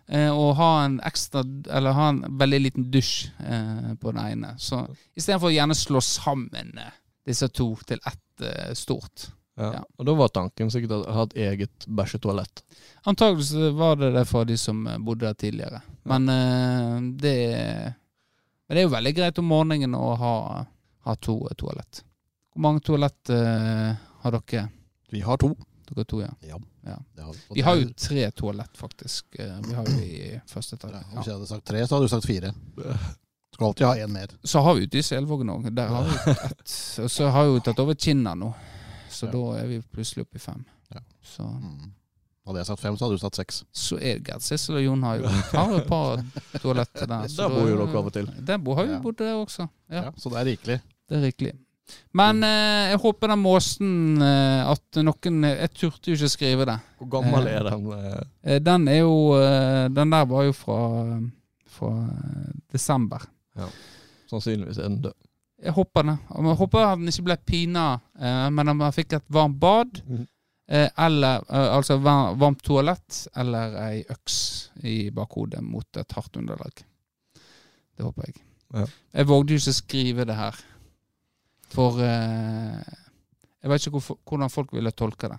eh, 0.09 0.29
og 0.29 0.57
ha 0.59 0.85
en 0.85 0.99
ekstra 1.01 1.45
Eller 1.71 1.93
ha 1.97 2.09
en 2.11 2.25
veldig 2.39 2.61
liten 2.61 2.91
dusj 2.93 3.31
eh, 3.41 3.93
på 4.01 4.13
den 4.13 4.25
ene. 4.25 4.55
Så 4.59 4.83
istedenfor 5.17 5.49
å 5.49 5.55
gjerne 5.55 5.77
slå 5.79 6.01
sammen 6.05 6.77
eh, 6.77 6.93
disse 7.25 7.49
to 7.49 7.71
til 7.87 8.01
ett 8.05 8.45
eh, 8.45 8.75
stort. 8.75 9.31
Ja. 9.61 9.73
Ja. 9.77 9.81
Og 9.99 10.07
da 10.09 10.15
var 10.17 10.31
tanken 10.33 10.71
sikkert 10.73 10.95
å 10.97 11.01
ha 11.13 11.25
et 11.29 11.35
eget 11.37 11.87
bæsjetoalett. 11.87 12.63
Antakeligvis 13.11 13.53
var 13.77 13.99
det 14.01 14.13
det 14.15 14.25
for 14.31 14.49
de 14.49 14.57
som 14.57 14.87
eh, 14.89 14.99
bodde 14.99 15.27
der 15.27 15.37
tidligere. 15.39 15.83
Men 16.09 16.29
eh, 16.33 16.95
det 17.21 17.37
Men 18.69 18.77
det 18.77 18.81
er 18.81 18.87
jo 18.87 18.95
veldig 18.95 19.13
greit 19.19 19.39
om 19.43 19.51
morgenen 19.53 19.95
å 19.99 20.15
ha, 20.17 20.35
ha 21.05 21.15
to 21.21 21.37
eh, 21.51 21.57
toalett. 21.61 22.01
Hvor 22.55 22.65
mange 22.65 22.81
toalett 22.85 23.31
eh, 23.33 23.93
har 24.25 24.39
dere? 24.39 24.69
Vi 25.13 25.21
har 25.21 25.37
to. 25.41 25.53
Dere 25.91 26.05
to, 26.09 26.23
ja. 26.23 26.31
Ja. 26.49 26.59
Ja. 26.85 26.97
Har, 27.23 27.37
Vi 27.55 27.61
har 27.61 27.77
jo 27.77 27.91
tre 27.93 28.31
toalett, 28.31 28.77
faktisk. 28.77 29.27
Eh, 29.39 29.59
Vi 29.69 29.75
har 29.77 29.87
jo 29.89 29.99
i 30.01 30.41
første 30.49 30.79
ja, 30.81 30.89
etasje. 30.89 31.05
Hvis 31.17 31.27
jeg 31.29 31.37
hadde 31.37 31.51
sagt 31.51 31.67
tre, 31.69 31.85
så 31.87 31.95
hadde 31.99 32.09
du 32.09 32.15
sagt 32.17 32.27
fire. 32.27 32.55
Skal 33.53 33.67
alltid 33.69 33.87
ha 33.87 33.97
én 34.01 34.13
mer. 34.13 34.31
Så 34.43 34.61
har 34.65 34.75
vi 34.75 34.87
ute 34.89 34.99
i 34.99 35.05
Selvågen 35.05 35.51
òg. 35.53 35.69
Der 35.77 35.91
har 35.93 36.09
vi 36.09 36.33
ett. 36.33 36.77
Og 37.05 37.11
så 37.13 37.29
har 37.29 37.45
vi 37.45 37.59
jo 37.59 37.65
tatt 37.67 37.83
over 37.85 37.95
Kinna 38.01 38.33
nå. 38.39 38.49
Så 39.23 39.27
Ja. 39.31 39.33
da 39.33 39.63
er 39.63 39.67
vi 39.71 39.81
plutselig 39.95 40.25
oppe 40.27 40.37
i 40.37 40.43
fem. 40.43 40.65
Ja. 40.95 41.01
Så, 41.23 41.43
Mm. 41.47 41.93
Hadde 42.47 42.59
jeg 42.59 42.67
sagt 42.67 42.81
fem, 42.83 42.97
så 42.99 43.05
hadde 43.07 43.15
du 43.15 43.21
sagt 43.23 43.37
seks. 43.39 43.65
så 43.73 43.97
er 44.03 44.17
det 44.19 44.25
greit. 44.27 44.43
Sissel 44.43 44.75
og 44.81 44.83
Jon 44.83 45.03
har 45.07 45.17
jo 45.21 45.27
har 45.29 45.75
et 45.79 45.87
par 45.87 46.17
toaletter 46.59 47.07
der. 47.07 47.29
så 47.31 47.37
Der 47.45 47.49
bor 47.55 47.69
jo 47.71 47.77
dere 47.79 47.99
av 48.01 48.07
og 48.07 48.13
til. 48.13 48.27
Der 48.47 48.57
bor, 48.59 48.75
har 48.81 48.85
Ja. 48.85 48.99
bodd 48.99 49.17
der 49.19 49.35
også. 49.39 49.69
Ja. 49.91 50.03
Ja. 50.03 50.11
Så 50.19 50.29
det 50.31 50.39
er 50.41 50.45
rikelig. 50.51 50.81
Det 51.09 51.19
er 51.19 51.23
rikelig. 51.29 51.53
Men 52.13 52.43
eh, 52.43 52.91
jeg 52.91 52.99
håper 52.99 53.29
den 53.29 53.39
måsen 53.43 54.23
eh, 54.23 54.71
at 54.71 54.97
noen 55.05 55.45
Jeg 55.45 55.71
turte 55.75 56.11
jo 56.11 56.15
ikke 56.17 56.29
skrive 56.29 56.65
det. 56.67 56.81
Hvor 56.99 57.11
gammel 57.11 57.47
er 57.47 57.63
den? 57.71 57.87
eh? 57.93 58.23
Eh, 58.43 58.59
den 58.59 58.89
er 58.89 58.99
jo 59.03 59.35
eh, 59.39 59.89
Den 59.89 60.11
der 60.11 60.25
var 60.25 60.43
jo 60.45 60.53
fra, 60.53 61.21
fra 61.67 61.93
desember. 62.73 63.19
desember. 63.55 63.73
Sannsynligvis 64.31 64.79
er 64.79 64.89
den 64.89 65.03
død. 65.03 65.13
Jeg 65.63 65.73
håper 65.77 66.03
det. 66.09 66.19
Jeg 66.35 66.57
håper 66.59 66.87
han 66.89 67.09
ikke 67.09 67.25
ble 67.29 67.37
pina, 67.47 68.01
eh, 68.19 68.49
men 68.51 68.69
om 68.69 68.81
han 68.81 68.93
fikk 68.93 69.13
et 69.19 69.29
varmt 69.31 69.59
bad, 69.61 70.01
Mm. 70.09 70.27
eh, 70.69 70.89
eller 70.99 71.45
eh, 71.49 71.77
altså 71.77 71.99
var- 72.03 72.35
varmt 72.35 72.63
toalett, 72.63 73.29
eller 73.37 73.77
ei 73.91 74.05
øks 74.11 74.71
i 74.83 75.11
bakhodet 75.11 75.63
mot 75.63 75.87
et 75.97 76.13
hardt 76.13 76.37
underlag. 76.37 76.73
Det 77.97 78.05
håper 78.05 78.23
jeg. 78.27 78.35
Ja. 78.75 78.87
Jeg 79.15 79.27
vågde 79.27 79.53
jo 79.53 79.59
ikke 79.61 79.73
skrive 79.75 80.25
det 80.27 80.35
her, 80.37 80.57
for 81.71 82.01
eh, 82.01 82.83
jeg 83.63 83.71
vet 83.71 83.87
ikke 83.87 83.99
hvor, 84.01 84.19
hvordan 84.27 84.51
folk 84.51 84.73
ville 84.73 84.91
tolke 84.91 85.29
det. 85.29 85.39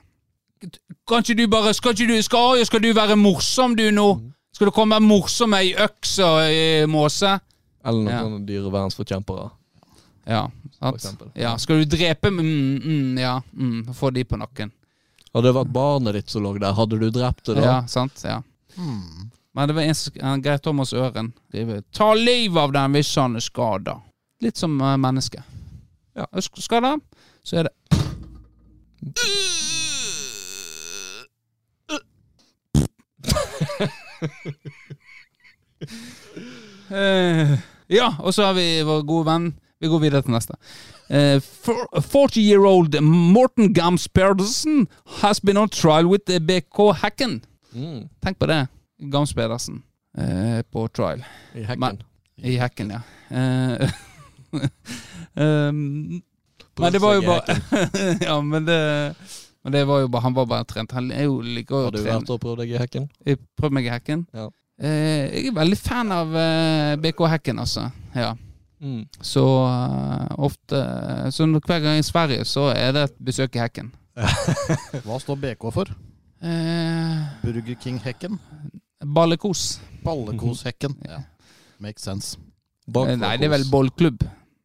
Kan 1.07 1.17
ikke 1.24 1.36
du 1.41 1.47
bare 1.51 1.74
Skal 1.74 1.93
du 1.93 2.21
skal, 2.21 2.65
skal 2.65 2.80
du 2.82 2.93
være 2.93 3.17
morsom, 3.17 3.76
du, 3.76 3.89
nå? 3.91 4.13
Mm. 4.15 4.30
Skal 4.53 4.67
du 4.67 4.71
komme 4.71 4.99
morsom 5.01 5.49
med 5.49 5.59
ei 5.65 5.74
øks 5.84 6.19
og 6.24 6.39
ei 6.45 6.86
måse? 6.86 7.39
Eller 7.86 8.03
noen 8.21 8.38
Ja. 8.39 8.45
dyrevernsforkjempere, 8.47 9.49
Ja, 10.26 10.51
sant? 10.80 11.21
Ja, 11.36 11.57
skal 11.57 11.84
du 11.84 11.86
drepe 11.97 12.30
mm, 12.32 12.39
mm, 12.84 13.17
Ja, 13.19 13.41
mm, 13.53 13.93
få 13.93 14.09
de 14.09 14.24
på 14.24 14.38
nakken. 14.39 14.71
Hadde 15.34 15.47
det 15.49 15.55
vært 15.57 15.74
barnet 15.74 16.13
ditt 16.15 16.30
som 16.30 16.43
lå 16.45 16.53
der, 16.61 16.74
hadde 16.78 16.99
du 17.01 17.09
drept 17.09 17.45
det 17.49 17.57
da? 17.57 17.63
Ja, 17.65 17.78
sant? 17.89 18.21
Ja. 18.24 18.41
Hmm. 18.78 19.32
Men 19.53 19.67
det 19.69 19.76
var 19.78 19.82
en, 19.82 20.41
Geir 20.43 20.57
Thomas 20.57 20.93
Øren. 20.93 21.34
skriver, 21.49 21.82
Ta 21.91 22.13
livet 22.13 22.57
av 22.61 22.71
den 22.74 22.93
hvis 22.97 23.15
han 23.15 23.36
er 23.36 23.43
skada. 23.43 23.99
Litt 24.41 24.57
som 24.57 24.82
uh, 24.82 24.97
menneske. 24.97 25.43
Ja. 26.15 26.28
Skada, 26.41 26.99
så 27.43 27.57
er 27.61 27.69
det 27.69 27.74
Eh, 36.93 37.59
Ja, 37.88 38.15
og 38.19 38.34
så 38.34 38.43
har 38.47 38.53
vi 38.53 38.84
vår 38.86 39.01
gode 39.05 39.26
venn. 39.28 39.47
Vi 39.84 39.89
går 39.91 39.99
videre 39.99 40.21
til 40.23 40.31
neste. 40.31 40.55
Uh, 41.11 41.38
40-year-old 41.99 42.95
Morten 43.03 43.73
Gams 43.75 44.05
Pedersen 44.07 44.86
has 45.19 45.41
been 45.43 45.59
on 45.59 45.67
trial 45.69 46.07
with 46.07 46.31
BK 46.47 46.93
Hacken. 47.01 47.41
Mm, 47.75 48.05
Tenk 48.23 48.39
på 48.39 48.47
det. 48.47 48.61
Gams 49.11 49.34
Pedersen 49.36 49.81
uh, 50.17 50.61
på 50.71 50.88
trial. 50.95 51.23
I 51.55 51.65
Hacken. 51.67 51.79
Men- 51.84 52.01
I 52.43 52.55
hacken, 52.57 52.89
ja. 52.95 53.01
Eh, 53.29 53.89
um, 55.38 56.21
men 56.79 56.93
det 56.93 56.99
var 57.01 57.13
jo 57.15 57.21
bare 57.27 57.55
Ja, 58.27 58.39
men 58.41 58.65
det, 58.65 58.77
men 59.63 59.73
det 59.75 59.84
var 59.88 59.99
jo 60.01 60.07
bare 60.11 60.21
Han 60.25 60.34
var 60.36 60.45
bare 60.49 60.65
trent. 60.65 60.91
Han 60.97 61.11
er 61.11 61.27
jo 61.27 61.41
like 61.45 61.73
Har 61.75 61.91
du 61.93 62.01
vært 62.03 62.29
og 62.34 62.39
prøvd 62.41 62.63
deg 62.63 62.73
i 62.73 62.79
hekken? 62.81 63.05
Jeg 63.25 63.38
prøvde 63.59 63.77
meg 63.77 63.86
i 63.88 63.93
hacken. 63.93 64.25
Ja. 64.34 64.47
Eh, 64.81 65.29
jeg 65.29 65.51
er 65.51 65.55
veldig 65.59 65.77
fan 65.77 66.11
av 66.11 66.34
eh, 66.36 66.95
BK 67.03 67.21
Hacken, 67.36 67.61
altså. 67.61 67.86
Ja. 68.17 68.34
Mm. 68.84 69.05
Så 69.23 69.41
eh, 69.63 70.34
ofte 70.43 70.79
Så 71.31 71.45
hver 71.47 71.79
gang 71.86 71.99
i 72.01 72.03
Sverige, 72.03 72.43
så 72.45 72.65
er 72.75 72.91
det 72.91 73.03
et 73.07 73.17
besøk 73.23 73.55
i 73.55 73.61
hekken. 73.63 73.93
Hva 75.05 75.19
står 75.23 75.39
BK 75.39 75.69
for? 75.73 75.89
Eh, 76.43 77.23
Burger 77.43 77.77
King-hekken? 77.79 78.39
ballekos. 79.03 79.79
Ballekos-hekken. 80.03 80.93
Ja. 81.07 81.21
Makes 81.84 82.03
sense. 82.07 82.38
Eh, 82.88 83.15
nei, 83.19 83.34
det 83.39 83.47
er 83.49 83.53
vel 83.57 83.65
bollklubb. 83.71 84.21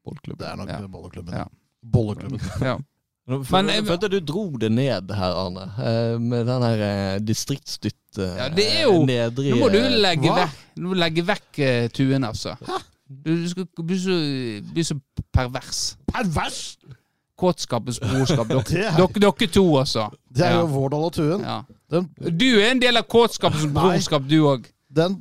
bollklubb. 0.07 0.39
Det 0.39 0.47
er 0.51 0.57
nok 0.61 0.69
Ja. 0.71 0.79
bolleklubben. 0.87 1.35
Ja. 1.35 1.47
Bolleklubben. 1.83 2.41
Ja. 2.63 2.77
Men 3.29 3.43
Men 3.53 3.69
jeg 3.69 3.85
følte 3.85 4.09
du 4.09 4.21
dro 4.25 4.45
det 4.57 4.71
ned 4.73 5.11
her, 5.13 5.35
Arne. 5.37 5.65
eh, 5.85 6.19
Med 6.19 6.47
den 6.49 6.63
her 6.65 6.83
eh, 6.87 7.19
distriktsdytt 7.21 8.19
eh, 8.19 8.37
Ja, 8.39 8.47
det 8.49 8.65
er 8.73 8.83
jo- 8.87 9.03
nedre 9.05 9.51
Nå 9.53 9.59
må 9.61 9.69
du 9.75 9.81
legge 10.01 10.31
Hva? 10.33 10.47
vekk, 10.47 10.95
legge 11.03 11.25
vekk 11.29 11.61
tuen, 11.93 12.25
altså. 12.25 12.55
Du, 13.09 13.31
du 13.43 13.49
skal 13.49 13.67
bli 13.87 13.99
så, 13.99 14.17
bli 14.73 14.85
så 14.85 14.95
pervers. 15.33 15.97
Pervers! 16.13 16.77
Kåtskapens 17.39 18.01
brorskap. 18.03 18.49
Dere, 18.51 18.85
er- 18.89 18.97
dere, 18.99 19.21
dere 19.23 19.47
to, 19.55 19.65
altså. 19.79 20.09
Det 20.35 20.45
er 20.47 20.51
Ja. 20.57 20.61
jo 20.61 20.67
Vårdal 20.67 21.05
og 21.07 21.13
Tuen. 21.15 21.41
Ja. 21.47 21.61
Den, 21.91 22.09
Du 22.39 22.45
er 22.59 22.71
en 22.73 22.81
del 22.83 22.97
av 22.97 23.07
kåtskapens 23.09 23.67
brorskap, 23.75 24.23
du 24.31 24.41
òg. 24.51 24.67
den 24.95 25.17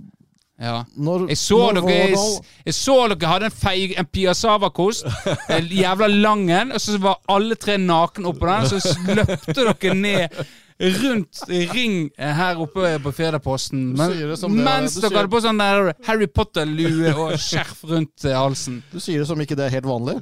Ja. 0.59 0.83
når, 0.97 1.27
Jeg 1.29 1.37
så, 1.37 1.59
dere, 1.75 1.91
jeg, 1.93 2.17
jeg 2.65 2.73
så 2.73 2.95
dere 3.13 3.29
hadde 3.29 3.45
en, 3.45 3.51
feig, 3.51 3.93
en 3.99 4.05
piassavakost, 4.05 5.05
en 5.53 5.67
jævla 5.69 6.07
lang 6.07 6.49
en, 6.51 6.71
og 6.71 6.81
så 6.81 6.97
var 6.97 7.19
alle 7.29 7.55
tre 7.55 7.77
nakne 7.77 8.25
oppå 8.27 8.47
den, 8.49 8.65
så 8.81 8.97
løpte 9.05 9.53
dere 9.53 9.93
ned 9.93 10.29
rundt 10.79 11.41
ring 11.47 12.09
her 12.17 12.59
oppe 12.61 12.91
på 13.03 13.11
Firdaposten. 13.11 13.95
men, 13.97 14.11
det 14.11 14.35
det 14.41 14.49
Mens 14.49 14.97
dere 14.99 15.15
hadde 15.15 15.31
på 15.33 15.41
sånn 15.41 15.61
der 15.61 15.93
Harry 16.05 16.27
Potter-lue 16.29 17.13
og 17.15 17.33
skjerf 17.41 17.81
rundt 17.89 18.27
eh, 18.27 18.37
halsen. 18.37 18.83
Du 18.91 18.99
sier 18.99 19.23
det 19.23 19.29
som 19.29 19.41
ikke 19.41 19.57
det 19.57 19.67
er 19.67 19.79
helt 19.79 19.89
vanlig. 19.89 20.19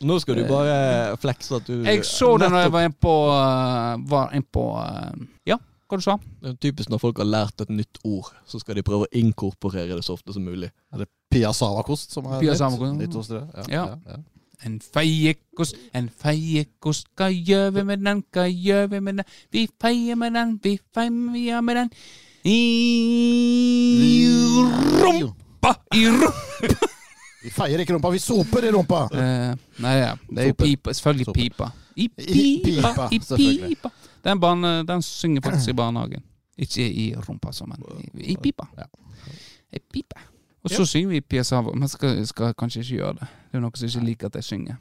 Nå 0.00 0.16
skal 0.22 0.38
du 0.38 0.46
bare 0.48 1.16
flekse 1.20 1.58
at 1.58 1.66
du 1.68 1.82
Jeg 1.84 2.06
så 2.08 2.32
det 2.40 2.48
når 2.48 2.62
jeg 2.64 2.72
var 2.72 2.86
inne 2.86 2.96
på, 3.04 3.16
uh, 3.28 3.98
var 4.08 4.30
inn 4.36 4.46
på 4.48 4.62
Ja, 5.44 5.58
hva 5.90 5.98
du 6.00 6.04
sa 6.06 6.14
Det 6.40 6.54
er 6.54 6.56
Typisk 6.64 6.88
når 6.88 7.02
folk 7.02 7.20
har 7.20 7.28
lært 7.28 7.60
et 7.60 7.72
nytt 7.74 8.00
ord, 8.08 8.30
så 8.48 8.62
skal 8.62 8.78
de 8.78 8.86
prøve 8.86 9.04
å 9.04 9.12
inkorporere 9.20 9.98
det 9.98 10.06
så 10.06 10.16
ofte 10.16 10.32
som 10.32 10.46
mulig. 10.46 10.70
Er 10.94 11.04
Pia 11.30 11.52
Savakost, 11.54 12.14
som 12.14 12.30
er 12.30 12.40
Pia 12.40 12.56
nytt. 12.56 13.14
Hos 13.14 13.28
dere. 13.28 13.44
Ja. 13.52 13.66
Ja. 13.68 13.84
ja, 13.92 14.14
ja. 14.14 14.22
En 14.66 14.80
feiekost, 14.80 15.76
en 15.96 16.10
feiekost, 16.22 17.06
hva 17.16 17.30
gjør 17.32 17.70
vi 17.78 17.84
med 17.88 18.02
den, 18.04 18.18
hva 18.34 18.44
gjør 18.44 18.90
vi 18.92 19.00
med 19.00 19.20
den? 19.20 19.28
Vi 19.52 19.62
feier 19.80 20.18
med 20.20 20.34
den, 20.36 20.58
vi 20.62 20.74
feier 20.94 21.62
med 21.64 21.80
den. 21.80 21.90
I 22.44 22.58
rumpa, 25.00 25.74
i 25.96 26.06
rumpa. 26.08 26.88
Vi 27.40 27.50
feier 27.56 27.80
ikke 27.80 27.94
rumpa, 27.96 28.10
vi 28.12 28.20
soper 28.20 28.66
i 28.68 28.72
rumpa! 28.74 29.06
Eh, 29.16 29.54
nei, 29.80 29.94
ja. 29.96 30.12
Det 30.28 30.44
er 30.44 30.50
jo 30.50 30.58
pipa. 30.60 30.92
Selvfølgelig 30.92 31.34
pipa. 31.36 31.70
I 31.96 32.08
pipa, 32.08 33.08
i 33.12 33.20
pipa. 33.20 33.92
Den, 34.24 34.40
barne, 34.40 34.74
den 34.88 35.02
synger 35.02 35.40
faktisk 35.46 35.72
i 35.72 35.76
barnehagen. 35.78 36.24
Ikke 36.60 36.84
i 36.84 37.14
rumpa, 37.16 37.52
som 37.56 37.72
men 37.72 37.80
i, 38.12 38.34
i 38.34 38.36
pipa. 38.36 38.68
I 39.72 39.80
pipa. 39.92 40.20
Og 40.64 40.72
så 40.72 40.84
synger 40.86 41.14
vi 41.14 41.20
Pia 41.24 41.44
Sava, 41.46 41.72
men 41.72 41.88
skal, 41.88 42.18
skal 42.28 42.54
kanskje 42.58 42.82
ikke 42.84 42.98
gjøre 42.98 43.16
det. 43.20 43.30
Det 43.50 43.58
er 43.58 43.64
noen 43.64 43.80
som 43.80 43.88
ikke 43.88 44.06
liker 44.06 44.30
at 44.30 44.38
jeg 44.40 44.48
synger. 44.50 44.76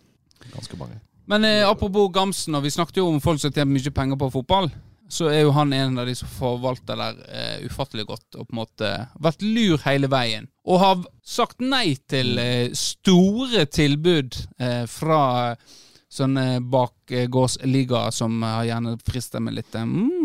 Ganske 0.51 0.79
mange. 0.79 0.99
Men 1.29 1.45
eh, 1.45 1.63
apropos 1.69 2.09
Gamsen, 2.13 2.55
og 2.57 2.65
vi 2.65 2.73
snakket 2.73 2.99
jo 2.99 3.07
om 3.07 3.21
folk 3.21 3.41
som 3.41 3.53
tjener 3.53 3.71
mye 3.71 3.93
penger 3.95 4.19
på 4.19 4.31
fotball. 4.33 4.69
Så 5.09 5.25
er 5.31 5.41
jo 5.41 5.53
han 5.55 5.73
en 5.73 5.97
av 5.97 6.05
de 6.05 6.13
som 6.17 6.29
forvalter 6.29 6.99
der 6.99 7.21
eh, 7.33 7.65
ufattelig 7.65 8.05
godt, 8.09 8.27
og 8.35 8.47
på 8.47 8.53
en 8.53 8.59
måte 8.61 8.89
vært 9.21 9.45
lur 9.45 9.81
hele 9.85 10.09
veien. 10.11 10.49
Og 10.69 10.81
har 10.83 11.05
sagt 11.25 11.63
nei 11.63 11.95
til 12.09 12.37
eh, 12.41 12.73
store 12.77 13.65
tilbud 13.73 14.37
eh, 14.61 14.83
fra 14.89 15.21
eh, 15.53 15.77
sånne 16.09 16.59
bakgårdsligaer 16.65 18.13
som 18.13 18.41
har 18.45 18.65
gjerne 18.65 18.95
frister 19.05 19.41
med 19.45 19.57
litt 19.59 19.75
eh, 19.77 19.85
mm, 19.85 20.18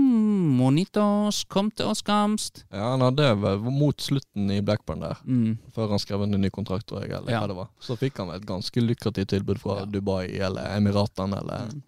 Monitos, 0.44 1.44
kom 1.48 1.70
til 1.70 1.86
oss, 1.86 2.02
Gamst. 2.02 2.64
Ja, 2.72 2.90
Han 2.92 3.00
hadde 3.00 3.30
vel 3.40 3.58
mot 3.74 3.96
slutten 4.00 4.50
i 4.50 4.60
Blackburn 4.60 5.00
der, 5.00 5.16
Mm. 5.24 5.58
før 5.74 5.88
han 5.90 5.98
skrev 5.98 6.22
en 6.22 6.30
ny 6.40 6.50
kontrakt, 6.50 6.86
tror 6.86 7.02
jeg, 7.02 7.10
eller 7.12 7.30
Ja. 7.32 7.40
hva 7.40 7.48
det 7.48 7.56
var. 7.56 7.68
Så 7.80 7.96
fikk 7.98 8.16
han 8.18 8.30
et 8.30 8.46
ganske 8.46 8.80
lukrativt 8.80 9.28
tilbud 9.28 9.58
fra 9.58 9.80
Ja. 9.80 9.84
Dubai 9.86 10.38
eller 10.38 10.76
Emiratene 10.76 11.38
eller 11.40 11.68
Mm. 11.70 11.82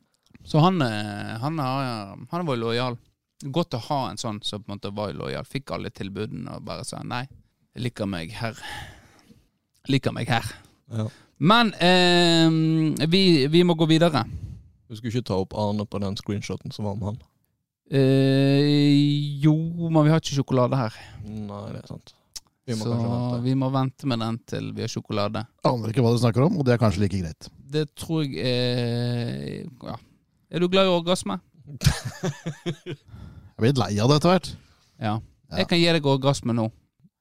Så 0.44 0.60
han, 0.60 0.80
eh, 0.80 1.38
han, 1.38 1.58
har, 1.58 2.16
han 2.30 2.46
var 2.46 2.56
lojal. 2.56 2.96
Godt 3.44 3.70
å 3.74 3.78
ha 3.80 4.10
en 4.10 4.16
sånn 4.16 4.42
som 4.44 4.62
på 4.62 4.70
en 4.72 4.78
måte 4.78 4.94
var 4.94 5.12
lojal. 5.12 5.44
Fikk 5.44 5.70
alle 5.72 5.90
tilbudene 5.90 6.54
og 6.56 6.64
bare 6.64 6.84
sa 6.84 7.02
nei. 7.02 7.26
Jeg 7.74 7.82
liker 7.82 8.06
meg 8.06 8.30
her. 8.32 8.54
Liker 9.88 10.12
meg 10.12 10.28
her. 10.28 10.44
Ja. 10.90 11.08
Men 11.38 11.72
eh, 11.74 12.48
vi, 13.06 13.46
vi 13.48 13.62
må 13.64 13.74
gå 13.76 13.86
videre. 13.88 14.24
Du 14.88 14.94
skulle 14.96 15.12
ikke 15.12 15.24
ta 15.26 15.34
opp 15.42 15.52
Arne 15.58 15.84
på 15.84 16.00
den 16.00 16.14
screenshoten 16.16 16.72
som 16.72 16.84
var 16.86 16.94
med 16.94 17.04
han. 17.04 17.18
Eh, 17.86 19.38
jo, 19.42 19.54
men 19.90 20.04
vi 20.06 20.10
har 20.10 20.18
ikke 20.22 20.34
sjokolade 20.40 20.78
her. 20.80 20.94
Nei, 21.26 21.60
det 21.72 21.82
er 21.84 21.90
sant. 21.92 22.14
Vi 22.66 22.74
må 22.74 22.82
så 22.82 22.96
vente. 22.98 23.36
vi 23.44 23.52
må 23.54 23.68
vente 23.70 24.08
med 24.10 24.18
den 24.24 24.38
til 24.50 24.72
vi 24.74 24.82
har 24.82 24.90
sjokolade. 24.90 25.44
Aner 25.68 25.92
ikke 25.92 26.02
hva 26.02 26.10
du 26.16 26.18
snakker 26.18 26.42
om, 26.48 26.56
og 26.58 26.66
det 26.66 26.72
er 26.74 26.80
kanskje 26.82 27.04
like 27.04 27.20
greit. 27.22 27.46
Det 27.76 27.84
tror 27.94 28.24
jeg 28.26 28.42
er 28.42 29.70
Ja. 29.86 29.96
Er 30.50 30.58
du 30.62 30.68
glad 30.70 30.86
i 30.86 30.90
orgasme? 30.94 31.40
Jeg 32.86 33.62
blir 33.62 33.70
litt 33.72 33.78
lei 33.80 33.98
av 34.02 34.08
det 34.10 34.16
etter 34.18 34.30
hvert. 34.34 34.48
Ja. 35.00 35.14
Ja. 35.50 35.56
Jeg 35.62 35.68
kan 35.70 35.78
gi 35.78 35.86
deg 35.96 36.06
orgasme 36.06 36.52
nå. 36.54 36.66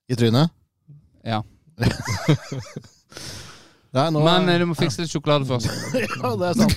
I 0.10 0.16
trynet. 0.18 0.50
Ja. 1.26 1.40
Nei, 3.96 4.10
nå 4.12 4.20
Men 4.26 4.50
eh, 4.52 4.60
du 4.60 4.66
må 4.68 4.76
fikse 4.76 5.02
litt 5.02 5.14
sjokolade 5.14 5.46
først. 5.48 5.70
Ja, 6.22 6.36
det 6.36 6.46
er 6.50 6.56
sant. 6.60 6.76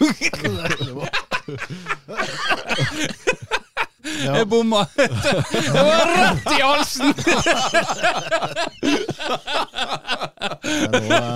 Ja. 4.24 4.32
Jeg 4.38 4.46
bomma! 4.50 4.82
Det 4.96 5.82
var 5.84 6.06
rett 6.12 6.48
i 6.52 6.60
halsen! 6.62 7.14
Nå, 10.68 10.98
eh, 10.98 11.28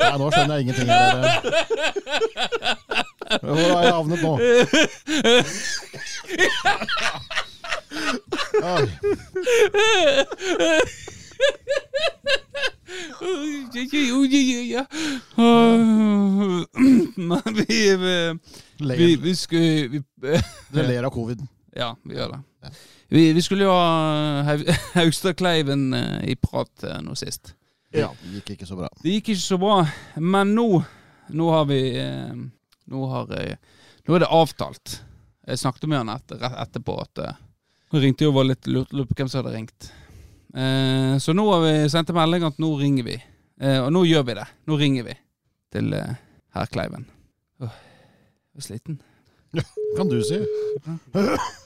nei, 0.00 0.16
nå 0.18 0.26
skjønner 0.32 0.54
jeg 0.54 0.62
ingenting. 0.66 0.88
Hvor 3.42 3.56
har 3.56 3.82
jeg 3.86 3.94
havnet 3.96 4.20
nå? 4.22 4.32
Men 17.16 17.54
vi 17.54 17.96
Vi, 17.96 18.96
vi, 18.96 19.16
vi 19.16 19.36
skulle 19.36 19.88
vi, 19.88 20.02
Dere 20.72 20.86
ler 20.88 21.04
av 21.08 21.10
covid. 21.14 21.42
Ja, 21.76 21.90
vi 22.04 22.14
gjør 22.18 22.34
det. 22.34 22.70
Vi, 23.12 23.22
vi 23.36 23.42
skulle 23.44 23.64
jo 23.66 23.72
ha 23.74 24.42
Haug- 24.46 24.68
Haugstadkleiven 24.98 25.86
eh, 25.96 26.18
i 26.32 26.36
prat 26.36 26.84
eh, 26.88 26.98
nå 27.04 27.14
sist. 27.18 27.54
Ja. 27.92 28.10
Det 28.22 28.40
gikk 28.40 28.54
ikke 28.56 28.68
så 28.68 28.76
bra. 28.78 28.90
Det 29.02 29.14
gikk 29.18 29.32
ikke 29.34 29.44
så 29.44 29.58
bra, 29.60 29.78
men 30.20 30.54
nå 30.56 30.66
Nå 31.32 31.46
har 31.54 31.64
vi 31.68 31.78
eh, 32.00 32.32
Nå 32.92 33.02
har 33.08 33.30
Nå 33.32 34.14
er 34.16 34.24
det 34.24 34.28
avtalt. 34.34 34.98
Jeg 35.46 35.58
snakket 35.60 35.88
med 35.88 36.00
han 36.02 36.10
etter, 36.12 36.42
etterpå 36.64 36.96
at 37.02 37.20
Hun 37.92 38.00
ringte 38.02 38.24
jo 38.26 38.32
og 38.32 38.40
var 38.40 38.48
litt 38.50 38.66
lurt 38.70 38.90
på 38.92 39.16
hvem 39.18 39.28
som 39.30 39.40
hadde 39.42 39.54
ringt. 39.56 39.88
Eh, 40.54 41.14
så 41.22 41.32
nå 41.36 41.46
har 41.52 41.62
vi 41.64 41.72
sendt 41.92 42.10
en 42.12 42.18
melding 42.18 42.44
at 42.48 42.58
nå 42.60 42.72
ringer 42.80 43.06
vi. 43.06 43.16
Eh, 43.62 43.78
og 43.84 43.92
nå 43.94 44.04
gjør 44.08 44.26
vi 44.28 44.36
det. 44.40 44.46
Nå 44.68 44.76
ringer 44.80 45.06
vi 45.08 45.16
til 45.72 45.92
eh, 45.96 46.14
herr 46.56 46.68
Kleiven. 46.72 47.06
Åh, 47.62 47.76
jeg 48.52 48.64
er 48.64 48.68
sliten. 48.68 49.00
Kan 49.96 50.08
du 50.10 50.18
si. 50.26 50.40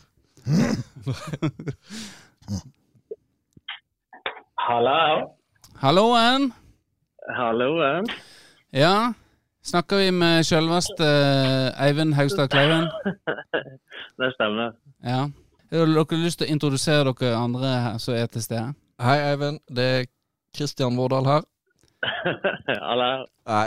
Hallo. 4.55 5.35
Halloen! 5.75 6.53
Halloen. 7.37 8.07
Ja, 8.71 9.13
snakker 9.63 9.97
vi 9.97 10.11
med 10.15 10.47
sjølveste 10.47 11.07
eh, 11.07 11.83
Eivind 11.87 12.15
Haugstad 12.15 12.51
Kleiven? 12.51 12.87
Det 14.17 14.31
stemmer. 14.35 14.73
Ja. 15.03 15.27
Har 15.71 15.87
dere 15.91 16.21
lyst 16.23 16.39
til 16.39 16.47
å 16.47 16.53
introdusere 16.55 17.11
dere 17.11 17.37
andre 17.41 17.99
som 18.03 18.15
er 18.15 18.31
til 18.31 18.43
stede? 18.47 18.69
Hei, 19.03 19.19
Eivind. 19.33 19.59
Det 19.67 19.87
er 19.97 20.07
Kristian 20.57 20.97
Vårdal 20.97 21.27
her. 21.27 21.43
Hallo. 22.87 23.11
Nei. 23.51 23.67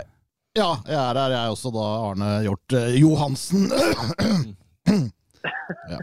Ja, 0.58 0.72
jeg 0.88 0.96
er 0.96 1.16
her, 1.20 1.30
jeg 1.36 1.44
er 1.44 1.52
også 1.52 1.70
da 1.76 1.86
Arne 2.08 2.30
Hjort 2.48 2.74
eh, 2.80 2.96
Johansen. 3.04 3.68
ja. 5.92 6.00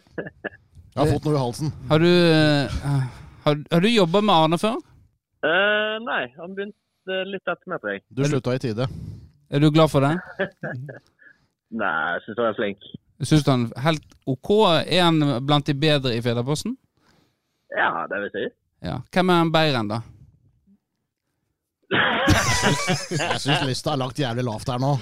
Jeg 0.96 1.04
har 1.04 1.12
fått 1.12 1.26
noe 1.28 1.36
i 1.36 1.40
halsen. 1.40 1.72
Har 1.90 2.00
du, 2.00 2.08
eh, 2.08 2.76
har, 3.44 3.56
har 3.70 3.82
du 3.84 3.88
jobba 3.90 4.22
med 4.24 4.32
Arne 4.32 4.58
før? 4.58 4.78
Uh, 5.44 5.98
nei, 6.00 6.22
han 6.38 6.54
begynte 6.56 7.18
litt 7.28 7.44
etter 7.44 7.68
meg, 7.68 7.82
tror 7.82 7.92
jeg. 7.92 8.02
Du 8.16 8.22
slutta 8.24 8.54
i 8.56 8.62
tide. 8.62 8.86
Er 9.52 9.60
du 9.60 9.68
glad 9.70 9.92
for 9.92 10.06
det? 10.06 10.14
Nei, 11.76 11.90
jeg 12.14 12.22
syns 12.24 12.40
han 12.40 12.48
er 12.48 12.56
flink. 12.56 12.86
Syns 13.28 13.44
du 13.44 13.50
han 13.52 13.66
er 13.68 13.84
helt 13.84 14.16
OK? 14.32 14.50
Er 14.88 15.02
han 15.04 15.20
blant 15.46 15.68
de 15.68 15.74
bedre 15.76 16.14
i 16.16 16.22
Federposten? 16.24 16.78
Ja, 17.76 17.90
det 18.08 18.22
vil 18.24 18.32
si. 18.32 18.44
Ja. 18.86 18.96
Hvem 19.12 19.32
er 19.34 19.42
han 19.42 19.52
bedre 19.52 19.82
enn, 19.82 19.90
da? 19.92 20.00
Jeg 23.20 23.42
syns 23.44 23.66
lista 23.68 23.92
er 23.92 24.00
lagt 24.00 24.18
jævlig 24.22 24.46
lavt 24.48 24.72
her 24.72 24.80
nå. 24.82 24.94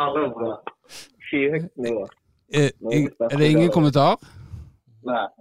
Alle 0.00 0.24
bra. 0.32 0.56
Skyhøyt 1.28 1.68
nivå. 1.84 2.08
Er, 2.48 2.70
er 3.30 3.36
det 3.36 3.50
ingen 3.50 3.70
kommentar? 3.74 4.16
Nei. 5.08 5.26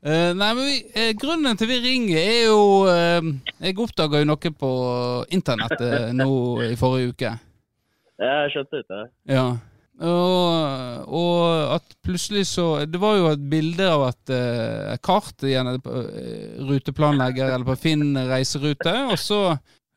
Eh, 0.00 0.30
nei, 0.32 0.46
men 0.56 0.64
vi, 0.64 0.76
eh, 0.96 1.10
Grunnen 1.12 1.58
til 1.60 1.68
vi 1.68 1.76
ringer, 1.84 2.16
er 2.16 2.46
jo 2.46 2.60
eh, 2.88 3.26
Jeg 3.66 3.76
oppdaga 3.84 4.22
jo 4.22 4.30
noe 4.30 4.52
på 4.56 4.70
internettet 5.36 6.14
nå 6.16 6.30
i 6.64 6.76
forrige 6.80 7.10
uke. 7.12 7.32
Jeg 8.20 8.54
skjønte 8.54 8.80
det. 8.88 9.02
Ja. 9.28 9.44
Og, 10.00 11.04
og 11.12 11.74
at 11.74 11.90
plutselig 12.00 12.46
så 12.48 12.86
Det 12.88 12.96
var 13.02 13.18
jo 13.18 13.26
et 13.34 13.42
bilde 13.52 13.84
av 13.84 14.06
eh, 14.08 14.94
et 14.94 15.02
kart 15.04 15.36
på 15.36 15.50
eh, 15.52 16.56
ruteplanlegger 16.64 17.52
eller 17.52 17.68
på 17.68 17.76
Finn 17.82 18.16
reiserute, 18.16 18.94
og 19.12 19.18
så 19.20 19.42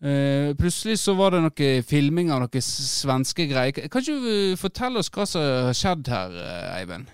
eh, 0.04 0.52
plutselig 0.60 1.00
så 1.02 1.16
var 1.18 1.34
det 1.34 1.42
noe 1.46 1.72
filming 1.88 2.32
av 2.34 2.44
noe 2.44 2.62
svenske 2.64 3.48
greier. 3.50 3.88
Kan 3.90 4.04
ikke 4.04 4.20
du 4.22 4.60
fortelle 4.60 5.02
oss 5.02 5.12
hva 5.14 5.26
som 5.30 5.44
har 5.70 5.78
skjedd 5.78 6.12
her, 6.12 6.38
eh, 6.44 6.78
Eivind? 6.82 7.12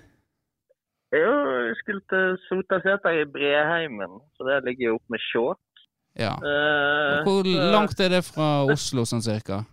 Jo, 1.15 1.31
jeg 1.65 1.77
skulle 1.79 2.03
til 2.11 2.37
Sotaseter 2.45 3.23
i 3.23 3.25
Breheimen, 3.25 4.19
så 4.37 4.45
der 4.45 4.65
ligger 4.67 4.91
jo 4.91 4.99
opp 4.99 5.09
med 5.09 5.23
Skjåk. 5.29 5.63
Ja. 6.19 6.35
Uh, 6.35 7.23
Hvor 7.23 7.47
langt 7.71 7.99
er 7.99 8.09
det 8.13 8.23
fra 8.27 8.65
Oslo, 8.69 9.05
sånn 9.07 9.23
cirka? 9.23 9.63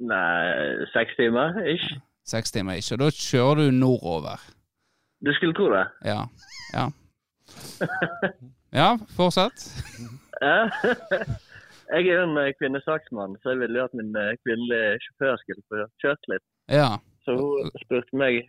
Nei, 0.00 0.86
seks 0.94 1.16
timer, 1.18 1.56
ish. 1.68 1.88
Seks 2.24 2.54
timer 2.54 2.80
ish, 2.80 2.92
Og 2.94 3.02
da 3.02 3.10
kjører 3.12 3.66
du 3.66 3.76
nordover. 3.76 4.40
Du 5.24 5.32
skulle 5.36 5.54
tro 5.54 5.68
det. 5.72 5.84
Ja. 6.06 6.24
Ja. 6.72 6.88
Ja, 8.72 8.96
fortsett. 9.16 9.68
Jeg 11.92 12.08
er 12.08 12.20
jo 12.20 12.26
en 12.28 12.38
eh, 12.40 12.52
kvinnesaksmann, 12.58 13.36
så 13.42 13.52
jeg 13.52 13.58
ville 13.62 13.78
jo 13.80 13.84
at 13.88 13.94
min 13.98 14.14
eh, 14.16 14.32
kvinnelige 14.44 14.98
sjåfør 15.04 15.36
skulle 15.42 15.64
få 15.68 15.82
kjørt 16.02 16.28
litt. 16.32 16.44
Ja. 16.72 16.90
Så 17.26 17.36
hun 17.38 17.68
spurte 17.84 18.16
meg 18.18 18.46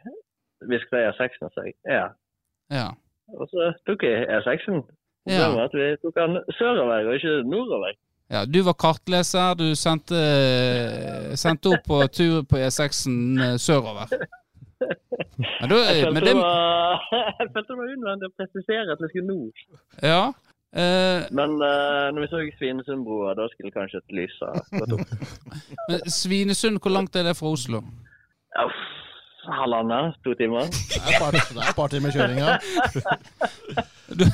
ta 0.64 1.02
E6-en, 1.10 1.52
sa 1.54 1.66
jeg. 1.68 1.76
Ja. 1.89 2.06
Ja. 2.72 2.88
Og 3.36 3.50
så 3.52 3.72
tok 3.88 4.06
jeg 4.08 4.24
E6-en. 4.38 4.80
Ja. 5.28 5.50
Var 5.56 5.68
at 5.70 5.76
vi 5.76 5.89
tok 6.04 6.16
den 6.20 6.39
sørover 6.58 7.10
og 7.12 7.16
ikke 7.20 7.36
nordover. 7.48 7.94
ja. 8.32 8.46
Du 8.46 8.60
var 8.68 8.76
kartleser. 8.80 9.54
Du 9.60 9.68
sendte, 9.80 10.20
sendte 11.39 11.72
opp 11.76 11.84
på 11.88 12.00
tur 12.16 12.41
på 12.50 12.60
E6-en 12.64 13.20
eh, 13.50 13.58
sørover. 13.60 14.08
Ja, 14.84 15.68
da, 15.72 15.76
Jeg 15.96 16.10
men 16.12 16.18
følte, 16.18 16.26
det 16.28 16.34
var, 16.36 17.04
jeg 17.39 17.48
følte 17.54 17.70
det 17.70 17.78
var 17.80 17.91
unødvendig 17.94 18.28
å 18.28 18.34
presisere 18.36 18.91
at 18.91 19.00
vi 19.04 19.08
skulle 19.14 19.30
nord. 19.30 19.62
ja. 20.04 20.24
Eh, 20.74 21.28
Men 21.32 21.51
uh, 21.61 22.09
når 22.13 22.19
vi 22.24 22.28
så 22.32 22.41
Svinesundbrua, 22.57 23.36
da 23.38 23.45
skulle 23.51 23.71
kanskje 23.76 24.01
et 24.01 24.15
lys 24.17 24.39
ha 24.41 24.53
gått 24.80 24.95
opp. 24.95 25.13
men 25.89 26.09
Svinesund, 26.09 26.82
hvor 26.82 26.93
langt 26.95 27.15
er 27.15 27.28
det 27.30 27.36
fra 27.38 27.51
Oslo? 27.53 27.84
Ja, 28.57 28.65
Halvannen? 29.43 30.13
To 30.24 30.34
timer? 30.39 30.71
Det 30.71 30.97
er 30.97 31.11
et 31.11 31.21
par, 31.21 31.36
er 31.36 31.69
et 31.69 31.78
par 31.78 31.93
timer 31.93 32.15
kjøring, 32.15 32.41
ja. 32.41 32.57
Du, 34.13 34.28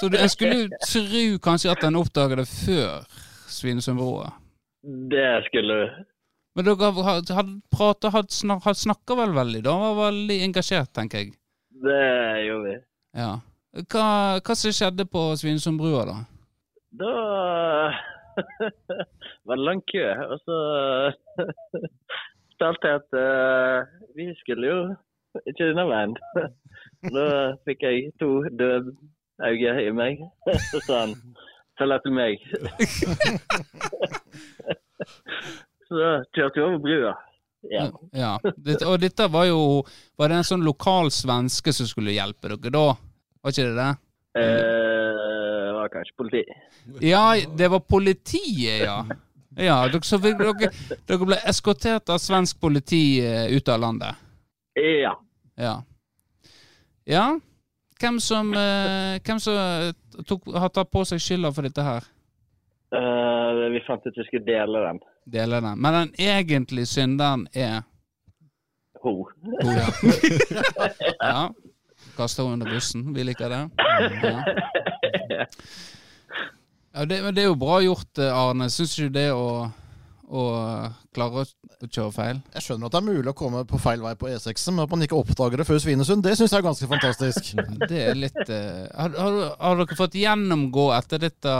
så 0.00 0.08
du, 0.10 0.16
jeg 0.18 0.30
skulle 0.32 0.78
tro 0.82 1.20
kanskje 1.44 1.70
at 1.70 1.84
en 1.86 1.98
oppdaget 2.00 2.40
det 2.40 2.46
før 2.50 3.04
Svinesundbrua. 3.52 4.32
Det 5.12 5.28
skulle 5.46 5.76
du. 5.78 6.00
Men 6.56 6.66
dere 6.66 6.90
hadde 7.06 7.36
hadde 7.36 8.10
hadde 8.16 8.34
snak, 8.34 8.66
snakket 8.76 9.20
vel 9.20 9.36
veldig 9.36 9.62
da? 9.62 9.76
Var 9.84 9.94
veldig 10.00 10.38
engasjert, 10.48 10.90
tenker 10.96 11.22
jeg. 11.22 11.36
Det 11.86 12.02
gjorde 12.48 12.66
vi. 12.66 12.74
Ja. 13.20 13.30
Hva, 13.72 14.06
hva 14.44 14.54
som 14.58 14.72
skjedde 14.74 15.06
på 15.08 15.20
Svinesundbrua, 15.40 16.02
da? 16.04 16.16
Da 17.00 17.12
var 19.48 19.56
det 19.56 19.64
lang 19.64 19.80
kø, 19.88 20.04
og 20.28 20.42
så 20.44 20.58
fortalte 22.52 22.90
jeg 22.90 23.00
at 23.00 23.16
uh, 23.16 23.88
vi 24.16 24.28
skulle 24.42 24.68
jo 24.68 24.82
ikke 25.48 25.70
denne 25.70 25.86
veien. 25.88 26.16
Da 27.02 27.24
fikk 27.66 27.80
jeg 27.82 28.12
to 28.20 28.44
døde 28.54 28.92
øyne 29.42 29.72
i 29.82 29.90
meg. 29.90 30.20
Så 30.70 30.78
sa 30.86 31.00
han 31.00 31.16
følg 31.80 31.96
etter 31.96 32.12
meg. 32.14 32.44
Så 35.88 35.98
da 35.98 36.10
kjørte 36.30 36.60
vi 36.60 36.62
over 36.62 36.78
brua. 36.84 37.14
Ja. 37.72 37.88
Ja. 38.14 38.36
Og 38.86 39.00
dette 39.02 39.26
var 39.30 39.44
jo 39.46 39.82
Var 40.18 40.30
det 40.30 40.38
en 40.40 40.46
sånn 40.46 40.64
lokal 40.66 41.12
svenske 41.14 41.74
som 41.74 41.86
skulle 41.86 42.14
hjelpe 42.14 42.50
dere 42.54 42.72
da? 42.74 42.86
Var 43.42 43.54
ikke 43.54 43.68
det 43.68 43.76
det? 43.76 43.90
Eh, 44.38 45.12
det 45.66 45.72
var 45.76 45.88
kanskje 45.92 46.16
politi. 46.16 46.42
Ja, 47.00 47.24
det 47.58 47.68
var 47.68 47.80
politiet, 47.80 48.84
ja. 48.84 48.98
Ja, 49.56 49.78
dere, 49.92 50.32
dere, 50.38 50.70
dere 51.08 51.26
ble 51.26 51.36
eskortert 51.50 52.08
av 52.08 52.20
svensk 52.22 52.60
politi 52.60 53.20
eh, 53.20 53.50
ut 53.52 53.68
av 53.68 53.80
landet. 53.80 54.22
Ja. 54.78 55.16
Ja. 55.60 55.74
Ja. 57.04 57.26
Hvem 58.00 58.20
som, 58.20 58.54
eh, 58.54 59.18
hvem 59.26 59.40
som 59.40 59.92
tok, 60.26 60.48
har 60.54 60.72
tatt 60.72 60.90
på 60.90 61.04
seg 61.04 61.20
skylda 61.20 61.52
for 61.52 61.68
dette 61.68 61.84
her? 61.84 62.08
Uh, 62.92 63.68
vi 63.72 63.80
fant 63.86 64.06
ut 64.06 64.16
vi 64.16 64.24
skulle 64.24 64.44
dele 64.44 64.80
den. 64.86 64.98
Dele 65.32 65.60
den. 65.60 65.78
Men 65.80 65.94
den 65.98 66.14
egentlige 66.20 66.86
synderen 66.86 67.46
er 67.52 67.82
Ho. 69.02 69.14
Ho 69.62 69.72
ja. 69.72 69.86
ja. 71.18 71.52
Kaster 72.16 72.46
henne 72.46 72.60
under 72.60 72.72
bussen. 72.74 73.08
Vi 73.16 73.24
liker 73.26 73.52
det. 73.52 73.62
Ja. 74.22 75.46
Ja, 76.92 77.04
det, 77.08 77.22
men 77.24 77.34
det 77.34 77.46
er 77.46 77.48
jo 77.48 77.56
bra 77.56 77.78
gjort, 77.80 78.18
eh, 78.20 78.34
Arne. 78.36 78.68
Syns 78.70 78.92
du 79.00 79.06
det 79.12 79.30
å, 79.32 79.64
å 80.28 80.42
klare 81.16 81.44
å, 81.44 81.46
kjøre 81.86 82.12
feil? 82.12 82.42
Jeg 82.52 82.66
skjønner 82.66 82.90
at 82.90 82.94
det 82.94 83.00
er 83.00 83.06
mulig 83.06 83.32
å 83.32 83.36
komme 83.36 83.62
på 83.68 83.80
feil 83.80 84.02
vei 84.04 84.12
på 84.20 84.28
E6, 84.28 84.66
men 84.74 84.84
at 84.84 84.92
man 84.92 85.06
ikke 85.06 85.16
oppdager 85.16 85.62
det 85.62 85.66
før 85.68 85.80
Svinesund, 85.80 86.24
det 86.26 86.36
syns 86.36 86.52
jeg 86.52 86.60
er 86.60 86.66
ganske 86.68 86.90
fantastisk. 86.90 87.52
Det 87.90 88.02
er 88.10 88.18
litt 88.18 88.42
uh, 88.44 88.84
har, 88.92 89.16
har, 89.16 89.38
har 89.56 89.80
dere 89.80 89.96
fått 89.98 90.18
gjennomgå 90.20 90.90
etter 90.98 91.22
dette? 91.24 91.54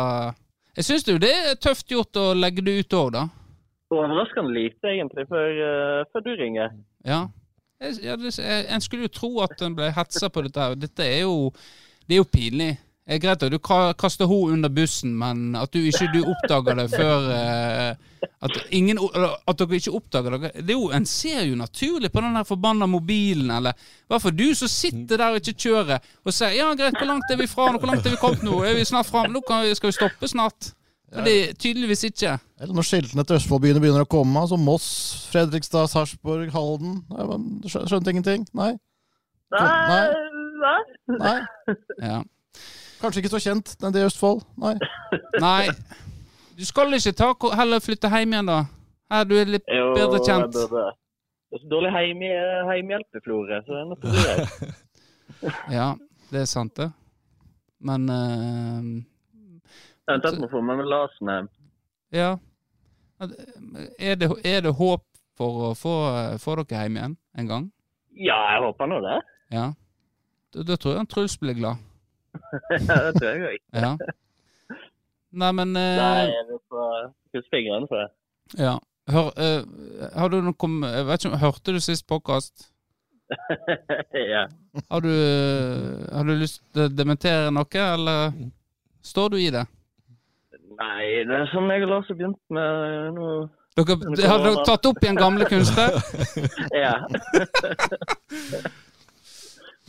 Jeg 0.76 0.88
syns 0.88 1.08
jo 1.08 1.16
det 1.20 1.32
er 1.32 1.56
tøft 1.60 1.90
gjort 1.92 2.20
å 2.20 2.32
legge 2.36 2.64
det 2.64 2.76
ut 2.82 2.98
òg, 3.00 3.14
da. 3.16 3.26
Overraskende 3.92 4.52
lite, 4.52 4.88
egentlig, 4.88 5.26
før, 5.28 5.48
eh, 5.64 6.04
før 6.12 6.24
du 6.24 6.30
ringer. 6.36 6.76
Ja. 7.08 7.26
Ja 8.02 8.16
det, 8.16 8.32
en 8.38 8.80
skulle 8.80 9.08
jo 9.08 9.12
tro 9.12 9.32
at 9.42 9.60
en 9.62 9.76
ble 9.76 9.90
hetsa 9.94 10.30
på 10.30 10.44
dette 10.46 10.62
her. 10.62 10.78
Dette 10.78 11.06
er 11.06 11.24
jo 11.24 11.52
Det 12.06 12.16
er 12.16 12.22
jo 12.22 12.30
pinlig. 12.30 12.72
Det 13.02 13.16
er 13.16 13.18
greit 13.18 13.42
at 13.42 13.50
du 13.50 13.58
kaster 13.58 14.30
henne 14.30 14.54
under 14.54 14.70
bussen, 14.70 15.14
men 15.18 15.56
at 15.58 15.72
du 15.74 15.80
ikke 15.82 16.06
du 16.12 16.20
oppdager 16.22 16.76
det 16.78 16.84
før 16.92 17.24
eh, 17.34 18.28
at, 18.46 18.58
ingen, 18.70 19.00
at 19.02 19.58
dere 19.58 19.78
ikke 19.80 19.94
oppdager 19.98 20.36
det 20.36 20.50
det 20.60 20.70
er 20.70 20.78
jo, 20.78 20.90
En 20.94 21.06
ser 21.06 21.42
jo 21.48 21.56
naturlig 21.58 22.12
på 22.12 22.22
den 22.22 22.38
der 22.38 22.46
forbanna 22.46 22.86
mobilen, 22.86 23.50
eller 23.50 23.74
i 23.74 24.06
hvert 24.06 24.38
du 24.38 24.54
som 24.54 24.70
sitter 24.70 25.18
der 25.18 25.34
og 25.34 25.42
ikke 25.42 25.58
kjører, 25.66 25.98
og 26.24 26.32
sier 26.32 26.54
'ja, 26.54 26.70
greit, 26.78 26.94
hvor 26.98 27.10
langt 27.10 27.30
er 27.30 27.36
vi 27.36 27.46
fra 27.46 27.72
nå? 27.72 27.78
Hvor 27.78 27.90
langt 27.90 28.06
er 28.06 28.10
vi 28.10 28.22
kommet 28.22 28.42
nå? 28.42 28.62
Er 28.62 28.78
vi 28.78 28.84
snart 28.84 29.06
fram? 29.06 29.32
Nå 29.32 29.42
vi, 29.42 29.74
skal 29.74 29.88
vi 29.88 29.98
stoppe 29.98 30.28
snart?' 30.28 30.72
Men 31.12 31.24
det 31.26 31.32
er 31.36 31.52
tydeligvis 31.60 32.04
ikke. 32.08 32.38
Eller 32.62 32.74
når 32.76 32.86
skiltene 32.88 33.24
til 33.28 33.36
Østfoldbyene 33.36 33.80
begynner 33.82 34.04
å 34.06 34.08
komme, 34.08 34.40
altså 34.40 34.56
Moss, 34.56 34.86
Fredrikstad, 35.32 35.90
Sarpsborg, 35.92 36.48
Halden 36.54 37.02
Skjønte 37.68 38.14
ingenting? 38.14 38.46
Nei? 38.56 38.70
Nei, 39.52 40.06
nei. 40.62 40.78
Nei? 41.18 41.36
Ja. 42.00 42.22
Kanskje 43.02 43.20
ikke 43.20 43.32
så 43.34 43.42
kjent, 43.42 43.74
den 43.82 43.92
det 43.92 44.00
i 44.04 44.06
Østfold? 44.08 44.40
Nei? 44.62 44.76
Nei. 45.42 45.68
Du 46.56 46.64
skal 46.68 46.94
ikke 46.96 47.12
ta, 47.18 47.32
heller 47.58 47.82
flytte 47.82 48.08
hjem 48.12 48.32
igjen, 48.36 48.48
da? 48.48 48.60
Her, 49.12 49.28
du 49.28 49.34
er 49.36 49.50
litt 49.58 49.68
Jo, 49.68 49.90
bedre 49.98 50.22
kjent. 50.24 50.56
Jo, 50.56 50.68
Det 51.52 51.58
er 51.58 51.64
så 51.66 51.68
dårlig 51.68 51.90
heim- 51.92 52.24
heimhjelp 52.70 53.18
i 53.18 53.20
Florø, 53.26 53.58
så 53.66 53.74
det 53.74 53.80
er 53.82 53.88
noe 53.90 53.98
å 53.98 54.02
bli. 54.08 54.72
Ja, 55.76 55.88
det 56.30 56.44
er 56.44 56.48
sant, 56.48 56.72
det. 56.78 56.88
Men 57.82 58.06
eh, 60.08 60.12
Eventuelt 60.12 60.40
må 60.42 60.48
få 60.52 60.62
med 60.64 60.80
meg 60.80 60.90
Larsen 60.90 61.30
ja. 62.12 62.32
Er 63.22 64.18
det, 64.20 64.28
er 64.44 64.60
det 64.64 64.74
håp 64.76 65.04
for 65.38 65.68
å 65.68 65.74
få, 65.78 65.94
få 66.42 66.56
dere 66.60 66.82
hjem 66.84 66.98
igjen 66.98 67.14
en 67.38 67.48
gang? 67.48 67.70
Ja, 68.12 68.36
jeg 68.52 68.64
håper 68.66 68.90
nå 68.90 68.98
det. 69.04 69.20
Ja. 69.54 69.70
Da, 70.52 70.64
da 70.68 70.76
tror 70.76 70.98
jeg 70.98 71.08
Truls 71.08 71.38
blir 71.40 71.56
glad. 71.56 71.80
Ja, 72.88 72.98
det 73.06 73.14
tror 73.16 73.28
jeg 73.30 73.46
òg. 73.48 73.62
Ja. 73.76 73.92
Nei, 75.32 75.50
men 75.56 75.76
eh, 75.80 76.32
krysse 77.32 77.48
fingrene 77.52 77.88
for 77.88 78.02
det. 78.02 78.08
Ja. 78.60 78.76
Hør, 79.12 79.30
eh, 79.40 79.62
har 80.14 80.30
du 80.30 80.38
noe 80.44 80.56
kom, 80.58 80.82
jeg 80.84 81.06
vet 81.08 81.24
ikke, 81.24 81.40
Hørte 81.40 81.74
du 81.74 81.80
sist 81.82 82.06
podkast? 82.08 82.68
ja. 84.34 84.44
Har 84.90 85.04
du, 85.04 85.12
har 86.12 86.28
du 86.28 86.34
lyst 86.36 86.60
til 86.72 86.84
å 86.84 86.92
dementere 86.92 87.52
noe, 87.54 87.86
eller 87.86 88.36
står 89.04 89.32
du 89.32 89.40
i 89.40 89.48
det? 89.54 89.64
Nei, 90.82 91.24
det 91.28 91.36
er 91.36 91.50
som 91.52 91.68
jeg 91.70 91.84
og 91.86 91.90
Lars 91.92 92.08
har 92.10 92.16
begynt 92.18 92.40
med 92.50 93.18
nå. 93.18 93.26
Dere, 93.72 93.96
har 94.28 94.42
dere 94.44 94.64
tatt 94.68 94.86
opp 94.90 94.98
igjen 95.00 95.20
gamle 95.20 95.46
kunster? 95.48 95.94
Ja. 96.84 96.96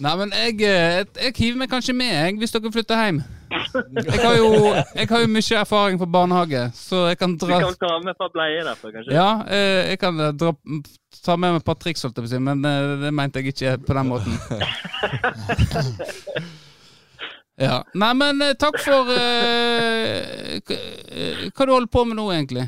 Nei, 0.04 0.14
men 0.18 0.32
jeg, 0.34 0.56
eh, 0.66 1.04
jeg 1.22 1.34
hiver 1.38 1.58
meg 1.62 1.70
kanskje 1.70 1.94
med, 1.94 2.10
jeg, 2.10 2.38
hvis 2.42 2.54
dere 2.56 2.72
flytter 2.74 2.98
hjem. 2.98 3.20
Jeg 3.54 4.20
har 4.24 4.34
jo, 4.40 4.48
jeg 4.74 5.08
har 5.12 5.22
jo 5.22 5.30
mye 5.30 5.60
erfaring 5.60 6.00
fra 6.02 6.08
barnehage, 6.16 6.64
så 6.74 7.04
jeg 7.12 7.20
kan 7.22 7.36
Du 7.38 7.46
dra 7.46 7.60
kan 7.62 7.78
ta 7.78 7.92
med 8.02 8.12
et 8.16 8.18
par 8.24 8.32
bleier 8.34 8.66
derfor, 8.66 8.90
kanskje? 8.96 9.14
Ja, 9.14 9.30
eh, 9.46 9.92
jeg 9.94 10.02
kan 10.02 10.20
eh, 10.20 10.34
dra, 10.34 10.56
ta 11.22 11.38
med 11.38 11.54
meg 11.54 11.62
et 11.62 11.70
par 11.70 11.78
triks, 11.78 12.02
holdt 12.04 12.18
jeg 12.18 12.26
på 12.26 12.32
å 12.32 12.34
si, 12.34 12.42
men 12.42 12.66
eh, 12.66 12.96
det 13.06 13.14
mente 13.14 13.44
jeg 13.44 13.54
ikke 13.54 13.78
på 13.86 13.98
den 14.00 14.10
måten. 14.10 14.34
Ja. 17.62 17.84
Nei, 17.94 18.14
men 18.18 18.42
eh, 18.42 18.56
takk 18.58 18.80
for 18.82 19.12
eh, 19.14 20.58
eh, 20.58 21.44
Hva 21.54 21.68
du 21.68 21.74
holder 21.76 21.92
på 21.94 22.02
med 22.10 22.18
nå, 22.18 22.26
egentlig? 22.34 22.66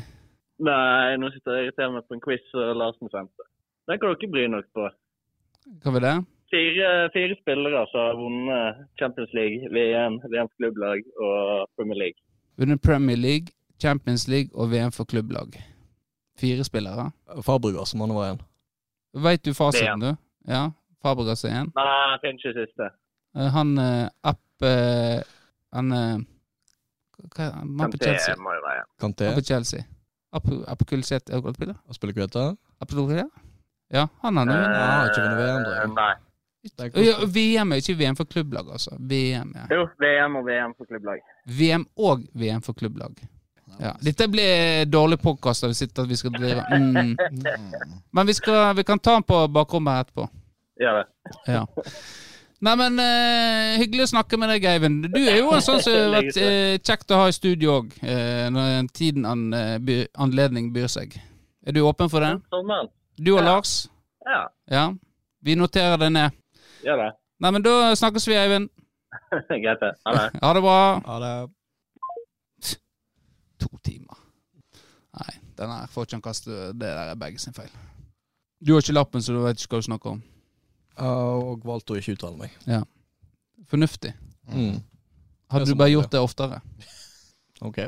Nei, 0.62 1.16
nå 1.20 1.30
sitter 1.34 1.56
jeg 1.56 1.58
og 1.58 1.66
irriterer 1.66 1.92
meg 1.96 2.06
på 2.06 2.16
en 2.16 2.22
quiz 2.22 2.54
og 2.54 2.70
Larsen 2.78 3.10
sendte. 3.12 3.48
Den 3.90 3.98
kan 4.00 4.14
dere 4.14 4.30
bry 4.30 4.46
dere 4.46 4.62
på. 4.76 4.86
Hva 5.82 5.94
var 5.96 6.04
det? 6.06 6.14
Fire, 6.54 6.90
fire 7.12 7.34
spillere 7.40 7.82
som 7.90 8.04
har 8.04 8.18
vunnet 8.20 8.84
Champions 9.00 9.32
League, 9.34 9.66
VM, 9.74 10.20
VM 10.30 10.46
for 10.46 10.62
klubblag 10.62 11.02
og 11.18 11.66
Premier 11.76 11.98
League. 12.04 12.22
Vunnet 12.56 12.82
Premier 12.82 13.18
League, 13.18 13.50
Champions 13.82 14.28
League 14.30 14.54
og 14.54 14.70
VM 14.70 14.94
for 14.94 15.04
klubblag. 15.10 15.58
Fire 16.38 16.64
spillere. 16.64 17.10
Fabregas, 17.42 17.94
må 17.98 18.06
han 18.06 18.14
være 18.16 18.36
én. 18.36 18.40
Veit 19.26 19.44
du 19.44 19.52
fasiten, 19.56 20.00
du? 20.00 20.12
Ja. 20.48 20.68
Fabregas 21.02 21.44
er 21.44 21.58
én. 21.64 21.72
Nei, 21.74 21.86
jeg 22.12 22.22
finner 22.22 22.40
ikke 22.40 22.54
siste. 22.62 22.88
Eh, 23.36 23.50
Han 23.52 23.76
eh, 23.82 24.06
App 24.56 24.62
eh, 24.62 25.22
Han 25.72 25.92
eh, 25.92 26.18
Hva? 27.36 27.50
Han 27.52 27.76
på 27.76 27.84
Kanté 27.84 28.04
Chelsea. 28.04 28.36
må 28.36 28.52
jo 28.54 28.62
være. 28.64 28.84
Kanté. 29.00 29.26
Han 29.26 29.34
på 29.34 29.44
Chelsea. 29.44 29.84
App, 30.32 30.46
Appkulset 30.68 31.30
Er 31.30 31.40
godt 31.40 31.56
spiller 31.94 32.14
Kveta. 32.14 32.56
Appkulset? 32.80 33.26
Ja, 33.92 34.08
han 34.22 34.36
har 34.36 34.46
Eh, 34.46 34.54
noen. 34.54 34.64
han 34.64 34.90
har 34.90 35.08
ikke 35.10 35.22
vunnet 35.22 35.38
VM, 35.38 35.64
tror 35.64 35.74
jeg. 35.74 35.88
Nei. 35.94 36.14
Er 36.78 37.04
Ja, 37.04 37.26
VM 37.26 37.72
er 37.72 37.76
ikke 37.76 37.94
VM 37.98 38.16
for 38.16 38.24
klubblag, 38.24 38.70
altså. 38.72 38.96
VM, 38.98 39.52
ja. 39.54 39.66
Jo, 39.70 39.86
VM 40.00 40.36
og 40.36 40.46
VM 40.46 40.74
for 40.76 40.84
klubblag. 40.84 41.20
VM 41.46 41.86
og 41.96 42.24
VM 42.34 42.62
for 42.62 42.72
klubblag. 42.74 43.14
Ja. 43.80 43.92
Dette 44.02 44.26
blir 44.28 44.84
dårlig 44.90 45.20
podkast 45.20 45.62
vi 45.66 45.74
sitter 45.74 46.02
at 46.02 46.08
vi 46.08 46.16
skal 46.16 46.32
drive 46.32 46.64
mm. 46.72 47.16
Men 48.10 48.26
vi, 48.26 48.32
skal, 48.34 48.74
vi 48.76 48.82
kan 48.82 48.98
ta 48.98 49.12
den 49.14 49.22
på 49.22 49.46
bakrommet 49.48 50.06
etterpå. 50.06 50.28
Gjør 50.80 51.02
det. 51.02 51.06
Ja. 51.46 51.64
Nei, 52.64 52.72
men 52.80 52.96
eh, 53.02 53.74
hyggelig 53.82 54.06
å 54.06 54.10
snakke 54.14 54.38
med 54.40 54.48
deg, 54.54 54.64
Eivind. 54.70 55.08
Du 55.12 55.18
er 55.20 55.42
jo 55.42 55.50
en 55.52 55.64
sånn 55.64 55.82
som 55.84 55.92
har 55.98 56.14
vært 56.14 56.38
uh, 56.40 56.76
kjekt 56.80 57.12
å 57.12 57.18
ha 57.20 57.26
i 57.28 57.34
studio 57.36 57.74
òg, 57.82 57.90
uh, 58.00 58.46
når 58.52 58.88
tiden 58.96 59.26
an, 59.28 59.42
eh, 59.52 59.74
by, 59.84 59.98
anledning 60.24 60.70
byr 60.72 60.88
seg. 60.88 61.18
Er 61.66 61.76
du 61.76 61.82
åpen 61.84 62.08
for 62.12 62.24
det? 62.24 62.32
Sommeren. 62.54 62.88
Du 63.20 63.34
og 63.34 63.42
Ja. 63.42 63.44
Lars? 63.50 63.74
Ja, 64.26 64.40
Ja. 64.72 64.86
Vi 65.46 65.54
noterer 65.54 66.00
det 66.00 66.08
ned. 66.10 66.32
gjør 66.82 66.96
det. 67.04 67.10
Nei, 67.44 67.50
men 67.52 67.62
da 67.62 67.92
snakkes 67.94 68.24
vi, 68.26 68.34
Eivind. 68.40 68.70
Greit 69.62 69.82
det. 69.84 69.92
Ha 70.06 70.14
det. 70.16 70.24
Ha 70.42 70.52
det 70.56 70.62
bra. 70.64 70.78
Ha 71.06 71.18
det 71.22 71.34
To 73.60 73.68
timer. 73.84 74.16
Nei, 75.16 75.36
den 75.56 75.70
her 75.72 75.86
får 75.92 76.08
ikke 76.08 76.16
han 76.18 76.24
kaste. 76.24 76.50
Det 76.72 76.88
der 76.88 77.12
er 77.12 77.20
begge 77.20 77.38
sin 77.40 77.54
feil. 77.56 77.70
Du 78.60 78.72
har 78.74 78.82
ikke 78.84 78.96
lappen, 78.96 79.22
så 79.22 79.32
du 79.36 79.40
vet 79.44 79.60
ikke 79.60 79.76
hva 79.76 79.80
du 79.84 79.86
snakker 79.88 80.16
om. 80.16 80.22
Ja, 80.96 81.12
og 81.36 81.64
valgte 81.68 81.92
å 81.94 81.98
ikke 82.00 82.14
uttale 82.16 82.36
meg. 82.40 82.50
Ja. 82.66 82.82
Fornuftig. 83.70 84.14
Mm. 84.52 84.78
Hadde 85.52 85.66
du 85.68 85.74
bare 85.78 85.90
gjort 85.92 86.10
det 86.10 86.20
oftere, 86.22 86.60
Ok. 87.66 87.78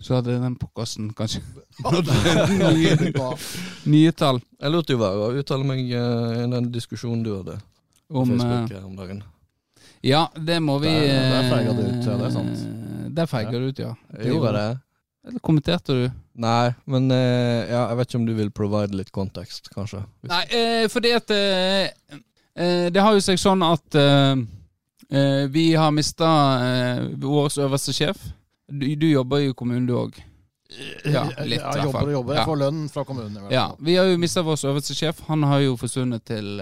så 0.00 0.14
hadde 0.16 0.38
den 0.40 0.54
podkasten 0.56 1.10
kanskje 1.16 1.42
nye, 2.72 2.94
nye 3.92 4.12
tall 4.16 4.38
Jeg 4.60 4.72
lot 4.72 4.88
jo 4.90 4.96
være 5.00 5.26
å 5.26 5.34
uttale 5.40 5.66
meg 5.68 5.80
eh, 5.92 6.40
i 6.40 6.46
den 6.50 6.70
diskusjonen 6.72 7.22
du 7.26 7.34
hadde 7.36 7.58
på 8.08 8.22
om 8.24 8.30
eh, 8.32 8.38
Facebook 8.40 8.72
her 8.74 8.86
om 8.88 8.96
dagen. 8.98 9.20
Ja, 10.02 10.22
det 10.34 10.56
må 10.64 10.78
vi 10.82 10.88
Der- 10.88 11.28
der 11.36 11.50
feiger 11.52 11.76
du 11.76 11.82
ut, 11.84 12.04
ja, 12.08 12.16
det 12.16 12.26
er 12.26 12.32
sant. 12.34 12.62
Der 13.20 13.26
feiger 13.30 13.60
du 13.60 13.68
ut, 13.68 13.78
ja. 13.84 13.92
Jeg 14.16 14.32
gjorde 14.32 14.52
det. 14.56 14.68
Eller 15.26 15.38
kommenterte 15.44 15.92
du? 15.92 16.04
Nei, 16.40 16.70
men 16.88 17.10
eh, 17.12 17.68
ja, 17.68 17.82
jeg 17.90 17.96
vet 17.98 18.08
ikke 18.08 18.20
om 18.22 18.26
du 18.26 18.32
vil 18.38 18.50
provide 18.56 18.96
litt 18.96 19.10
kontekst, 19.12 19.68
kanskje. 19.74 20.00
Hvis- 20.22 20.30
Nei, 20.32 20.44
eh, 20.56 20.86
fordi 20.88 21.10
at 21.16 21.30
eh, 21.30 21.90
eh, 22.56 22.88
Det 22.90 23.02
har 23.04 23.12
jo 23.12 23.20
seg 23.20 23.36
sånn 23.38 23.62
at 23.66 23.94
eh, 24.00 24.36
eh, 25.12 25.44
vi 25.52 25.66
har 25.76 25.90
mista 25.92 26.30
vår 27.20 27.52
øverste 27.66 27.92
sjef. 27.92 28.16
Du, 28.70 28.86
du 28.96 29.06
jobber 29.10 29.42
jo 29.44 29.50
i 29.52 29.54
kommunen, 29.58 29.86
du 29.86 29.92
òg. 29.98 30.16
Ja, 31.04 31.24
litt, 31.42 31.58
Jeg 31.60 31.82
jobber 31.84 32.06
og 32.06 32.12
jobber. 32.14 32.34
Jeg 32.38 32.46
får 32.46 32.58
lønn 32.62 32.82
fra 32.88 33.02
kommunen. 33.04 33.48
Ja. 33.50 33.64
Vi 33.82 33.96
har 33.98 34.06
jo 34.06 34.16
mista 34.22 34.40
vår 34.46 34.60
øverste 34.70 34.94
sjef. 34.94 35.20
Han 35.26 35.42
har 35.42 35.58
jo 35.64 35.76
forsvunnet 35.76 36.22
til 36.30 36.60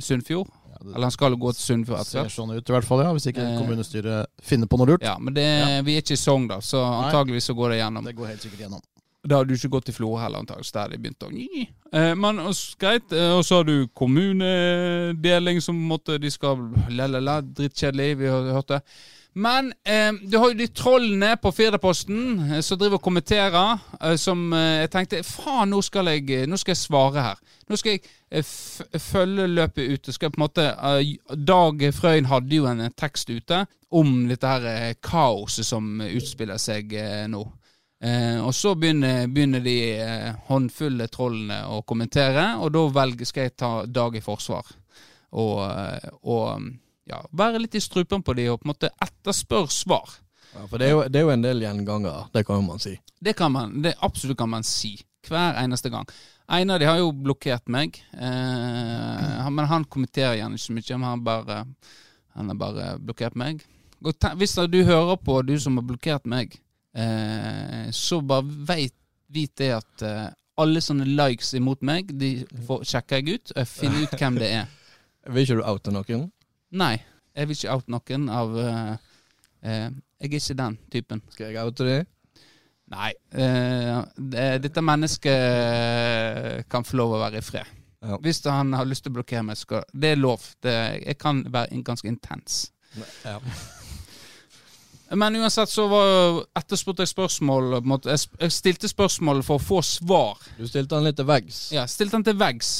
Sunnfjord. 0.00 0.48
Ja, 0.84 0.94
Eller 0.94 1.04
han 1.08 1.10
skal 1.16 1.30
jo 1.32 1.36
gå 1.36 1.52
til 1.54 1.62
Sunnfjord 1.64 2.00
etter 2.00 2.10
ser 2.10 2.22
hvert. 2.24 2.32
sånn 2.36 2.56
ut 2.56 2.68
i 2.68 2.72
hvert 2.72 2.84
fall, 2.84 3.00
ja. 3.04 3.12
Hvis 3.12 3.26
ikke 3.32 3.42
Eh. 3.44 3.58
kommunestyret 3.58 4.26
finner 4.42 4.66
på 4.66 4.78
noe 4.78 4.86
lurt. 4.92 5.02
Ja, 5.02 5.16
men 5.18 5.34
det, 5.34 5.46
vi 5.84 5.96
er 5.96 6.02
ikke 6.02 6.12
i 6.12 6.20
Sogn, 6.20 6.46
da, 6.48 6.58
så 6.60 6.82
antageligvis 6.84 7.44
så 7.50 7.54
går 7.56 7.70
det 7.70 7.78
gjennom. 7.80 8.04
Det 8.04 8.16
går 8.16 8.26
helt 8.34 8.42
sikkert 8.42 8.60
gjennom. 8.66 8.80
Da 9.26 9.38
hadde 9.38 9.48
du 9.48 9.54
ikke 9.56 9.70
gått 9.72 9.86
til 9.86 9.94
Florø 9.96 10.20
heller, 10.20 10.38
antageligvis, 10.44 10.72
Der 10.72 10.88
de 10.88 10.98
begynte 10.98 11.24
å 11.26 11.32
Nyi. 11.32 11.68
eh, 11.92 12.14
Men 12.14 12.36
greit. 12.78 13.10
eh, 13.12 13.32
Og 13.38 13.42
så 13.44 13.56
har 13.56 13.64
du 13.64 13.86
kommunedeling 13.88 15.60
som 15.62 15.76
måtte 15.88 16.18
De 16.20 16.30
skal 16.30 16.56
la-la-la, 16.90 17.40
drittkjedelig, 17.40 18.16
vi 18.18 18.26
har 18.30 18.52
hørt 18.52 18.68
det. 18.68 18.80
Men 19.36 19.72
eh, 19.84 20.12
du 20.30 20.36
har 20.38 20.52
jo 20.52 20.54
de 20.60 20.66
trollene 20.70 21.32
på 21.42 21.50
Firdaposten 21.56 22.52
eh, 22.54 22.60
som 22.62 22.78
driver 22.78 23.00
og 23.00 23.02
kommenterer. 23.02 23.80
Eh, 24.00 24.14
som 24.20 24.52
eh, 24.54 24.84
jeg 24.84 24.90
tenkte 24.94 25.22
faen, 25.26 25.72
nå 25.74 25.80
skal 25.82 26.06
jeg 26.12 26.30
eh, 26.30 26.46
Nå 26.46 26.56
skal 26.60 26.74
jeg 26.76 26.82
svare 26.84 27.24
her. 27.30 27.40
Nå 27.68 27.76
skal 27.80 27.96
jeg 27.96 28.04
følge 28.42 29.46
løpet 29.46 29.90
ut. 29.90 30.12
Skal 30.14 30.32
på 30.32 30.40
en 30.40 30.44
måte 30.46 30.66
eh, 30.72 31.14
Dag 31.36 31.84
Frøyen 31.94 32.30
hadde 32.30 32.56
jo 32.56 32.66
en 32.70 32.80
eh, 32.86 32.94
tekst 32.96 33.30
ute 33.30 33.64
om 33.94 34.24
dette 34.28 34.48
her 34.50 34.66
eh, 34.70 34.94
kaoset 35.02 35.66
som 35.68 36.00
utspiller 36.04 36.58
seg 36.58 36.96
eh, 36.98 37.26
nå. 37.30 37.44
Eh, 38.04 38.40
og 38.44 38.54
så 38.54 38.74
begynner, 38.74 39.28
begynner 39.32 39.62
de 39.64 39.76
eh, 40.02 40.32
håndfulle 40.48 41.06
trollene 41.12 41.62
å 41.72 41.82
kommentere, 41.86 42.50
og 42.60 42.74
da 42.74 42.82
velger, 42.98 43.28
skal 43.28 43.46
jeg 43.46 43.56
ta 43.56 43.70
Dag 43.86 44.18
i 44.18 44.24
forsvar. 44.24 44.74
Og, 45.34 45.62
eh, 45.64 46.10
og 46.28 46.68
ja, 47.08 47.22
være 47.32 47.62
litt 47.62 47.78
i 47.78 47.82
strupen 47.84 48.24
på 48.24 48.34
de 48.36 48.50
og 48.52 48.60
på 48.60 48.68
en 48.68 48.74
måte 48.74 48.92
etterspørre 48.92 49.72
svar. 49.72 50.18
Ja, 50.54 50.66
for 50.68 50.78
det 50.78 50.86
er, 50.86 50.92
jo, 50.92 51.00
det 51.10 51.18
er 51.18 51.26
jo 51.26 51.32
en 51.34 51.44
del 51.44 51.64
gjengangere, 51.64 52.28
det 52.34 52.44
kan 52.46 52.62
man 52.66 52.82
si. 52.82 52.94
Det 53.24 53.34
kan 53.38 53.52
man, 53.54 53.80
det 53.82 53.96
absolutt 54.04 54.38
kan 54.38 54.52
man 54.52 54.66
si. 54.66 54.96
Hver 55.24 55.56
eneste 55.62 55.88
gang. 55.88 56.04
En 56.48 56.70
av 56.70 56.80
de 56.80 56.84
har 56.88 56.98
jo 57.00 57.12
blokkert 57.12 57.70
meg, 57.72 57.96
eh, 58.12 59.46
men 59.48 59.68
han 59.70 59.86
kommenterer 59.88 60.36
gjerne 60.36 60.58
ikke 60.58 60.66
så 60.66 60.76
mye. 60.76 60.98
Han 61.08 61.24
bare 61.24 61.64
Han 62.34 62.48
har 62.50 62.56
bare 62.58 62.98
blokkert 62.98 63.36
meg. 63.38 63.60
Hvis 64.02 64.56
du 64.68 64.80
hører 64.84 65.16
på, 65.16 65.42
du 65.42 65.54
som 65.60 65.76
har 65.78 65.84
blokkert 65.86 66.24
meg, 66.26 66.56
eh, 66.92 67.90
så 67.94 68.20
bare 68.20 68.42
veit, 68.66 68.94
vit 69.30 69.52
det 69.56 69.70
at 69.76 70.02
eh, 70.02 70.32
alle 70.58 70.82
sånne 70.82 71.06
likes 71.06 71.54
imot 71.54 71.82
meg, 71.86 72.10
de 72.18 72.44
får, 72.66 72.82
sjekker 72.90 73.22
jeg 73.22 73.38
ut, 73.38 73.52
og 73.54 73.60
jeg 73.62 73.70
finner 73.70 74.02
ut 74.02 74.16
hvem 74.18 74.40
det 74.42 74.50
er. 74.58 74.66
Vil 75.30 75.46
ikke 75.46 75.60
du 75.60 75.64
oute 75.64 75.94
noen? 75.94 76.26
Nei, 76.74 76.96
jeg 77.34 77.48
vil 77.48 77.56
ikke 77.56 77.76
oute 77.78 77.94
noen 77.94 78.26
av 78.34 78.58
eh, 78.60 78.90
eh, 79.62 79.86
Jeg 80.20 80.28
er 80.28 80.40
ikke 80.40 80.58
den 80.58 80.76
typen. 80.92 81.22
Skal 81.32 81.54
jeg 81.54 81.70
oute 81.70 81.86
de? 81.88 81.96
Nei. 82.92 83.12
eh, 83.32 84.02
det, 84.16 84.48
dette 84.66 84.82
mennesket 84.84 86.68
kan 86.70 86.84
få 86.84 86.98
lov 87.00 87.16
å 87.16 87.22
være 87.22 87.40
i 87.40 87.44
fred. 87.46 87.70
Ja. 88.04 88.18
Hvis 88.20 88.42
han 88.44 88.74
har 88.76 88.84
lyst 88.88 89.06
til 89.06 89.14
å 89.14 89.16
blokkere 89.18 89.44
meg, 89.46 89.56
skal 89.56 89.86
Det 89.92 90.10
er 90.12 90.20
lov. 90.20 90.44
Det, 90.62 90.74
jeg 91.06 91.16
kan 91.20 91.40
være 91.52 91.82
ganske 91.86 92.08
intens. 92.10 92.66
Ja. 93.24 93.38
Men 95.14 95.36
uansett 95.36 95.70
så 95.70 95.84
var 95.88 96.40
etterspurte 96.58 97.04
jeg 97.04 97.12
spørsmål 97.12 97.76
jeg 98.08 98.52
stilte 98.52 98.88
spørsmål 98.88 99.42
for 99.46 99.60
å 99.60 99.62
få 99.62 99.82
svar. 99.84 100.40
Du 100.58 100.66
stilte 100.68 100.96
han 100.96 101.06
litt 101.06 101.18
til 101.20 101.28
veggs. 101.28 101.68
Ja, 101.74 101.84
stilte 101.90 102.18
han 102.18 102.26
til 102.26 102.38
veggs. 102.40 102.72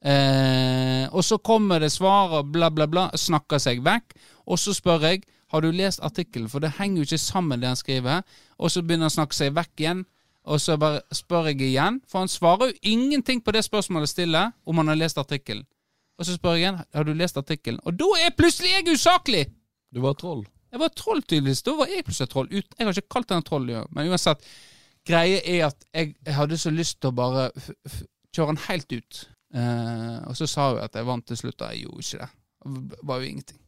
Eh, 0.00 1.04
og 1.12 1.24
så 1.26 1.36
kommer 1.44 1.80
det 1.82 1.90
svar 1.92 2.38
og 2.38 2.52
bla, 2.54 2.70
bla, 2.72 2.86
bla. 2.88 3.08
Snakker 3.16 3.60
seg 3.60 3.82
vekk. 3.84 4.14
Og 4.46 4.60
så 4.60 4.74
spør 4.76 5.08
jeg 5.08 5.24
har 5.50 5.64
du 5.64 5.70
lest 5.74 6.02
artikkelen, 6.06 6.48
for 6.48 6.62
det 6.62 6.76
henger 6.78 7.02
jo 7.02 7.08
ikke 7.08 7.18
sammen, 7.18 7.60
det 7.60 7.68
han 7.68 7.78
skriver. 7.78 8.22
Og 8.58 8.70
så 8.70 8.82
begynner 8.82 9.08
han 9.08 9.12
å 9.12 9.18
snakke 9.18 9.36
seg 9.36 9.54
vekk 9.56 9.82
igjen. 9.82 10.04
Og 10.50 10.60
så 10.62 10.76
bare 10.80 11.02
spør 11.14 11.50
jeg 11.50 11.60
igjen, 11.66 12.00
for 12.08 12.22
han 12.22 12.30
svarer 12.30 12.70
jo 12.70 12.94
ingenting 12.94 13.42
på 13.44 13.52
det 13.52 13.64
spørsmålet 13.66 14.08
jeg 14.08 14.14
stiller, 14.14 14.54
om 14.64 14.80
han 14.80 14.88
har 14.88 14.98
lest 14.98 15.18
artikkelen. 15.20 15.66
Og 16.20 16.26
så 16.26 16.36
spør 16.36 16.56
jeg 16.56 16.64
igjen 16.64 16.80
har 16.80 17.04
du 17.06 17.12
lest 17.16 17.38
artikkelen. 17.40 17.80
Og 17.84 17.98
da 17.98 18.08
er 18.24 18.34
plutselig 18.36 18.72
jeg 18.72 18.96
usaklig! 18.96 19.44
Du 19.90 20.00
var 20.04 20.14
troll. 20.18 20.44
Jeg 20.70 20.80
var 20.80 20.92
troll, 20.94 21.22
tydeligvis. 21.22 21.64
Da 21.66 21.74
var 21.78 21.90
jeg 21.90 22.06
plutselig 22.06 22.30
troll. 22.30 22.50
Ut, 22.52 22.74
jeg 22.78 22.86
har 22.86 22.98
ikke 22.98 23.14
kalt 23.16 23.30
den 23.32 23.46
troll, 23.46 23.68
ja. 23.72 23.82
men 23.90 24.10
uansett. 24.10 24.44
Greia 25.08 25.40
er 25.48 25.66
at 25.70 25.86
jeg, 25.96 26.14
jeg 26.26 26.36
hadde 26.36 26.58
så 26.60 26.70
lyst 26.70 27.00
til 27.00 27.10
å 27.10 27.16
bare 27.16 27.48
kjøre 28.36 28.52
den 28.52 28.62
helt 28.68 28.92
ut. 28.94 29.22
Eh, 29.56 30.18
og 30.28 30.36
så 30.38 30.46
sa 30.46 30.68
hun 30.70 30.84
at 30.84 30.94
jeg 30.94 31.08
vant 31.08 31.26
til 31.26 31.40
slutt, 31.40 31.58
og 31.58 31.72
jeg 31.72 31.86
gjorde 31.86 32.06
ikke 32.06 32.22
det. 32.22 32.30
Det 32.92 33.00
var 33.08 33.20
jo 33.20 33.32
ingenting. 33.32 33.59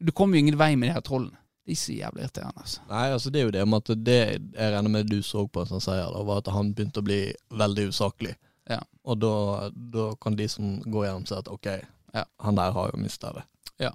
Du 0.00 0.12
kommer 0.12 0.36
jo 0.38 0.44
ingen 0.46 0.58
vei 0.60 0.74
med 0.76 0.88
de 0.90 0.94
her 0.94 1.04
trollene. 1.04 1.36
De 1.68 1.72
er 1.74 1.76
så 1.76 1.92
jævlig 1.92 2.22
irriterende, 2.24 2.62
altså. 2.62 2.80
Nei, 2.88 3.06
altså 3.12 3.30
det 3.30 3.40
er 3.40 3.44
jo 3.44 3.50
det 3.52 3.64
med 3.68 3.82
at 3.90 4.04
det 4.04 4.18
jeg 4.24 4.72
regner 4.72 4.88
med 4.94 5.10
du 5.10 5.18
så 5.22 5.42
på 5.52 5.66
som 5.68 5.80
seier, 5.84 6.08
da, 6.14 6.22
var 6.24 6.38
at 6.40 6.46
han 6.54 6.70
begynte 6.72 7.02
å 7.02 7.04
bli 7.04 7.18
veldig 7.60 7.88
usaklig. 7.90 8.32
Ja. 8.70 8.78
Og 9.04 9.18
da, 9.20 9.32
da 9.74 10.06
kan 10.22 10.36
de 10.38 10.46
som 10.48 10.78
går 10.84 11.04
gjennom 11.08 11.26
si 11.28 11.34
at 11.36 11.48
ok, 11.52 11.68
Ja. 12.14 12.24
han 12.40 12.56
der 12.56 12.72
har 12.72 12.88
jo 12.94 13.02
mista 13.02 13.32
det. 13.36 13.42
Ja. 13.84 13.90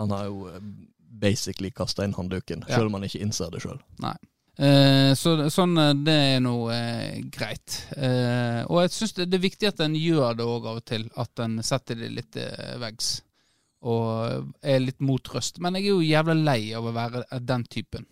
Han 0.00 0.10
har 0.10 0.24
jo 0.30 0.48
eh, 0.48 0.60
basically 1.20 1.70
kasta 1.70 2.04
inn 2.04 2.14
håndduken, 2.16 2.64
Ja. 2.68 2.80
om 2.80 2.94
han 2.94 3.04
ikke 3.04 3.20
innser 3.20 3.50
det 3.52 3.60
sjøl. 3.60 3.78
Eh, 4.58 5.12
så 5.14 5.36
sånn, 5.52 5.76
eh, 5.78 5.92
det 6.02 6.16
er 6.34 6.40
nå 6.40 6.54
eh, 6.72 7.20
greit. 7.30 7.76
Eh, 7.96 8.64
og 8.66 8.80
jeg 8.86 8.90
syns 8.96 9.12
det, 9.14 9.28
det 9.30 9.38
er 9.38 9.44
viktig 9.50 9.68
at 9.68 9.80
en 9.84 9.94
gjør 9.94 10.34
det 10.40 10.46
òg 10.48 10.66
av 10.66 10.80
og 10.80 10.84
til. 10.88 11.04
At 11.16 11.38
en 11.44 11.60
setter 11.62 11.94
det 12.00 12.08
litt 12.10 12.36
eh, 12.40 12.74
veggs. 12.80 13.18
Og 13.82 14.48
er 14.62 14.80
litt 14.82 14.98
motrøst. 15.00 15.60
Men 15.62 15.74
jeg 15.78 15.84
er 15.86 15.92
jo 15.92 16.00
jævla 16.02 16.34
lei 16.34 16.72
av 16.74 16.84
å 16.88 16.92
være 16.96 17.24
den 17.46 17.64
typen. 17.70 18.06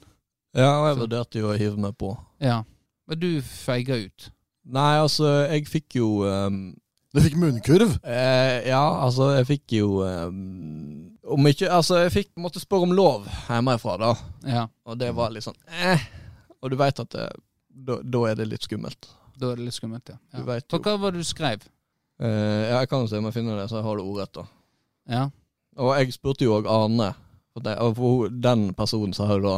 Ja, 0.54 0.70
og 0.80 0.86
jeg 0.88 0.94
Så- 0.96 1.00
vurderte 1.02 1.38
jo 1.42 1.48
å 1.52 1.58
hive 1.58 1.76
meg 1.76 1.96
på. 1.98 2.16
Ja. 2.40 2.62
Men 3.08 3.18
du 3.18 3.40
feiga 3.42 3.94
ut. 4.04 4.30
Nei, 4.64 4.96
altså, 4.98 5.48
jeg 5.50 5.66
fikk 5.70 5.94
jo 6.00 6.24
um, 6.26 6.74
Du 7.14 7.20
fikk 7.20 7.36
munnkurv. 7.38 7.98
eh, 8.02 8.66
Ja, 8.66 8.82
altså, 9.04 9.28
jeg 9.36 9.46
fikk 9.46 9.72
jo 9.78 10.02
um, 10.02 11.12
Om 11.22 11.46
ikke 11.46 11.68
Altså, 11.70 12.00
jeg 12.02 12.10
fikk 12.12 12.30
måtte 12.36 12.58
spørre 12.60 12.82
om 12.82 12.90
lov 12.92 13.26
hjemmefra, 13.48 13.94
da. 13.98 14.14
Ja. 14.44 14.66
Og 14.84 14.98
det 14.98 15.12
var 15.14 15.30
litt 15.30 15.44
sånn 15.46 15.54
eh. 15.70 16.02
Og 16.62 16.70
du 16.70 16.76
veit 16.76 16.98
at 16.98 17.10
det, 17.14 17.28
da, 17.70 18.00
da 18.02 18.24
er 18.26 18.34
det 18.34 18.48
litt 18.48 18.62
skummelt. 18.66 19.06
Da 19.38 19.52
er 19.52 19.56
det 19.60 19.66
litt 19.68 19.74
skummelt, 19.78 20.08
ja. 20.08 20.16
Du 20.34 20.38
ja. 20.40 20.44
vet 20.50 20.66
jo. 20.72 20.78
hva 20.82 20.96
var 20.98 21.12
det 21.12 21.22
du 21.22 21.24
skrev? 21.28 21.62
Eh, 22.18 22.70
ja, 22.70 22.80
jeg 22.80 22.88
kan 22.88 23.00
jo 23.04 23.06
se 23.06 23.18
om 23.18 23.24
jeg 23.28 23.34
finner 23.34 23.56
det, 23.60 23.68
så 23.70 23.76
jeg 23.78 23.84
har 23.86 23.96
det 24.00 24.04
ordrett, 24.08 24.32
da. 24.32 24.46
Ja. 25.08 25.24
Og 25.76 25.92
jeg 25.98 26.14
spurte 26.16 26.46
jo 26.46 26.56
òg 26.58 26.68
Arne. 26.70 27.12
For, 27.52 27.64
det, 27.64 27.76
og 27.80 27.96
for 27.96 28.32
den 28.32 28.70
personen 28.76 29.16
sa 29.16 29.28
jo 29.32 29.42
da 29.44 29.56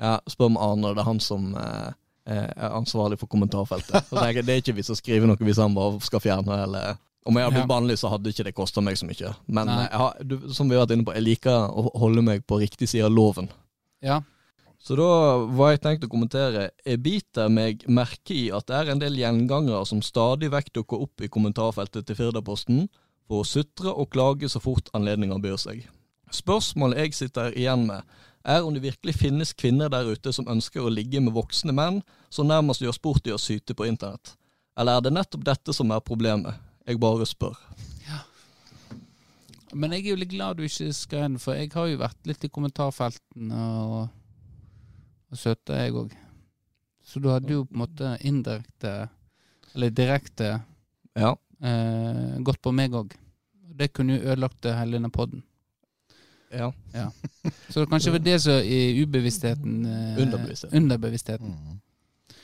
Ja, 0.00 0.14
spør 0.30 0.48
om 0.48 0.56
Arne, 0.56 0.94
det 0.96 1.02
er 1.02 1.08
han 1.10 1.18
som 1.20 1.50
eh, 1.60 1.90
er 2.24 2.72
ansvarlig 2.72 3.18
for 3.20 3.28
kommentarfeltet. 3.28 4.06
Så 4.08 4.16
det, 4.16 4.26
er, 4.30 4.46
det 4.46 4.54
er 4.54 4.62
ikke 4.62 4.76
vi 4.78 4.84
som 4.86 4.96
skriver 4.96 5.28
noe 5.28 5.44
hvis 5.44 5.60
han 5.60 5.76
bare 5.76 6.00
skal 6.04 6.22
fjerne 6.24 6.56
eller 6.64 6.96
Om 7.28 7.36
jeg 7.36 7.44
hadde 7.44 7.58
blitt 7.58 7.68
bannlyst, 7.68 8.00
så 8.00 8.08
hadde 8.14 8.32
ikke 8.32 8.46
det 8.46 8.54
kosta 8.56 8.80
meg 8.80 8.96
så 8.96 9.04
mye. 9.04 9.34
Men 9.46 9.68
jeg 9.68 9.98
har, 10.00 10.14
du, 10.24 10.38
som 10.56 10.70
vi 10.70 10.78
har 10.78 10.86
vært 10.86 10.94
inne 10.96 11.04
på, 11.04 11.12
jeg 11.18 11.26
liker 11.26 11.68
å 11.68 11.90
holde 12.00 12.24
meg 12.24 12.46
på 12.48 12.62
riktig 12.62 12.88
side 12.88 13.04
av 13.04 13.12
loven. 13.12 13.50
Ja. 14.00 14.22
Så 14.80 14.96
da 14.96 15.10
var 15.52 15.74
jeg 15.74 15.82
tenkt 15.84 16.06
å 16.06 16.08
kommentere 16.08 16.70
Jeg 16.88 17.02
biter 17.04 17.50
meg 17.52 17.82
merke 17.84 18.32
i 18.32 18.46
at 18.56 18.64
det 18.70 18.78
er 18.78 18.94
en 18.94 19.02
del 19.02 19.18
gjengangere 19.20 19.84
som 19.84 20.00
stadig 20.00 20.48
vekk 20.54 20.72
dukker 20.80 21.04
opp 21.04 21.20
i 21.20 21.28
kommentarfeltet 21.28 22.08
til 22.08 22.16
Firdaposten 22.16 22.86
for 23.30 23.44
å 23.44 23.46
sutre 23.46 23.92
og 23.94 24.10
klage 24.10 24.48
så 24.50 24.58
fort 24.58 24.90
anledninga 24.96 25.36
byr 25.38 25.54
seg. 25.62 25.84
Spørsmålet 26.34 27.04
jeg 27.04 27.14
sitter 27.14 27.54
igjen 27.54 27.84
med, 27.86 28.02
er 28.42 28.64
om 28.66 28.74
det 28.74 28.82
virkelig 28.82 29.14
finnes 29.20 29.52
kvinner 29.54 29.90
der 29.92 30.08
ute 30.10 30.32
som 30.34 30.48
ønsker 30.50 30.82
å 30.82 30.90
ligge 30.90 31.20
med 31.22 31.36
voksne 31.36 31.74
menn 31.76 32.00
som 32.32 32.48
nærmest 32.50 32.82
gjør 32.82 32.96
sport 32.96 33.28
i 33.28 33.34
å 33.34 33.38
syte 33.38 33.76
på 33.76 33.86
internett. 33.86 34.32
Eller 34.74 34.98
er 34.98 35.04
det 35.04 35.12
nettopp 35.14 35.44
dette 35.46 35.74
som 35.76 35.92
er 35.94 36.02
problemet? 36.02 36.58
Jeg 36.88 36.98
bare 36.98 37.26
spør. 37.28 37.54
Ja. 38.08 38.22
Men 39.76 39.94
jeg 39.94 40.08
er 40.08 40.14
jo 40.14 40.20
litt 40.22 40.32
glad 40.32 40.58
du 40.58 40.64
ikke 40.66 40.88
skrev 40.96 41.28
den, 41.28 41.36
for 41.42 41.54
jeg 41.54 41.70
har 41.74 41.86
jo 41.86 42.00
vært 42.00 42.26
litt 42.26 42.46
i 42.46 42.50
kommentarfeltene 42.50 43.66
og, 43.84 44.08
og 45.30 45.38
søte, 45.38 45.76
jeg 45.78 45.94
òg. 46.00 46.16
Så 47.06 47.22
du 47.22 47.28
hadde 47.30 47.52
jo 47.52 47.62
på 47.68 47.76
en 47.76 47.84
måte 47.84 48.16
indirekte, 48.26 48.96
eller 49.76 49.94
direkte, 49.94 50.58
Ja. 51.18 51.36
Eh, 51.62 52.38
gått 52.44 52.60
på 52.62 52.72
meg 52.72 52.92
òg. 52.94 53.12
Det 53.80 53.92
kunne 53.92 54.16
jo 54.18 54.26
ødelagt 54.32 54.64
hele 54.64 54.98
denne 54.98 55.10
podden. 55.10 55.42
ja. 56.52 56.70
Så 57.70 57.80
det 57.80 57.88
kanskje 57.90 58.10
var 58.12 58.18
det 58.24 58.38
som 58.42 58.52
i 58.64 59.02
ubevisstheten 59.02 59.84
eh, 59.86 60.22
Underbevisstheten. 60.22 60.76
Underbevisstheten. 60.82 61.54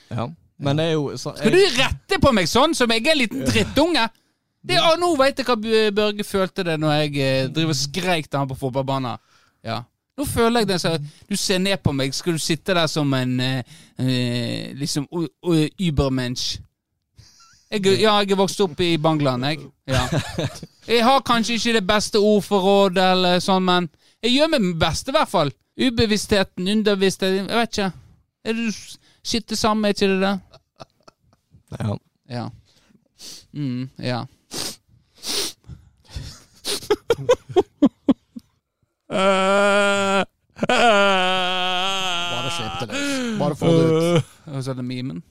ja. 0.09 0.29
Men 0.59 0.77
det 0.79 0.85
er 0.85 0.91
jo 0.95 1.11
så, 1.17 1.35
Skal 1.37 1.51
du 1.53 1.59
rette 1.77 2.17
på 2.23 2.31
meg 2.33 2.47
sånn 2.49 2.73
som 2.73 2.89
jeg 2.89 3.03
er 3.05 3.11
en 3.11 3.19
liten 3.19 3.43
drittunge? 3.45 4.07
Det, 4.67 4.79
å, 4.81 4.95
nå 4.99 5.11
veit 5.19 5.37
jeg 5.37 5.45
hva 5.45 5.55
Børge 5.93 6.23
følte 6.25 6.63
det 6.65 6.79
når 6.81 6.95
jeg 7.03 7.11
eh, 7.21 7.49
driver 7.53 7.75
og 7.75 7.77
skreik 7.77 8.25
til 8.31 8.39
han 8.41 8.49
på 8.49 8.57
fotballbanen. 8.57 9.19
Ja. 9.63 9.83
Nå 10.17 10.25
føler 10.25 10.63
jeg 10.63 10.67
det 10.71 10.79
så 10.81 10.95
Du 11.29 11.35
ser 11.37 11.59
ned 11.61 11.77
på 11.85 11.93
meg. 11.93 12.15
Skal 12.17 12.33
du 12.33 12.41
sitte 12.41 12.73
der 12.73 12.87
som 12.89 13.13
en 13.13 13.35
eh, 13.39 13.61
eh, 14.01 14.73
liksom 14.79 15.05
u- 15.13 15.29
u- 15.45 15.69
übermensch? 15.77 16.57
Jeg, 17.71 17.83
ja, 17.99 18.13
jeg 18.21 18.31
er 18.31 18.39
vokst 18.39 18.61
opp 18.63 18.79
i 18.79 18.93
Bangland, 19.01 19.43
jeg. 19.43 19.65
Ja. 19.91 20.05
Jeg 20.87 21.03
har 21.03 21.19
kanskje 21.27 21.57
ikke 21.57 21.73
det 21.75 21.87
beste 21.87 22.19
ordforrådet, 22.23 23.03
eller 23.11 23.41
sånn, 23.43 23.65
men 23.67 23.89
jeg 24.23 24.37
gjør 24.37 24.53
mitt 24.53 24.69
beste, 24.79 25.11
i 25.11 25.17
hvert 25.17 25.31
fall. 25.31 25.51
Ubevisstheten, 25.77 26.69
underbevisstheten, 26.71 27.49
jeg 27.51 27.59
vet 27.59 27.75
ikke. 27.77 27.89
Er 28.47 28.55
du 28.55 28.69
Shit, 29.27 29.43
det 29.51 29.57
samme, 29.59 29.89
er 29.89 29.91
ikke 29.97 30.07
det 30.13 30.21
det? 30.23 30.35
ja. 31.81 31.97
Ja. 32.31 32.45
Mm, 33.51 33.89
ja. 33.99 34.21
Bare 41.17 42.51
slipp 42.55 42.79
det 42.81 42.87
løs. 42.91 43.39
Bare 43.39 43.55
få 43.55 43.71
det 43.73 43.87
ut. 43.91 44.31
Og 44.53 44.63
så 44.63 44.71
er 44.71 44.79
det 44.79 44.85
memen. 44.85 45.23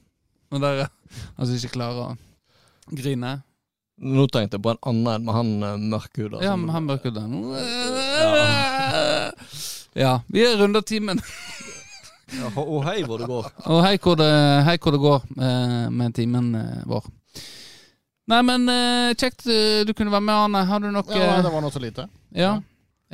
Og 0.50 0.60
der 0.62 0.86
som 1.36 1.54
ikke 1.56 1.72
klarer 1.76 2.00
å 2.14 2.96
grine. 2.96 3.34
Nå 3.96 4.26
tenkte 4.28 4.58
jeg 4.58 4.62
på 4.66 4.74
en 4.74 4.82
annen 4.90 5.24
med 5.24 5.34
han 5.34 5.52
uh, 5.64 5.76
mørkhuda. 5.96 6.42
Ja, 6.44 6.52
som- 6.52 6.68
han 6.74 6.84
mørkhuda. 6.88 7.22
Ja. 8.16 9.30
Ja, 9.96 10.12
vi 10.28 10.42
er 10.44 10.58
runder 10.60 10.82
timen. 10.86 11.20
Ja, 12.26 12.48
og 12.58 12.80
hei 12.82 13.04
hvor 13.06 13.20
det 13.22 13.28
går. 13.30 13.44
Og 13.70 13.84
hei 13.84 13.92
hvor 14.02 14.16
det, 14.18 14.26
hei 14.66 14.72
hvor 14.82 14.90
det 14.90 14.98
går 14.98 15.20
eh, 15.38 15.84
med 15.94 16.10
timen 16.16 16.48
eh, 16.58 16.80
vår. 16.90 17.04
Nei, 18.32 18.40
men 18.48 18.64
eh, 18.72 19.12
kjekt 19.14 19.44
eh, 19.46 19.84
du 19.86 19.92
kunne 19.94 20.10
være 20.10 20.24
med, 20.26 20.34
Arne. 20.34 20.64
Har 20.66 20.82
du 20.82 20.88
noe 20.90 21.06
Ja, 21.14 21.36
det 21.46 21.52
var 21.54 21.62
noe 21.62 21.70
så 21.70 21.78
lite. 21.84 22.08
Ja. 22.34 22.56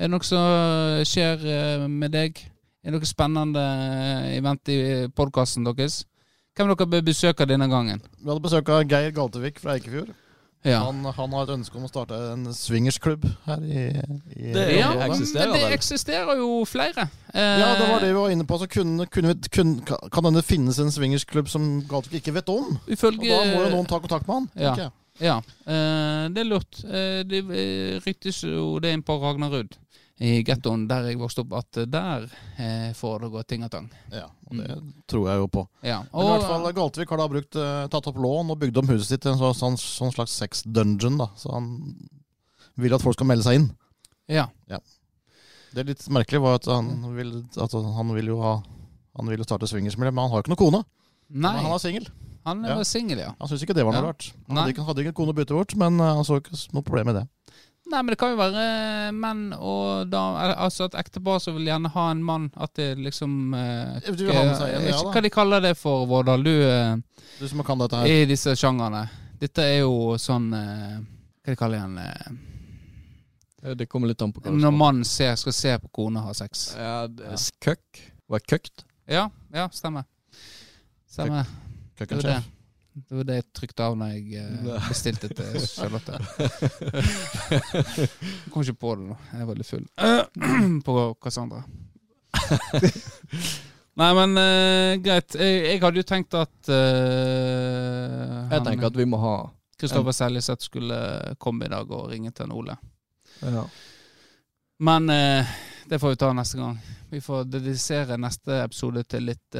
Er 0.00 0.08
det 0.08 0.14
noe 0.14 0.24
som 0.24 1.04
skjer 1.04 1.44
eh, 1.44 1.84
med 1.92 2.14
deg? 2.16 2.40
Er 2.80 2.88
det 2.88 2.96
noe 3.02 3.10
spennende 3.12 3.60
eh, 3.60 4.30
event 4.38 4.72
i 4.72 4.78
podkasten 5.12 5.68
deres? 5.68 6.06
Hvem 6.56 6.68
dere 6.68 6.86
bør 6.86 7.04
besøke 7.06 7.46
denne 7.48 7.68
gangen? 7.72 8.02
Vi 8.20 8.28
hadde 8.28 8.42
besøk 8.44 8.68
av 8.68 8.82
Geir 8.90 9.12
Galtevik 9.16 9.60
fra 9.62 9.78
Eikefjord. 9.78 10.10
Ja. 10.62 10.78
Han, 10.84 11.00
han 11.16 11.32
har 11.34 11.48
et 11.48 11.52
ønske 11.56 11.74
om 11.74 11.88
å 11.88 11.90
starte 11.90 12.14
en 12.36 12.44
swingersklubb 12.54 13.24
her 13.48 13.62
i, 13.66 13.80
i 14.36 14.52
Det 14.54 14.66
ja, 14.76 14.92
eksisterer 15.08 15.50
men 15.50 15.58
det 15.58 15.72
eksisterer 15.74 16.38
jo 16.38 16.50
flere. 16.70 17.08
Eh, 17.34 17.56
Ja, 17.58 17.72
det 17.80 17.88
var 17.88 18.04
det 18.04 18.12
vi 18.12 18.18
var 18.20 18.30
inne 18.30 18.46
på. 18.46 18.58
Så 18.62 18.68
kunne, 18.70 19.08
kunne, 19.10 19.32
vi- 19.32 19.50
kunne, 19.56 19.82
kan 20.12 20.28
hende 20.28 20.42
finnes 20.46 20.78
en 20.78 20.92
swingersklubb 20.94 21.50
som 21.50 21.66
Galtvik 21.90 22.20
ikke 22.22 22.36
vet 22.36 22.52
om? 22.54 22.76
Og 22.78 23.02
da 23.02 23.40
må 23.50 23.64
jo 23.64 23.72
noen 23.74 23.88
ta 23.90 23.98
kontakt 24.04 24.28
med 24.28 24.36
han. 24.36 24.50
Ja. 24.54 24.90
Ja, 25.22 25.34
eh, 25.68 26.28
det 26.32 26.40
er 26.44 26.48
lurt. 26.48 26.78
Eh, 26.86 27.20
det 27.28 27.42
eh, 27.52 27.98
ryktes 28.06 28.44
jo 28.46 28.76
det 28.80 28.94
inn 28.96 29.02
på 29.04 29.18
Ragnarud 29.20 29.74
i 30.22 30.42
gettoen 30.46 30.84
der 30.86 31.08
jeg 31.10 31.18
vokste 31.18 31.42
opp, 31.42 31.52
at 31.58 31.78
der 31.90 32.28
eh, 32.62 32.92
får 32.94 33.24
det 33.24 33.30
gå 33.32 33.42
ting 33.50 33.64
og 33.66 33.70
tang. 33.74 33.88
Ja, 34.14 34.28
og 34.46 34.56
det 34.60 34.76
tror 35.10 35.24
jeg 35.32 35.40
jo 35.42 35.48
på. 35.50 35.64
Ja. 35.82 35.96
Men 36.12 36.26
i 36.28 36.32
hvert 36.36 36.46
fall 36.46 36.72
Galtvik 36.76 37.10
har 37.10 37.18
da 37.22 37.26
brukt, 37.32 37.56
eh, 37.58 37.86
tatt 37.90 38.06
opp 38.12 38.20
lån 38.22 38.52
og 38.54 38.60
bygd 38.62 38.78
om 38.78 38.90
huset 38.92 39.08
sitt 39.16 39.24
til 39.24 39.32
en 39.34 39.40
sånn, 39.40 39.56
sånn, 39.58 39.78
sånn 39.82 40.14
slags 40.14 40.36
sex-dungeon. 40.38 41.18
da 41.18 41.26
Så 41.40 41.50
han 41.52 41.68
vil 42.78 42.94
at 42.94 43.02
folk 43.02 43.18
skal 43.18 43.26
melde 43.32 43.42
seg 43.48 43.58
inn. 43.60 43.70
ja. 44.30 44.46
Det 45.72 45.80
er 45.80 45.88
litt 45.88 46.02
merkelig 46.12 46.40
var 46.44 46.58
at 46.60 46.66
han 46.68 46.88
vil, 47.16 47.30
altså, 47.56 47.80
han 47.96 48.10
vil 48.14 48.26
jo 48.28 48.40
ha 48.44 48.58
Han 49.16 49.28
vil 49.28 49.40
jo 49.40 49.44
starte 49.44 49.64
swingersmiljø, 49.68 50.12
men 50.12 50.22
han 50.24 50.30
har 50.30 50.38
jo 50.40 50.44
ikke 50.44 50.52
noen 50.52 50.60
kone. 50.62 50.78
Nei, 51.32 51.50
Men 51.52 51.64
han 51.66 51.72
er 51.74 51.80
singel. 51.82 52.06
han 52.46 52.62
ja. 52.64 52.74
var 52.76 52.84
singel, 52.88 53.18
ja. 53.18 53.30
Han 53.38 53.48
syntes 53.48 53.64
ikke 53.66 53.74
det 53.76 53.84
var 53.84 53.92
noe 53.92 54.02
Ja. 54.02 54.08
rart. 54.12 54.32
Han 54.48 54.56
hadde 54.56 54.72
ikke, 54.72 54.84
hadde 54.86 55.02
ikke 55.04 55.14
kone 55.18 55.32
å 55.32 55.36
bytte 55.36 55.52
bort, 55.56 55.74
men 55.76 55.98
eh, 56.00 56.14
han 56.16 56.24
så 56.24 56.38
ikke 56.40 56.56
noe 56.72 56.82
problem 56.86 57.06
med 57.10 57.16
det. 57.16 57.26
Nei, 57.90 57.98
men 57.98 58.12
det 58.12 58.16
kan 58.20 58.30
jo 58.30 58.36
være 58.38 58.64
menn 59.16 59.40
og 59.58 60.06
damer 60.08 60.52
Altså 60.54 60.86
et 60.86 60.94
ektepar 61.00 61.40
som 61.42 61.56
vil 61.56 61.66
gjerne 61.66 61.90
ha 61.92 62.04
en 62.12 62.20
mann. 62.24 62.44
At 62.54 62.76
det 62.78 62.92
liksom 63.02 63.54
eh, 63.58 63.98
Du 64.06 64.22
vil 64.24 64.36
ha 64.36 64.44
med 64.46 64.54
seg 64.60 64.76
en, 64.76 64.86
ja 64.86 65.00
da. 65.00 65.10
hva 65.16 65.22
de 65.24 65.32
kaller 65.34 65.64
det 65.64 65.72
for, 65.80 66.06
Vårdal. 66.06 66.44
Du 66.46 66.52
eh, 66.62 66.94
Du 67.40 67.48
som 67.50 67.64
kan 67.66 67.82
dette 67.82 67.98
her. 67.98 68.06
i 68.06 68.24
disse 68.30 68.54
sjangerne. 68.56 69.02
Dette 69.42 69.66
er 69.66 69.80
jo 69.82 70.14
sånn 70.22 70.46
eh, 70.54 70.96
Hva 71.42 71.50
de 71.50 71.58
kaller 71.58 71.80
igjen 71.80 71.98
eh, 72.06 73.74
Det 73.82 73.88
kommer 73.90 74.12
litt 74.12 74.22
an 74.22 74.32
på 74.32 74.40
hva 74.44 74.52
Eh, 74.52 74.56
det 74.56 74.62
når 74.62 74.78
mannen 74.78 75.04
ser, 75.08 75.34
skal 75.42 75.58
se 75.58 75.74
på 75.82 75.90
kone 76.00 76.22
ha 76.22 76.32
sex. 76.38 76.68
Ja, 76.78 77.06
det 77.10 77.34
er 77.34 77.46
køkk. 77.66 78.02
Var 78.30 78.46
køkt? 78.48 78.86
Ja, 79.10 79.26
ja, 79.52 79.66
stemmer. 79.74 80.06
Stemmer. 81.10 81.50
Det 81.98 82.08
var 82.14 82.22
det. 82.30 82.42
Det 82.94 83.16
var 83.16 83.24
det 83.24 83.36
jeg 83.38 83.44
trykte 83.56 83.84
av 83.86 83.94
når 83.96 84.10
jeg 84.12 84.42
eh, 84.42 84.86
bestilte 84.90 85.28
til 85.32 85.54
Charlotte. 85.64 86.18
Jeg 87.48 88.48
kom 88.52 88.60
ikke 88.60 88.80
på 88.84 88.92
det 88.98 89.06
nå. 89.08 89.16
Jeg 89.30 89.40
er 89.40 89.48
veldig 89.48 89.66
full. 89.68 89.86
På 90.86 90.96
Cassandra. 91.22 91.62
Nei, 94.00 94.10
men 94.18 94.36
uh, 94.36 95.00
greit. 95.04 95.38
Jeg, 95.40 95.64
jeg 95.70 95.80
hadde 95.80 96.00
jo 96.00 96.06
tenkt 96.08 96.36
at 96.36 96.72
uh, 96.72 98.36
Jeg 98.52 98.64
tenker 98.68 98.88
at 98.88 98.96
vi 99.00 99.08
må 99.08 99.20
ha 99.20 99.34
Kristoffer 99.80 100.16
Seljeseth 100.16 100.68
skulle 100.68 101.00
komme 101.40 101.66
i 101.66 101.72
dag 101.72 101.88
og 101.92 102.10
ringe 102.12 102.32
til 102.32 102.48
en 102.48 102.56
Ole. 102.56 102.76
ja. 103.40 103.66
Men 104.82 105.08
uh, 105.12 105.58
det 105.88 106.00
får 106.00 106.12
vi 106.12 106.20
ta 106.20 106.32
neste 106.36 106.60
gang. 106.60 106.76
Vi 107.12 107.20
får 107.24 107.48
dedisere 107.52 108.20
neste 108.20 108.62
episode 108.66 109.04
til 109.08 109.28
litt 109.28 109.56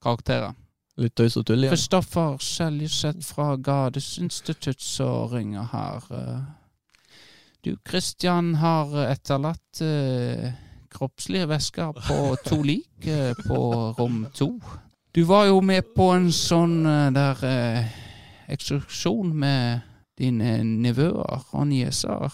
karakterer. 0.00 0.54
Litt 1.02 1.14
tøys 1.18 1.36
og 1.40 1.46
tull 1.48 1.64
igjen. 1.64 1.74
Kristoffer 1.74 2.38
Seljeseth 2.44 3.26
fra 3.32 3.54
Gades 3.56 4.18
institutt 4.22 4.84
ringer 5.32 5.68
her. 5.72 6.08
eh. 6.10 6.40
Du, 7.62 7.74
Kristian 7.84 8.54
har 8.62 8.92
etterlatt 9.10 9.82
eh, 9.84 10.52
kroppslige 10.90 11.48
væsker 11.50 11.92
på 12.06 12.36
to 12.46 12.62
lik 12.64 13.06
eh, 13.06 13.34
på 13.46 13.58
rom 13.98 14.26
to. 14.34 14.54
Du 15.12 15.24
var 15.28 15.44
jo 15.50 15.60
med 15.60 15.90
på 15.96 16.06
en 16.14 16.30
sånn 16.32 16.86
eh, 16.86 17.10
der 17.12 17.44
eh, 17.44 17.92
ekskursjon 18.48 19.34
med 19.36 19.80
dine 20.18 20.62
nevøer 20.64 21.44
og 21.52 21.66
nieser 21.68 22.32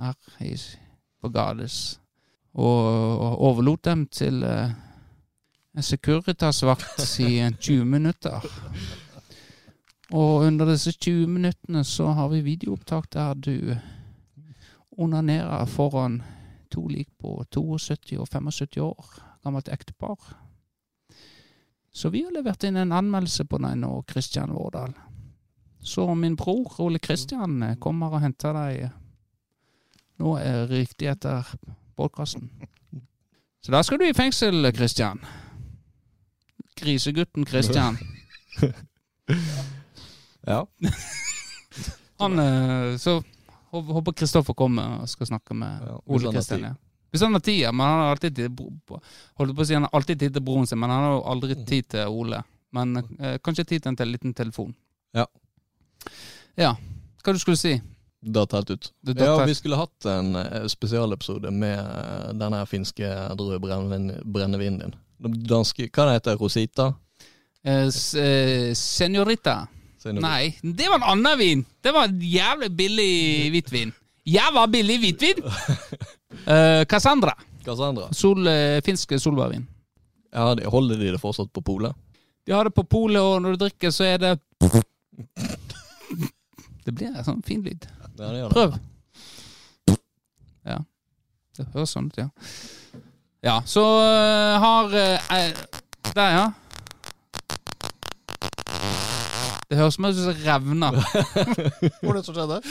her 0.00 0.14
i, 0.40 0.54
på 1.20 1.28
Gades. 1.34 1.98
Og, 2.54 2.86
og 3.18 3.40
overlot 3.50 3.84
dem 3.84 4.06
til 4.06 4.42
eh, 4.46 4.70
en 5.74 5.82
Securitas-vakt 5.82 7.20
i 7.20 7.50
20 7.60 7.84
minutter. 7.84 8.44
Og 10.14 10.46
under 10.46 10.68
disse 10.70 10.92
20 10.92 11.26
minuttene 11.26 11.84
så 11.84 12.12
har 12.14 12.28
vi 12.30 12.44
videoopptak 12.46 13.10
der 13.12 13.34
du 13.34 13.74
onanerer 14.98 15.66
foran 15.66 16.22
to 16.70 16.86
lik 16.88 17.08
på 17.18 17.44
72 17.50 18.18
og 18.18 18.28
75 18.28 18.76
år 18.82 19.06
gammelt 19.42 19.68
ektepar. 19.68 20.18
Så 21.92 22.10
vi 22.10 22.24
har 22.24 22.34
levert 22.34 22.64
inn 22.64 22.76
en 22.76 22.92
anmeldelse 22.92 23.44
på 23.46 23.58
deg 23.62 23.78
nå, 23.78 24.02
Kristian 24.06 24.54
Vårdal. 24.54 24.94
Så 25.82 26.06
min 26.14 26.36
bror 26.36 26.80
Ole 26.80 26.98
Kristian 26.98 27.76
kommer 27.80 28.14
og 28.14 28.22
henter 28.24 28.54
deg 28.56 28.86
nå 30.22 30.36
er 30.38 30.68
riktig 30.70 31.10
etter 31.10 31.48
podkasten. 31.98 32.50
Så 33.64 33.72
da 33.74 33.82
skal 33.82 33.98
du 33.98 34.06
i 34.06 34.14
fengsel, 34.14 34.70
Kristian. 34.76 35.18
Grisegutten 36.80 37.44
Kristian. 37.44 37.98
Ja. 40.46 40.66
Han, 42.18 42.38
eh, 42.38 42.96
så 42.96 43.22
håper 43.70 44.12
Kristoffer 44.12 44.54
kommer 44.54 45.00
og 45.02 45.08
skal 45.08 45.26
snakke 45.26 45.54
med 45.56 45.80
Ja, 45.88 45.94
Ole 46.06 46.32
Kristian. 46.34 46.60
Ja. 46.68 46.74
Hvis 47.10 47.22
han 47.22 47.32
har 47.32 47.40
tid. 47.40 47.62
Men 47.72 47.86
han 47.86 47.98
har 48.00 48.10
alltid 48.12 48.36
tid, 48.36 48.60
holdt 48.60 49.54
på 49.56 49.62
å 49.62 49.66
si, 49.66 49.74
han 49.74 49.86
har 49.86 49.94
alltid 49.96 50.18
tid 50.20 50.34
til 50.34 50.42
broren 50.44 50.66
sin, 50.66 50.78
men 50.82 50.90
han 50.90 51.02
har 51.06 51.12
jo 51.16 51.22
aldri 51.32 51.54
Mhm. 51.54 51.64
tid 51.66 51.88
til 51.88 52.08
Ole. 52.08 52.42
Men 52.72 52.96
eh, 53.20 53.38
kanskje 53.38 53.64
tid 53.64 53.82
til 53.82 53.94
en 54.02 54.12
liten 54.12 54.34
telefon. 54.34 54.74
Ja. 55.14 55.26
Ja. 56.56 56.74
Hva 57.24 57.32
du 57.32 57.38
skulle 57.38 57.56
si? 57.56 57.80
Datt 58.24 58.52
helt 58.52 58.70
ut. 58.70 58.92
Det 59.04 59.16
Ja, 59.20 59.44
vi 59.46 59.54
skulle 59.54 59.76
hatt 59.76 60.04
en 60.06 60.34
eh, 60.36 60.66
spesialepisode 60.68 61.50
med 61.52 61.78
eh, 61.78 62.32
denne 62.32 62.66
finske 62.66 63.06
drue 63.36 63.58
brennevinen 63.60 64.78
din. 64.80 64.94
Danske, 65.18 65.88
hva 65.92 66.12
heter 66.12 66.36
Rosita? 66.40 66.92
Eh, 67.64 67.88
eh, 68.20 68.74
Senorita. 68.74 69.66
Nei, 70.04 70.58
det 70.62 70.88
var 70.88 70.98
en 71.00 71.06
annen 71.14 71.38
vin. 71.38 71.64
Det 71.80 71.92
var 71.92 72.10
en 72.10 72.20
jævlig 72.20 72.70
billig 72.76 73.50
hvitvin. 73.54 73.92
Jævla 74.24 74.66
billig 74.66 74.98
hvitvin! 74.98 75.44
Eh, 76.50 76.84
Cassandra. 76.90 77.30
Cassandra. 77.64 78.08
Sol, 78.12 78.46
eh, 78.50 78.80
finsk 78.84 79.12
solbærvin. 79.22 79.62
Ja, 80.34 80.48
holder 80.68 80.98
de 80.98 81.12
det 81.14 81.20
fortsatt 81.22 81.52
på 81.54 81.62
polet? 81.62 81.94
De 82.44 82.52
har 82.52 82.66
det 82.66 82.74
på 82.74 82.82
polet, 82.84 83.22
og 83.22 83.38
når 83.42 83.54
du 83.54 83.62
drikker, 83.62 83.90
så 83.94 84.04
er 84.04 84.18
det 84.18 84.32
Det 86.84 86.92
blir 86.92 87.06
en 87.14 87.24
sånn 87.24 87.40
fin 87.46 87.62
lyd. 87.62 87.86
Ja, 87.86 88.10
det 88.18 88.32
det. 88.34 88.50
Prøv. 88.50 88.74
Ja. 90.66 90.78
Det 91.56 91.68
høres 91.72 91.94
sånn 91.94 92.10
ut, 92.10 92.18
ja. 92.18 92.28
Ja, 93.44 93.62
så 93.66 93.80
eh, 93.80 94.60
har 94.60 94.84
eh, 94.84 95.50
Der, 96.14 96.30
ja. 96.30 96.52
Det 99.68 99.76
høres 99.76 99.98
ut 99.98 100.16
som 100.16 100.32
det 100.32 100.46
revner. 100.46 100.96
Hva 100.96 102.08
var 102.08 102.16
det 102.16 102.24
som 102.24 102.34
skjedde? 102.36 102.60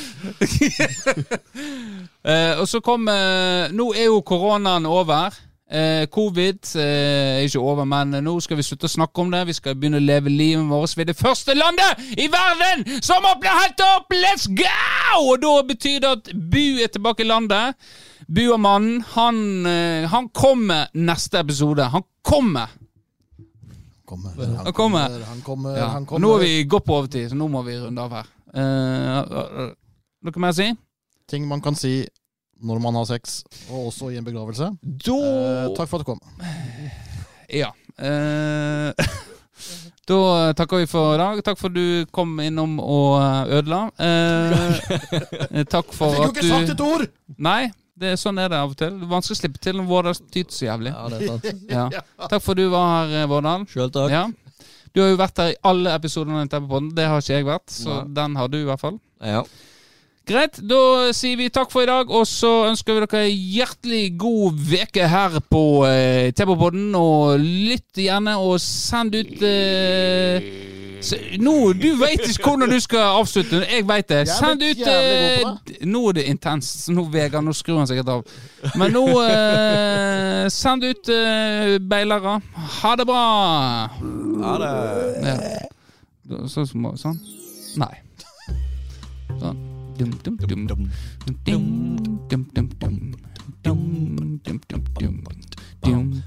Eh, 2.24 2.56
og 2.56 2.68
så 2.72 2.80
kom 2.80 3.10
eh, 3.12 3.68
Nå 3.76 3.90
er 4.00 4.06
jo 4.08 4.22
koronaen 4.24 4.86
over. 4.88 5.36
Eh, 5.68 6.06
Covid 6.08 6.70
eh, 6.80 7.42
er 7.42 7.44
ikke 7.44 7.60
over, 7.60 7.84
men 7.84 8.16
nå 8.24 8.38
skal 8.40 8.56
vi 8.58 8.64
slutte 8.64 8.88
å 8.88 8.94
snakke 8.94 9.22
om 9.22 9.34
det. 9.34 9.42
Vi 9.50 9.58
skal 9.58 9.76
begynne 9.76 10.00
å 10.00 10.06
leve 10.06 10.32
livet 10.32 10.64
vårt. 10.72 10.96
Vi 10.96 11.04
er 11.04 11.10
det 11.12 11.20
første 11.20 11.54
landet 11.58 12.00
i 12.16 12.30
verden 12.32 12.88
som 13.04 13.28
åpner 13.28 13.60
helt 13.60 13.84
opp! 13.90 14.16
Let's 14.16 14.48
go! 14.48 15.20
Og 15.28 15.44
da 15.44 15.54
betyr 15.68 16.00
det 16.00 16.14
at 16.16 16.34
Bu 16.34 16.80
er 16.80 16.94
tilbake 16.96 17.28
i 17.28 17.30
landet. 17.30 17.76
Buamannen, 18.28 19.02
han, 19.14 19.66
eh, 19.66 20.08
han 20.10 20.30
kommer 20.30 20.88
neste 20.94 21.40
episode. 21.40 21.84
Han 21.84 22.04
kommer! 22.22 22.70
Kommer. 24.06 24.56
Han 24.64 24.74
kommer. 24.74 25.20
Han 25.26 25.42
kommer. 25.42 25.78
Ja. 25.78 25.86
Han 25.86 26.06
kommer. 26.06 26.20
Nå 26.28 26.34
har 26.34 26.40
vi 26.40 26.64
gått 26.64 26.86
på 26.86 26.98
overtid, 26.98 27.30
så 27.30 27.36
nå 27.40 27.48
må 27.50 27.62
vi 27.66 27.78
runde 27.80 28.02
av 28.04 28.12
her. 28.14 28.28
Eh, 28.54 29.72
noe 30.24 30.44
mer 30.44 30.54
å 30.54 30.58
si? 30.58 30.68
Ting 31.30 31.48
man 31.50 31.64
kan 31.64 31.76
si 31.76 32.04
når 32.64 32.80
man 32.80 32.96
har 32.96 33.08
sex, 33.10 33.42
og 33.72 33.90
også 33.90 34.12
i 34.14 34.18
en 34.20 34.26
begravelse. 34.28 34.70
Da 34.84 35.16
Eh, 35.18 35.74
takk 35.76 35.90
for 35.90 36.00
at 36.00 36.06
du 36.06 36.12
kom. 36.14 36.22
Ja. 37.54 37.70
Eh, 38.00 38.94
da 40.10 40.20
takker 40.58 40.84
vi 40.84 40.88
for 40.90 41.14
i 41.16 41.20
dag. 41.22 41.42
Takk 41.46 41.60
for 41.60 41.70
at 41.70 41.76
du 41.76 42.06
kom 42.12 42.40
innom 42.44 42.80
og 42.80 43.20
ødela. 43.52 43.88
Eh, 45.54 45.64
takk 45.70 45.92
for 45.94 46.14
Jeg 46.14 46.18
fikk 46.18 46.24
jo 46.24 46.30
at 46.30 46.38
ikke 46.38 46.50
sagt 46.54 46.74
et 46.76 46.86
ord! 46.86 47.08
Nei, 47.38 47.72
Det 48.00 48.16
Sånn 48.18 48.40
er 48.42 48.50
det 48.50 48.58
av 48.58 48.72
og 48.74 48.78
til. 48.80 48.96
Vanskelig 49.10 49.38
å 49.38 49.42
slippe 49.42 49.62
til 49.62 49.78
når 49.78 49.90
Vårdal 49.90 50.16
tyter 50.34 50.56
så 50.56 50.66
jævlig. 50.66 50.94
Ja, 50.96 51.04
det 51.12 51.20
er 51.20 51.28
sant. 51.34 51.68
Ja. 51.78 52.06
Takk 52.26 52.42
for 52.42 52.56
at 52.56 52.62
du 52.64 52.72
var 52.74 52.88
her, 52.94 53.14
eh, 53.22 53.28
Vårdal. 53.30 53.68
Sjøl 53.70 53.92
takk. 53.94 54.14
Ja. 54.14 54.24
Du 54.94 55.02
har 55.02 55.12
jo 55.12 55.20
vært 55.22 55.42
her 55.42 55.54
i 55.54 55.60
alle 55.70 55.94
episodene. 55.98 56.46
Det 56.48 57.06
har 57.10 57.22
ikke 57.22 57.38
jeg 57.38 57.46
vært, 57.50 57.70
så 57.74 58.02
Nei. 58.02 58.10
den 58.18 58.36
har 58.38 58.50
du 58.54 58.60
i 58.62 58.66
hvert 58.68 58.82
fall. 58.82 58.98
Ja. 59.26 59.44
Greit, 60.24 60.56
da 60.64 61.12
sier 61.12 61.36
vi 61.36 61.50
takk 61.52 61.72
for 61.74 61.84
i 61.84 61.90
dag, 61.90 62.12
og 62.14 62.24
så 62.30 62.52
ønsker 62.70 62.96
vi 62.96 63.02
dere 63.04 63.24
hjertelig 63.28 64.04
god 64.22 64.62
veke 64.70 65.10
her 65.12 65.36
på 65.52 65.64
eh, 65.90 66.30
Teppepodden. 66.32 66.94
Og 66.96 67.42
lytt 67.44 68.00
gjerne, 68.06 68.38
og 68.40 68.56
send 68.64 69.18
ut 69.18 69.44
eh, 69.44 70.46
nå, 71.44 71.74
du 71.74 71.90
veit 72.00 72.22
ikke 72.28 72.48
hvordan 72.48 72.72
du 72.72 72.80
skal 72.84 73.18
avslutte. 73.20 73.62
Jeg 73.68 73.88
veit 73.88 74.10
det. 74.10 74.22
Send 74.32 74.64
ut 74.64 74.84
eh, 74.88 75.84
Nå 75.90 76.04
er 76.10 76.18
det 76.20 76.26
intenst. 76.32 76.88
Nå, 76.94 77.06
Vegard, 77.14 77.44
nå 77.46 77.54
skrur 77.56 77.82
han 77.82 77.90
sikkert 77.90 78.12
av. 78.14 78.24
Men 78.80 78.96
nå 78.96 79.04
eh, 79.24 80.48
Send 80.54 80.86
ut 80.88 81.12
eh, 81.12 81.76
beilere. 81.90 82.40
Ha 82.80 82.96
det 83.00 83.08
bra! 83.10 83.26
Ha 84.46 84.56
det. 84.64 84.74
Ja. 85.28 85.38
Så, 86.24 86.48
så, 86.48 86.66
sånn, 86.72 86.98
sånn. 86.98 87.20
Nei. 87.84 87.94
Sånn. 89.42 89.60
Dum, 89.98 90.14
dum, 90.24 90.38
dum. 90.40 90.48
Dum, 90.48 90.88
dum, 91.46 92.48
dum, 92.54 92.70
dum. 92.80 92.98
Dum, 93.64 94.40
dum, 94.44 94.62
dum, 94.70 94.84
dum. 95.00 96.24